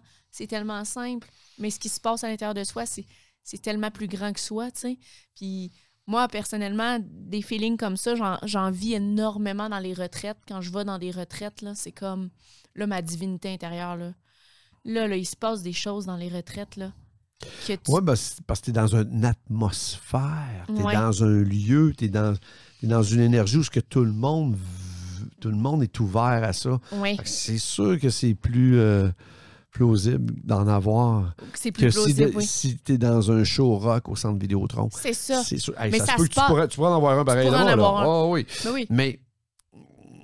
tellement 0.49 0.86
simple, 0.86 1.27
mais 1.58 1.71
ce 1.71 1.80
qui 1.80 1.89
se 1.89 1.99
passe 1.99 2.23
à 2.23 2.27
l'intérieur 2.30 2.53
de 2.53 2.63
soi, 2.63 2.84
c'est, 2.86 3.06
tellement 3.60 3.89
plus 3.89 4.08
grand 4.08 4.32
que 4.34 4.39
soi, 4.39 4.69
tu 4.69 4.82
sais. 4.82 4.97
Puis 5.36 5.71
moi, 6.06 6.27
personnellement, 6.27 6.99
des 7.01 7.41
feelings 7.41 7.75
comme 7.77 7.97
ça, 7.97 8.13
j'en, 8.43 8.69
vis 8.71 8.93
énormément 8.93 9.67
dans 9.67 9.80
les 9.80 9.93
retraites. 9.95 10.38
Quand 10.47 10.62
je 10.62 10.71
vais 10.71 10.86
dans 10.86 10.99
des 10.99 11.10
retraites, 11.10 11.62
là, 11.63 11.73
c'est 11.73 11.91
comme 11.91 12.30
là, 12.75 12.86
ma 12.86 13.01
divinité 13.01 13.51
intérieure. 13.51 13.95
Là. 13.95 14.13
Là, 14.86 15.08
là, 15.08 15.15
il 15.17 15.25
se 15.25 15.36
passe 15.36 15.63
des 15.63 15.73
choses 15.73 16.06
dans 16.06 16.17
les 16.17 16.30
retraites. 16.30 16.75
Là, 16.75 16.93
tu- 17.65 17.78
Oui, 17.88 18.02
ben, 18.02 18.15
parce 18.47 18.60
que 18.60 18.65
tu 18.65 18.69
es 18.71 18.73
dans 18.73 18.88
une 18.95 19.26
atmosphère, 19.26 20.65
tu 20.67 20.76
es 20.76 20.84
Ouais. 20.84 20.93
dans 20.93 21.23
un 21.23 21.41
lieu, 21.43 21.93
tu 21.97 22.06
es 22.06 22.08
dans, 22.10 22.36
t'es 22.82 22.88
dans 22.88 23.04
une 23.04 23.21
énergie 23.21 23.58
où 23.58 23.63
ce 23.63 23.69
que 23.69 23.80
tout 23.80 24.04
le 24.04 24.12
monde 24.13 24.56
tout 25.39 25.50
le 25.50 25.56
monde 25.58 25.84
est 25.84 26.00
ouvert 26.00 26.43
à 26.43 26.52
ça. 26.54 26.80
C'est 27.26 27.58
sûr 27.60 28.00
que 28.00 28.10
c'est 28.10 28.34
plus 28.34 28.80
euh, 28.80 29.10
plausible 29.71 30.34
d'en 30.43 30.67
avoir 30.67 31.36
c'est 31.54 31.71
plus 31.71 31.86
que 31.86 31.89
si, 31.91 31.95
plausible, 31.97 32.32
de- 32.32 32.38
oui. 32.38 32.45
si 32.45 32.78
tu 32.80 32.93
es 32.93 32.97
dans 32.97 33.32
un 33.32 33.43
show 33.43 33.78
rock 33.78 34.10
au 34.10 34.15
centre 34.15 34.39
Vidéotron. 34.39 34.89
C'est 34.91 35.13
ça. 35.13 35.43
C'est 35.43 35.58
sûr. 35.60 35.80
Hey, 35.80 35.91
Mais 35.91 36.00
ça, 36.00 36.06
ça 36.08 36.12
se 36.13 36.17
peut 36.17 36.23
se 36.23 36.30
que 36.30 36.34
tu 36.36 36.41
pourrais, 36.47 36.67
tu 36.67 36.76
pourrais 36.78 36.89
en 36.89 36.95
avoir 36.97 37.19
un 37.19 37.26
pareil 37.26 37.50
là, 37.52 37.76
là. 37.76 37.76
Ah 37.80 38.26
oui. 38.26 38.45
Mais 38.65 38.71
oui. 38.71 38.88
Mais 38.89 39.19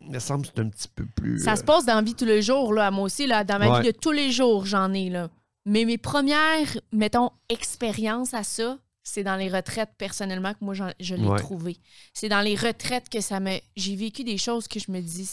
me 0.10 0.20
semble 0.20 0.46
que 0.46 0.52
c'est 0.56 0.62
un 0.62 0.70
petit 0.70 0.88
peu 0.94 1.06
plus. 1.06 1.40
Ça 1.44 1.54
euh, 1.54 1.56
se 1.58 1.64
passe 1.64 1.86
dans 1.86 1.96
la 1.96 2.02
vie 2.02 2.16
tous 2.16 2.26
les 2.26 2.42
jours, 2.42 2.74
là, 2.74 2.90
moi 2.90 3.04
aussi, 3.06 3.28
là, 3.28 3.44
dans 3.44 3.60
ma 3.60 3.72
Ouais. 3.72 3.82
vie 3.82 3.92
de 3.92 3.98
tous 3.98 4.12
les 4.12 4.32
jours, 4.32 4.66
j'en 4.66 4.92
ai, 4.94 5.10
là. 5.10 5.30
Mais 5.66 5.86
mes 5.86 5.98
premières, 5.98 6.78
mettons, 6.92 7.32
expériences 7.50 8.34
à 8.34 8.44
ça, 8.44 8.78
c'est 9.04 9.24
dans 9.24 9.36
les 9.36 9.50
retraites, 9.50 9.92
personnellement, 9.98 10.54
que 10.54 10.64
moi, 10.64 10.74
je 10.74 11.16
l'ai 11.16 11.28
Ouais. 11.28 11.40
trouvé. 11.40 11.78
C'est 12.14 12.30
dans 12.30 12.42
les 12.42 12.56
retraites 12.56 13.10
que 13.10 13.22
ça 13.22 13.40
me... 13.40 13.58
J'ai 13.76 13.96
vécu 13.96 14.24
des 14.24 14.38
choses 14.38 14.68
que 14.68 14.80
je 14.80 14.92
me 14.92 15.02
dis, 15.02 15.30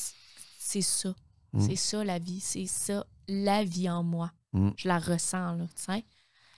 c'est 0.59 0.83
ça. 0.83 1.15
Mm. 1.53 1.61
C'est 1.61 1.77
ça, 1.77 2.05
la 2.05 2.19
vie. 2.19 2.41
C'est 2.41 2.67
ça, 2.67 3.07
la 3.29 3.65
vie 3.65 3.89
en 3.89 4.03
moi. 4.03 4.33
Mm. 4.53 4.71
Je 4.77 4.89
la 4.89 4.99
ressens, 4.99 5.55
là, 5.57 5.65
tu 5.77 5.83
sais. 5.85 6.05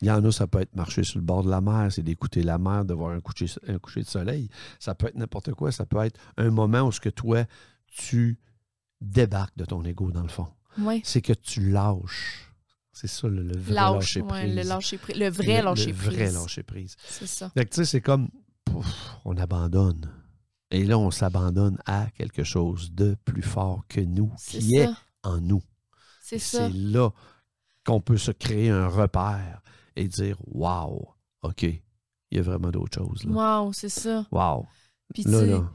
Il 0.01 0.09
y 0.09 0.11
en 0.11 0.25
a, 0.25 0.33
ça 0.33 0.47
peut 0.47 0.61
être 0.61 0.75
marcher 0.75 1.05
sur 1.05 1.19
le 1.19 1.25
bord 1.25 1.45
de 1.45 1.51
la 1.51 1.61
mer, 1.61 1.93
c'est 1.93 2.03
d'écouter 2.03 2.43
la 2.43 2.59
mer, 2.59 2.85
de 2.85 2.93
voir 2.93 3.13
un 3.13 3.21
coucher, 3.21 3.47
un 3.69 3.79
coucher 3.79 4.01
de 4.03 4.09
soleil. 4.09 4.49
Ça 4.81 4.95
peut 4.97 5.07
être 5.07 5.15
n'importe 5.15 5.53
quoi. 5.55 5.71
Ça 5.71 5.87
peut 5.87 6.03
être 6.05 6.19
un 6.39 6.51
moment 6.51 6.83
où 6.83 6.93
ce 6.93 6.99
que 7.01 7.09
toi, 7.09 7.45
tu 7.87 8.39
débarques 9.01 9.57
de 9.57 9.65
ton 9.65 9.85
ego, 9.85 10.11
dans 10.11 10.23
le 10.23 10.29
fond. 10.29 10.49
Oui. 10.79 11.03
C'est 11.05 11.23
que 11.23 11.33
tu 11.33 11.71
lâches. 11.71 12.52
C'est 12.93 13.07
ça, 13.09 13.27
le, 13.29 13.43
le 13.43 13.57
vrai 13.59 13.75
Lâche, 13.75 13.95
lâcher 13.95 14.21
ouais, 14.21 14.29
prise. 14.29 14.55
le 14.57 14.63
lâcher 14.63 14.99
prise. 14.99 15.17
Le 15.17 15.29
vrai 15.31 15.59
Le- 15.59 15.65
lâcher 15.65 15.87
le 15.93 15.97
prise. 15.97 16.07
vrai 16.15 16.31
lâcher 16.31 16.63
prise. 16.63 16.97
C'est 17.09 17.27
ça. 17.27 17.51
Tu 17.57 17.63
sais, 17.71 17.85
c'est 17.87 18.01
comme, 18.01 18.29
pouf, 18.65 18.87
on 19.25 19.37
abandonne. 19.39 20.11
Et 20.71 20.85
là, 20.85 20.99
on 20.99 21.11
s'abandonne 21.11 21.79
à 21.87 22.07
quelque 22.11 22.45
chose 22.45 22.93
de 22.93 23.17
plus 23.25 23.43
fort 23.43 23.85
que 23.89 24.01
nous, 24.01 24.33
qui 24.47 24.77
est 24.77 24.89
en 25.23 25.41
nous. 25.41 25.63
C'est 26.23 26.39
ça. 26.39 26.69
C'est 26.69 26.73
là 26.75 27.11
qu'on 27.85 28.01
peut 28.01 28.17
se 28.17 28.31
créer 28.31 28.71
un 28.71 28.87
repère 28.87 29.61
et 29.97 30.07
dire 30.09 30.37
Wow, 30.47 31.15
OK, 31.43 31.63
il 31.65 31.81
y 32.31 32.39
a 32.39 32.43
vraiment 32.43 32.71
d'autres 32.71 32.99
choses. 32.99 33.25
Là. 33.25 33.33
Wow, 33.65 33.73
c'est 33.73 33.89
ça. 33.91 34.27
Wow. 34.31 34.67
Puis, 35.13 35.25
Là, 35.25 35.45
là, 35.45 35.71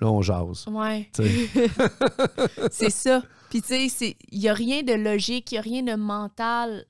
là, 0.00 0.06
on 0.08 0.22
jase. 0.22 0.66
Ouais. 0.68 1.10
C'est 2.70 2.90
ça. 2.90 3.22
Puis, 3.50 3.62
tu 3.62 3.88
sais, 3.88 4.16
il 4.30 4.38
n'y 4.40 4.48
a 4.48 4.54
rien 4.54 4.82
de 4.82 4.92
logique, 4.92 5.50
il 5.52 5.54
n'y 5.54 5.58
a 5.58 5.62
rien 5.62 5.82
de 5.82 5.94
mental 5.94 6.84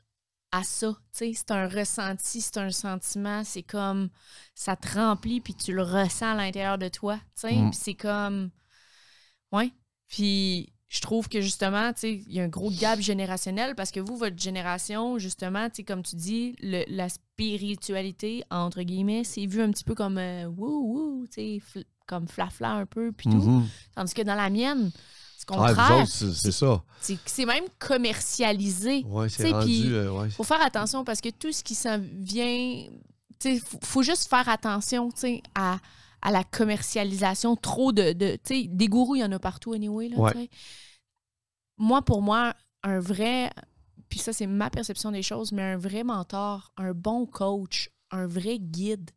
à 0.51 0.65
ça. 0.65 0.97
Tu 1.13 1.19
sais, 1.19 1.33
c'est 1.35 1.51
un 1.53 1.69
ressenti, 1.69 2.41
c'est 2.41 2.57
un 2.57 2.71
sentiment. 2.71 3.45
C'est 3.45 3.63
comme 3.63 4.09
ça 4.55 4.75
te 4.77 4.89
remplit, 4.99 5.41
puis 5.41 5.55
tu 5.55 5.73
le 5.73 5.83
ressens 5.83 6.33
à 6.33 6.35
l'intérieur 6.35 6.79
de 6.79 6.89
toi. 6.89 7.17
Tu 7.35 7.49
sais, 7.49 7.55
Mm. 7.55 7.71
puis 7.71 7.79
c'est 7.81 7.95
comme. 7.95 8.51
Ouais. 9.53 9.71
Puis, 10.09 10.73
je 10.89 11.01
trouve 11.01 11.29
que 11.29 11.41
justement, 11.43 11.93
tu 11.93 12.01
sais, 12.01 12.13
il 12.15 12.33
y 12.33 12.41
a 12.41 12.45
un 12.45 12.49
gros 12.49 12.71
gap 12.71 12.99
générationnel 12.99 13.75
parce 13.75 13.91
que 13.91 14.01
vous, 14.01 14.17
votre 14.17 14.39
génération, 14.39 15.19
justement, 15.19 15.69
tu 15.69 15.77
sais, 15.77 15.85
comme 15.85 16.03
tu 16.03 16.17
dis, 16.17 16.57
le- 16.61 16.85
la 16.89 17.09
spiritualité, 17.11 18.43
entre 18.51 18.83
guillemets, 18.83 19.23
c'est 19.25 19.45
vu 19.47 19.61
un 19.63 19.71
petit 19.71 19.85
peu 19.85 19.95
comme 19.95 20.17
euh, 20.19 20.47
wouh, 20.47 21.21
wouh, 21.21 21.27
tu 21.27 21.61
sais, 21.61 21.85
comme 22.09 22.27
flafla 22.27 22.73
un 22.73 22.87
peu, 22.87 23.13
puis 23.13 23.29
tout. 23.31 23.37
Mhm. 23.37 23.69
Tandis 23.95 24.15
que 24.15 24.23
dans 24.23 24.35
la 24.35 24.51
mienne, 24.51 24.91
c'est 25.37 25.47
contraire. 25.47 26.05
c'est 26.09 26.51
ça. 26.51 26.83
c'est 27.01 27.45
même 27.47 27.65
commercialisé. 27.79 29.05
Ouais, 29.07 29.29
Tu 29.29 29.37
c'est 29.37 29.53
rendu. 29.53 29.67
puis- 29.67 29.93
euh, 29.93 30.11
ouais. 30.13 30.31
faut 30.31 30.43
faire 30.45 30.61
attention 30.63 31.05
parce 31.05 31.21
que 31.21 31.29
tout 31.29 31.53
ce 31.53 31.63
qui 31.63 31.75
s'en 31.77 31.99
vient, 32.01 32.87
sais, 33.39 33.59
faut, 33.61 33.79
faut 33.85 34.03
juste 34.03 34.29
faire 34.29 34.49
attention, 34.49 35.11
à, 35.55 35.79
à 36.23 36.33
la 36.33 36.43
commercialisation 36.43 37.55
trop 37.55 37.93
de, 37.93 38.13
de 38.13 38.39
des 38.67 38.89
gourous, 38.89 39.15
il 39.17 39.21
y 39.21 39.25
en 39.25 39.31
a 39.33 39.39
partout 39.39 39.73
anyway, 39.75 40.09
là, 40.09 40.17
Ouais. 40.19 40.51
Moi, 41.77 42.03
pour 42.03 42.23
moi, 42.23 42.55
un 42.83 42.99
vrai, 42.99 43.51
puis 44.09 44.19
ça, 44.19 44.33
c'est 44.33 44.47
ma 44.49 44.71
perception 44.71 45.13
des 45.13 45.23
choses, 45.23 45.53
mais 45.53 45.63
un 45.63 45.77
vrai 45.77 46.03
mentor, 46.03 46.73
un 46.77 46.93
bon 46.93 47.25
coach, 47.27 47.91
un 48.11 48.27
vrai 48.27 48.59
guide, 48.59 49.11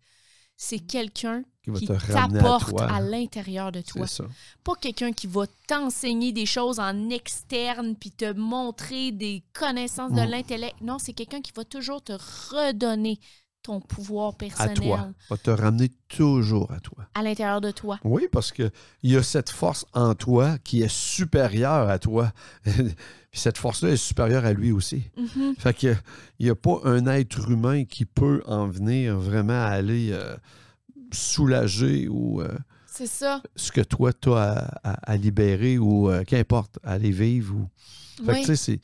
c'est 0.64 0.78
quelqu'un 0.80 1.44
Qui 1.64 1.72
va 1.72 1.80
qui 1.80 1.88
te 1.88 1.94
ramener 1.94 2.40
à 2.40 2.42
t'apporte 2.44 2.70
toi. 2.70 2.84
à 2.92 3.02
l'intérieur 3.02 3.72
de 3.72 3.82
toi 3.82 4.06
C'est 4.06 4.18
ça. 4.18 4.30
pas 4.64 4.74
quelqu'un 4.80 5.12
qui 5.12 5.26
va 5.26 5.46
t'enseigner 5.68 6.32
des 6.32 6.46
choses 6.46 6.80
en 6.80 7.10
externe 7.10 7.96
puis 7.96 8.12
te 8.12 8.32
montrer 8.34 9.12
des 9.12 9.44
connaissances 9.54 10.12
de 10.12 10.22
Mm. 10.22 10.30
l'intellect. 10.30 10.76
Non, 10.82 11.00
c'est 11.00 11.14
quelqu'un 11.14 11.42
qui 11.42 11.52
va 11.56 11.64
toujours 11.66 12.04
te 12.04 12.14
redonner 12.14 13.20
ton 13.64 13.80
pouvoir 13.80 14.30
À 14.30 14.34
personnel 14.34 14.74
toi. 14.80 15.08
Va 15.30 15.38
te 15.38 15.50
ramener 15.52 15.90
toujours 16.08 16.72
à 16.72 16.80
toi. 16.80 17.06
à 17.16 17.22
l'intérieur 17.24 17.62
de 17.62 17.72
toi. 17.72 18.00
Oui, 18.04 18.28
parce 18.32 18.52
qu'il 18.52 18.72
y 19.04 19.16
a 19.16 19.24
cette 19.24 19.50
force 19.50 19.86
en 19.94 20.14
toi 20.16 20.58
qui 20.64 20.82
est 20.84 20.92
supérieure 20.92 21.90
à 21.90 21.98
toi. 22.00 22.32
Puis 23.32 23.40
cette 23.40 23.58
force-là 23.58 23.90
est 23.92 23.98
supérieure 23.98 24.44
à 24.46 24.52
lui 24.54 24.72
aussi. 24.74 25.04
Mhm. 25.18 25.56
Fait 25.58 25.74
que 25.74 25.96
il 26.40 26.46
n'y 26.46 26.50
a 26.50 26.56
pas 26.56 26.82
un 26.84 27.06
être 27.08 27.50
humain 27.50 27.86
qui 27.86 28.06
peut 28.06 28.42
en 28.46 28.68
venir 28.68 29.18
vraiment 29.18 29.54
à 29.64 29.68
aller 29.68 30.10
euh, 30.12 30.36
soulager 31.12 32.08
ou 32.08 32.42
euh, 32.42 32.50
C'est 32.88 33.08
ça. 33.08 33.42
ce 33.56 33.72
que 33.72 33.82
toi, 33.82 34.12
tu 34.14 34.30
as 34.34 34.36
à, 34.84 34.90
à- 34.92 35.12
à 35.14 35.18
libérer 35.18 35.78
ou 35.78 36.10
euh, 36.10 36.24
qu'importe, 36.24 36.78
à 36.84 36.92
aller 36.94 37.12
vivre. 37.12 37.56
Ou... 37.56 37.70
Fait 38.26 38.34
que 38.34 38.38
Oui. 38.40 38.46
tu 38.46 38.56
sais, 38.56 38.80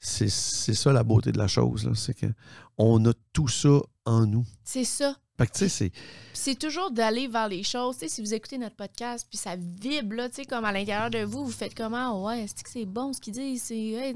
c'est- 0.00 0.74
ça 0.74 0.92
la 0.92 1.02
beauté 1.02 1.32
de 1.32 1.38
la 1.38 1.48
chose. 1.48 1.90
C'est 1.94 2.14
qu'on 2.14 3.04
a 3.06 3.12
tout 3.32 3.48
ça 3.48 3.80
en 4.04 4.26
nous. 4.26 4.44
C'est 4.64 4.84
ça. 4.84 5.16
Fait 5.38 5.46
que 5.46 5.52
tu 5.52 5.68
sais, 5.68 5.92
c'est. 6.32 6.54
Toujours 6.56 6.90
d'aller 6.90 7.28
vers 7.28 7.48
les 7.48 7.62
choses. 7.62 7.96
Tu 7.96 8.00
sais, 8.00 8.08
si 8.08 8.20
vous 8.20 8.34
écoutez 8.34 8.58
notre 8.58 8.76
podcast, 8.76 9.26
puis 9.28 9.38
ça 9.38 9.54
vibre, 9.56 10.16
là, 10.16 10.28
tu 10.28 10.36
sais, 10.36 10.44
comme 10.44 10.64
à 10.64 10.72
l'intérieur 10.72 11.10
de 11.10 11.22
vous, 11.22 11.44
vous 11.44 11.52
faites 11.52 11.74
comment? 11.74 12.24
Ouais, 12.24 12.42
est-ce 12.42 12.62
que 12.62 12.70
c'est 12.70 12.86
bon 12.86 13.12
ce 13.12 13.20
qu'ils 13.20 13.34
disent? 13.34 13.62
C'est. 13.62 13.78
hey, 13.78 14.14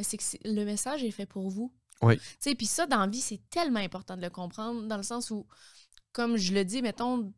c'est 0.00 0.16
que 0.16 0.24
le 0.44 0.64
message 0.64 1.04
est 1.04 1.10
fait 1.10 1.26
pour 1.26 1.48
vous. 1.48 1.72
Oui. 2.00 2.16
Tu 2.18 2.24
sais, 2.40 2.54
puis 2.54 2.66
ça, 2.66 2.86
dans 2.86 3.00
la 3.00 3.06
vie, 3.06 3.20
c'est 3.20 3.40
tellement 3.50 3.80
important 3.80 4.16
de 4.16 4.22
le 4.22 4.30
comprendre, 4.30 4.82
dans 4.88 4.96
le 4.96 5.02
sens 5.04 5.30
où, 5.30 5.46
comme 6.12 6.36
je 6.36 6.52
le 6.52 6.64
dis, 6.64 6.82
mettons, 6.82 7.32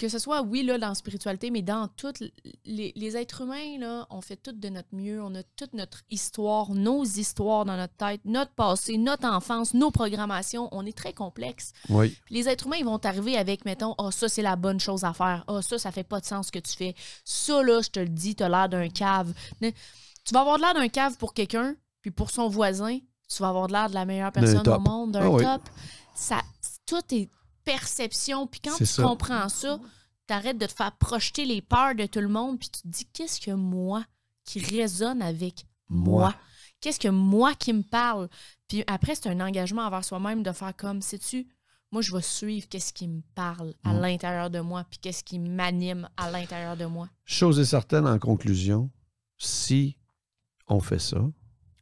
que 0.00 0.08
ce 0.08 0.18
soit, 0.18 0.40
oui, 0.40 0.62
là, 0.62 0.78
dans 0.78 0.88
la 0.88 0.94
spiritualité, 0.94 1.50
mais 1.50 1.60
dans 1.60 1.86
toutes 1.88 2.20
les, 2.64 2.92
les 2.96 3.16
êtres 3.18 3.42
humains, 3.42 3.78
là, 3.78 4.06
on 4.08 4.22
fait 4.22 4.36
tout 4.36 4.52
de 4.52 4.68
notre 4.70 4.88
mieux, 4.92 5.22
on 5.22 5.34
a 5.34 5.42
toute 5.56 5.74
notre 5.74 6.00
histoire, 6.08 6.70
nos 6.70 7.04
histoires 7.04 7.66
dans 7.66 7.76
notre 7.76 7.94
tête, 7.96 8.22
notre 8.24 8.52
passé, 8.52 8.96
notre 8.96 9.26
enfance, 9.28 9.74
nos 9.74 9.90
programmations, 9.90 10.70
on 10.72 10.86
est 10.86 10.96
très 10.96 11.12
complexe. 11.12 11.74
Oui. 11.90 12.16
Les 12.30 12.48
êtres 12.48 12.66
humains, 12.66 12.78
ils 12.78 12.84
vont 12.86 12.98
t'arriver 12.98 13.36
avec, 13.36 13.66
mettons, 13.66 13.94
ah, 13.98 14.10
ça, 14.10 14.30
c'est 14.30 14.40
la 14.40 14.56
bonne 14.56 14.80
chose 14.80 15.04
à 15.04 15.12
faire. 15.12 15.44
Ah, 15.48 15.60
ça, 15.60 15.78
ça 15.78 15.92
fait 15.92 16.02
pas 16.02 16.20
de 16.20 16.24
sens 16.24 16.46
ce 16.46 16.52
que 16.52 16.60
tu 16.60 16.72
fais. 16.74 16.94
Ça, 17.26 17.62
là, 17.62 17.82
je 17.82 17.90
te 17.90 18.00
le 18.00 18.08
dis, 18.08 18.34
t'as 18.34 18.48
l'air 18.48 18.70
d'un 18.70 18.88
cave. 18.88 19.34
Tu 19.60 20.32
vas 20.32 20.40
avoir 20.40 20.56
de 20.56 20.62
l'air 20.62 20.72
d'un 20.72 20.88
cave 20.88 21.18
pour 21.18 21.34
quelqu'un, 21.34 21.74
puis 22.00 22.10
pour 22.10 22.30
son 22.30 22.48
voisin, 22.48 22.98
tu 23.28 23.42
vas 23.42 23.50
avoir 23.50 23.66
de 23.66 23.72
l'air 23.74 23.90
de 23.90 23.94
la 23.94 24.06
meilleure 24.06 24.32
personne 24.32 24.66
au 24.66 24.80
monde, 24.80 25.12
d'un 25.12 25.26
Ah 25.26 25.30
oui. 25.30 25.44
top. 25.44 25.60
Ça, 26.14 26.40
tout 26.86 27.02
est 27.14 27.28
perception. 27.64 28.46
Puis 28.46 28.60
quand 28.60 28.76
tu 28.76 28.86
ça. 28.86 29.02
comprends 29.02 29.48
ça, 29.48 29.78
t'arrêtes 30.26 30.58
de 30.58 30.66
te 30.66 30.72
faire 30.72 30.92
projeter 30.96 31.44
les 31.44 31.60
peurs 31.62 31.94
de 31.94 32.06
tout 32.06 32.20
le 32.20 32.28
monde, 32.28 32.58
puis 32.58 32.68
tu 32.70 32.82
te 32.82 32.88
dis, 32.88 33.04
qu'est-ce 33.12 33.40
que 33.40 33.50
moi 33.50 34.04
qui 34.44 34.60
résonne 34.60 35.22
avec 35.22 35.66
moi? 35.88 36.20
Moi. 36.20 36.34
Qu'est-ce 36.80 37.00
que 37.00 37.08
moi 37.08 37.54
qui 37.54 37.72
me 37.72 37.82
parle? 37.82 38.28
Puis 38.68 38.84
après, 38.86 39.14
c'est 39.14 39.28
un 39.28 39.40
engagement 39.40 39.82
envers 39.82 40.04
soi-même 40.04 40.42
de 40.42 40.52
faire 40.52 40.74
comme, 40.76 41.02
sais-tu, 41.02 41.46
moi, 41.92 42.00
je 42.02 42.14
vais 42.14 42.22
suivre 42.22 42.68
qu'est-ce 42.68 42.92
qui 42.92 43.08
me 43.08 43.20
parle 43.34 43.74
à 43.82 43.92
Mm. 43.92 44.00
l'intérieur 44.00 44.48
de 44.50 44.60
moi, 44.60 44.84
puis 44.88 44.98
qu'est-ce 45.00 45.24
qui 45.24 45.38
m'anime 45.40 46.08
à 46.16 46.30
l'intérieur 46.30 46.76
de 46.76 46.84
moi. 46.86 47.08
Chose 47.24 47.58
est 47.58 47.64
certaine 47.64 48.06
en 48.06 48.18
conclusion, 48.20 48.88
si 49.36 49.96
on 50.68 50.78
fait 50.80 51.00
ça, 51.00 51.18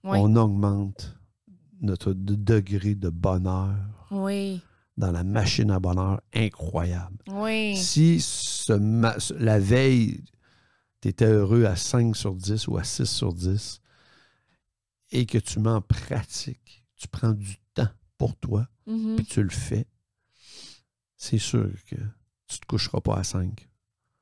Oui. 0.04 0.18
on 0.20 0.34
augmente 0.36 1.14
notre 1.82 2.14
de- 2.14 2.34
degré 2.34 2.94
de 2.94 3.10
bonheur 3.10 3.76
Oui. 4.10 4.62
Dans 4.98 5.12
la 5.12 5.24
machine 5.24 5.70
à 5.70 5.78
bonheur 5.78 6.20
incroyable. 6.34 7.16
Oui. 7.28 7.76
Si 7.76 8.20
ce 8.20 8.72
la 9.38 9.58
veille, 9.58 10.22
tu 11.00 11.08
étais 11.08 11.24
heureux 11.26 11.64
à 11.64 11.76
5 11.76 12.14
sur 12.16 12.34
10 12.34 12.66
ou 12.68 12.76
à 12.76 12.84
6 12.84 13.06
sur 13.06 13.32
10 13.32 13.80
et 15.12 15.24
que 15.24 15.38
tu 15.38 15.60
mets 15.60 15.70
en 15.70 15.80
pratique, 15.80 16.84
tu 16.96 17.08
prends 17.08 17.32
du 17.32 17.56
temps 17.74 17.88
pour 18.18 18.36
toi, 18.36 18.66
puis 19.16 19.24
tu 19.24 19.42
le 19.42 19.50
fais, 19.50 19.86
c'est 21.16 21.38
sûr 21.38 21.70
que 21.86 21.94
tu 21.94 22.56
ne 22.56 22.58
te 22.60 22.66
coucheras 22.66 23.00
pas 23.00 23.16
à 23.16 23.24
5. 23.24 23.68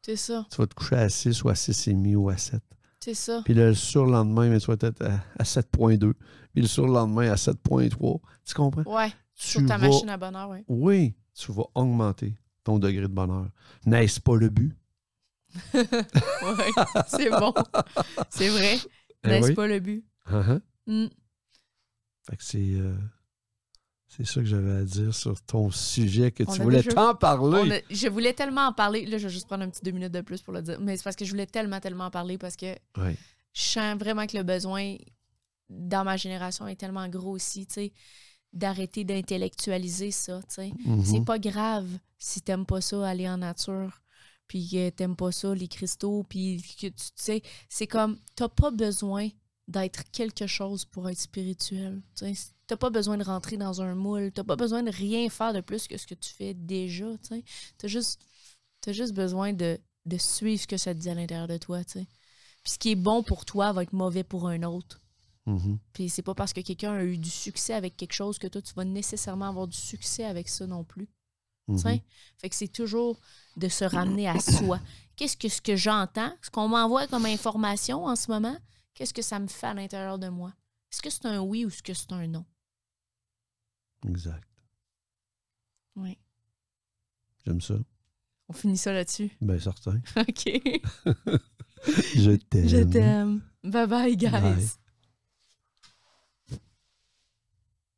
C'est 0.03 0.17
ça. 0.17 0.47
Tu 0.51 0.59
vas 0.59 0.67
te 0.67 0.75
coucher 0.75 0.97
à 0.97 1.09
6 1.09 1.43
ou 1.43 1.49
à 1.49 1.55
6,5 1.55 2.15
ou 2.17 2.29
à 2.29 2.37
7. 2.37 2.61
C'est 3.01 3.15
ça. 3.15 3.41
Puis 3.45 3.55
le 3.55 3.75
surlendemain, 3.75 4.49
mais 4.51 4.61
tu 4.61 4.67
vas 4.67 4.77
être 4.81 5.03
à, 5.03 5.21
à 5.39 5.43
7,2. 5.43 6.13
Puis 6.53 6.63
le 6.63 6.69
surlendemain 6.69 7.31
à 7.31 7.35
7,3. 7.37 8.21
Tu 8.45 8.55
comprends? 8.55 8.83
Ouais. 8.83 9.13
Tu 9.37 9.47
Sur 9.49 9.67
ta 9.67 9.77
vas- 9.77 9.87
machine 9.89 10.09
à 10.09 10.17
bonheur, 10.17 10.49
oui. 10.51 10.59
Oui, 10.69 11.15
tu 11.35 11.53
vas 11.53 11.65
augmenter 11.75 12.37
ton 12.65 12.79
degré 12.79 13.03
de 13.03 13.07
bonheur. 13.07 13.49
N'est-ce 13.85 14.21
pas 14.21 14.35
le 14.37 14.49
but? 14.49 14.75
Ouais. 15.75 15.85
c'est 17.09 17.31
bon. 17.31 17.53
C'est 18.31 18.49
vrai. 18.49 18.79
Eh 19.25 19.29
N'est-ce 19.29 19.49
oui. 19.49 19.55
pas 19.55 19.67
le 19.67 19.79
but? 19.81 20.05
Uh-huh. 20.31 20.61
Mm. 20.87 21.07
Fait 22.29 22.37
que 22.37 22.43
c'est, 22.45 22.59
euh, 22.75 22.97
c'est 24.09 24.27
ça 24.27 24.41
que 24.41 24.47
j'avais 24.47 24.73
à 24.77 24.85
dire 24.85 25.15
sur 25.15 25.41
ton 25.43 25.71
sujet 25.71 26.31
que 26.33 26.45
On 26.47 26.53
tu 26.53 26.63
voulais 26.63 26.83
déjà- 26.83 27.11
On 27.11 27.15
parler. 27.15 27.73
a- 27.79 27.95
je 27.95 28.09
voulais 28.09 28.33
tellement 28.33 28.67
en 28.69 28.73
parler. 28.73 29.07
Là, 29.07 29.19
je 29.19 29.27
vais 29.29 29.33
juste 29.33 29.47
prendre 29.47 29.65
un 29.65 29.71
petit 29.71 29.83
deux 29.83 29.93
minutes 29.93 30.13
de 30.13 30.21
plus 30.23 30.43
pour 30.43 30.53
le 30.53 30.63
dire. 30.63 30.79
Mais 30.81 30.97
c'est 30.97 31.05
parce 31.05 31.17
que 31.17 31.25
je 31.25 31.31
voulais 31.31 31.47
tellement, 31.47 31.81
tellement 31.81 32.05
en 32.07 32.11
parler 32.11 32.39
parce 32.39 32.57
que 32.57 32.75
Oui. 32.99 33.15
je 33.53 33.63
sens 33.63 33.99
vraiment 33.99 34.27
que 34.27 34.37
le 34.37 34.43
besoin 34.43 34.97
dans 35.69 36.05
ma 36.05 36.17
génération 36.17 36.67
est 36.69 36.77
tellement 36.77 37.09
gros 37.09 37.33
aussi, 37.33 37.67
tu 37.67 37.75
sais, 37.75 37.93
d'arrêter 38.57 39.05
d'intellectualiser 39.05 40.11
ça, 40.11 40.41
sais. 40.49 40.73
Mhm. 40.85 41.05
C'est 41.05 41.25
pas 41.25 41.39
grave 41.39 41.89
si 42.19 42.41
t'aimes 42.41 42.67
pas 42.67 42.81
ça, 42.81 43.07
aller 43.07 43.29
en 43.29 43.39
nature. 43.39 44.03
puis 44.49 44.69
que 44.71 44.91
t'aimes 44.91 45.17
pas 45.17 45.33
ça, 45.33 45.55
les 45.55 45.67
cristaux, 45.69 46.25
puis 46.29 46.63
que 46.81 46.87
tu 46.87 46.95
sais, 47.17 47.43
c'est 47.69 47.89
comme, 47.89 48.17
t'as 48.37 48.49
pas 48.49 48.71
besoin 48.71 49.29
d'être 49.67 50.05
quelque 50.13 50.47
chose 50.47 50.85
pour 50.85 51.09
être 51.09 51.19
spirituel. 51.19 52.01
T'as 52.69 52.77
pas 52.77 52.91
besoin 52.91 53.17
de 53.19 53.25
rentrer 53.25 53.57
dans 53.57 53.83
un 53.83 53.95
moule, 53.97 54.31
t'as 54.33 54.45
pas 54.45 54.55
besoin 54.57 54.85
de 54.85 54.91
rien 54.93 55.29
faire 55.29 55.53
de 55.53 55.61
plus 55.61 55.89
que 55.89 55.99
ce 55.99 56.07
que 56.07 56.15
tu 56.15 56.33
fais 56.33 56.55
déjà. 56.55 57.07
tu 57.23 57.29
sais. 57.29 57.45
T'as 57.77 57.89
juste, 57.89 58.21
t'as 58.81 58.93
juste 58.93 59.15
besoin 59.15 59.53
de, 59.53 59.79
de 60.05 60.17
suivre 60.17 60.63
ce 60.63 60.67
que 60.69 60.77
ça 60.77 60.95
te 60.95 61.01
dit 61.01 61.11
à 61.11 61.15
l'intérieur 61.15 61.49
de 61.49 61.59
toi. 61.59 61.83
tu 61.85 61.99
sais. 61.99 62.07
Puis 62.63 62.73
ce 62.75 62.79
qui 62.79 62.93
est 62.93 62.97
bon 62.97 63.25
pour 63.25 63.45
toi 63.45 63.73
va 63.73 63.83
être 63.83 63.93
mauvais 63.93 64.25
pour 64.25 64.47
un 64.49 64.63
autre. 64.63 65.01
Mhm. 65.47 65.79
Puis 65.93 66.09
c'est 66.09 66.23
pas 66.23 66.35
parce 66.35 66.53
que 66.53 66.61
quelqu'un 66.61 66.93
a 66.95 67.05
eu 67.05 67.19
du 67.19 67.31
succès 67.31 67.73
avec 67.75 67.97
quelque 67.97 68.13
chose 68.13 68.39
que 68.39 68.49
toi, 68.49 68.61
tu 68.61 68.75
vas 68.75 68.85
nécessairement 68.85 69.49
avoir 69.49 69.69
du 69.69 69.77
succès 69.77 70.25
avec 70.25 70.49
ça 70.49 70.67
non 70.67 70.85
plus. 70.85 71.09
Tu 71.69 71.79
sais? 71.79 72.03
Fait 72.39 72.49
que 72.49 72.55
c'est 72.55 72.69
toujours 72.69 73.19
de 73.57 73.69
se 73.69 73.85
ramener 73.85 74.29
à 74.29 74.39
soi. 74.39 74.79
Qu'est-ce 75.17 75.37
que 75.37 75.49
ce 75.49 75.61
que 75.61 75.75
j'entends, 75.75 76.33
ce 76.41 76.51
qu'on 76.51 76.69
m'envoie 76.69 77.09
comme 77.09 77.27
information 77.27 78.05
en 78.05 78.15
ce 78.15 78.31
moment, 78.31 78.57
qu'est-ce 78.95 79.13
que 79.13 79.23
ça 79.23 79.41
me 79.41 79.49
fait 79.49 79.67
à 79.67 79.75
l'intérieur 79.75 80.19
de 80.21 80.29
moi? 80.29 80.53
Est-ce 80.93 81.03
que 81.03 81.11
c'est 81.11 81.27
un 81.27 81.41
oui 81.41 81.65
ou 81.65 81.69
est-ce 81.69 81.83
que 81.83 81.95
c'est 81.95 82.13
un 82.13 82.27
non? 82.29 82.45
Exact. 84.07 84.49
Oui. 85.97 86.17
J'aime 87.45 87.61
ça. 87.61 87.75
On 88.49 88.53
finit 88.53 88.79
ça 88.79 88.93
là-dessus? 88.93 89.37
Ben, 89.41 89.59
certain. 89.59 90.01
OK. 90.17 90.45
Je 92.15 92.37
t'aime. 92.37 92.69
Je 92.69 92.83
t'aime. 92.85 93.43
Bye 93.65 93.87
bye, 93.87 94.17
guys. 94.17 94.31
Bye. 94.31 94.86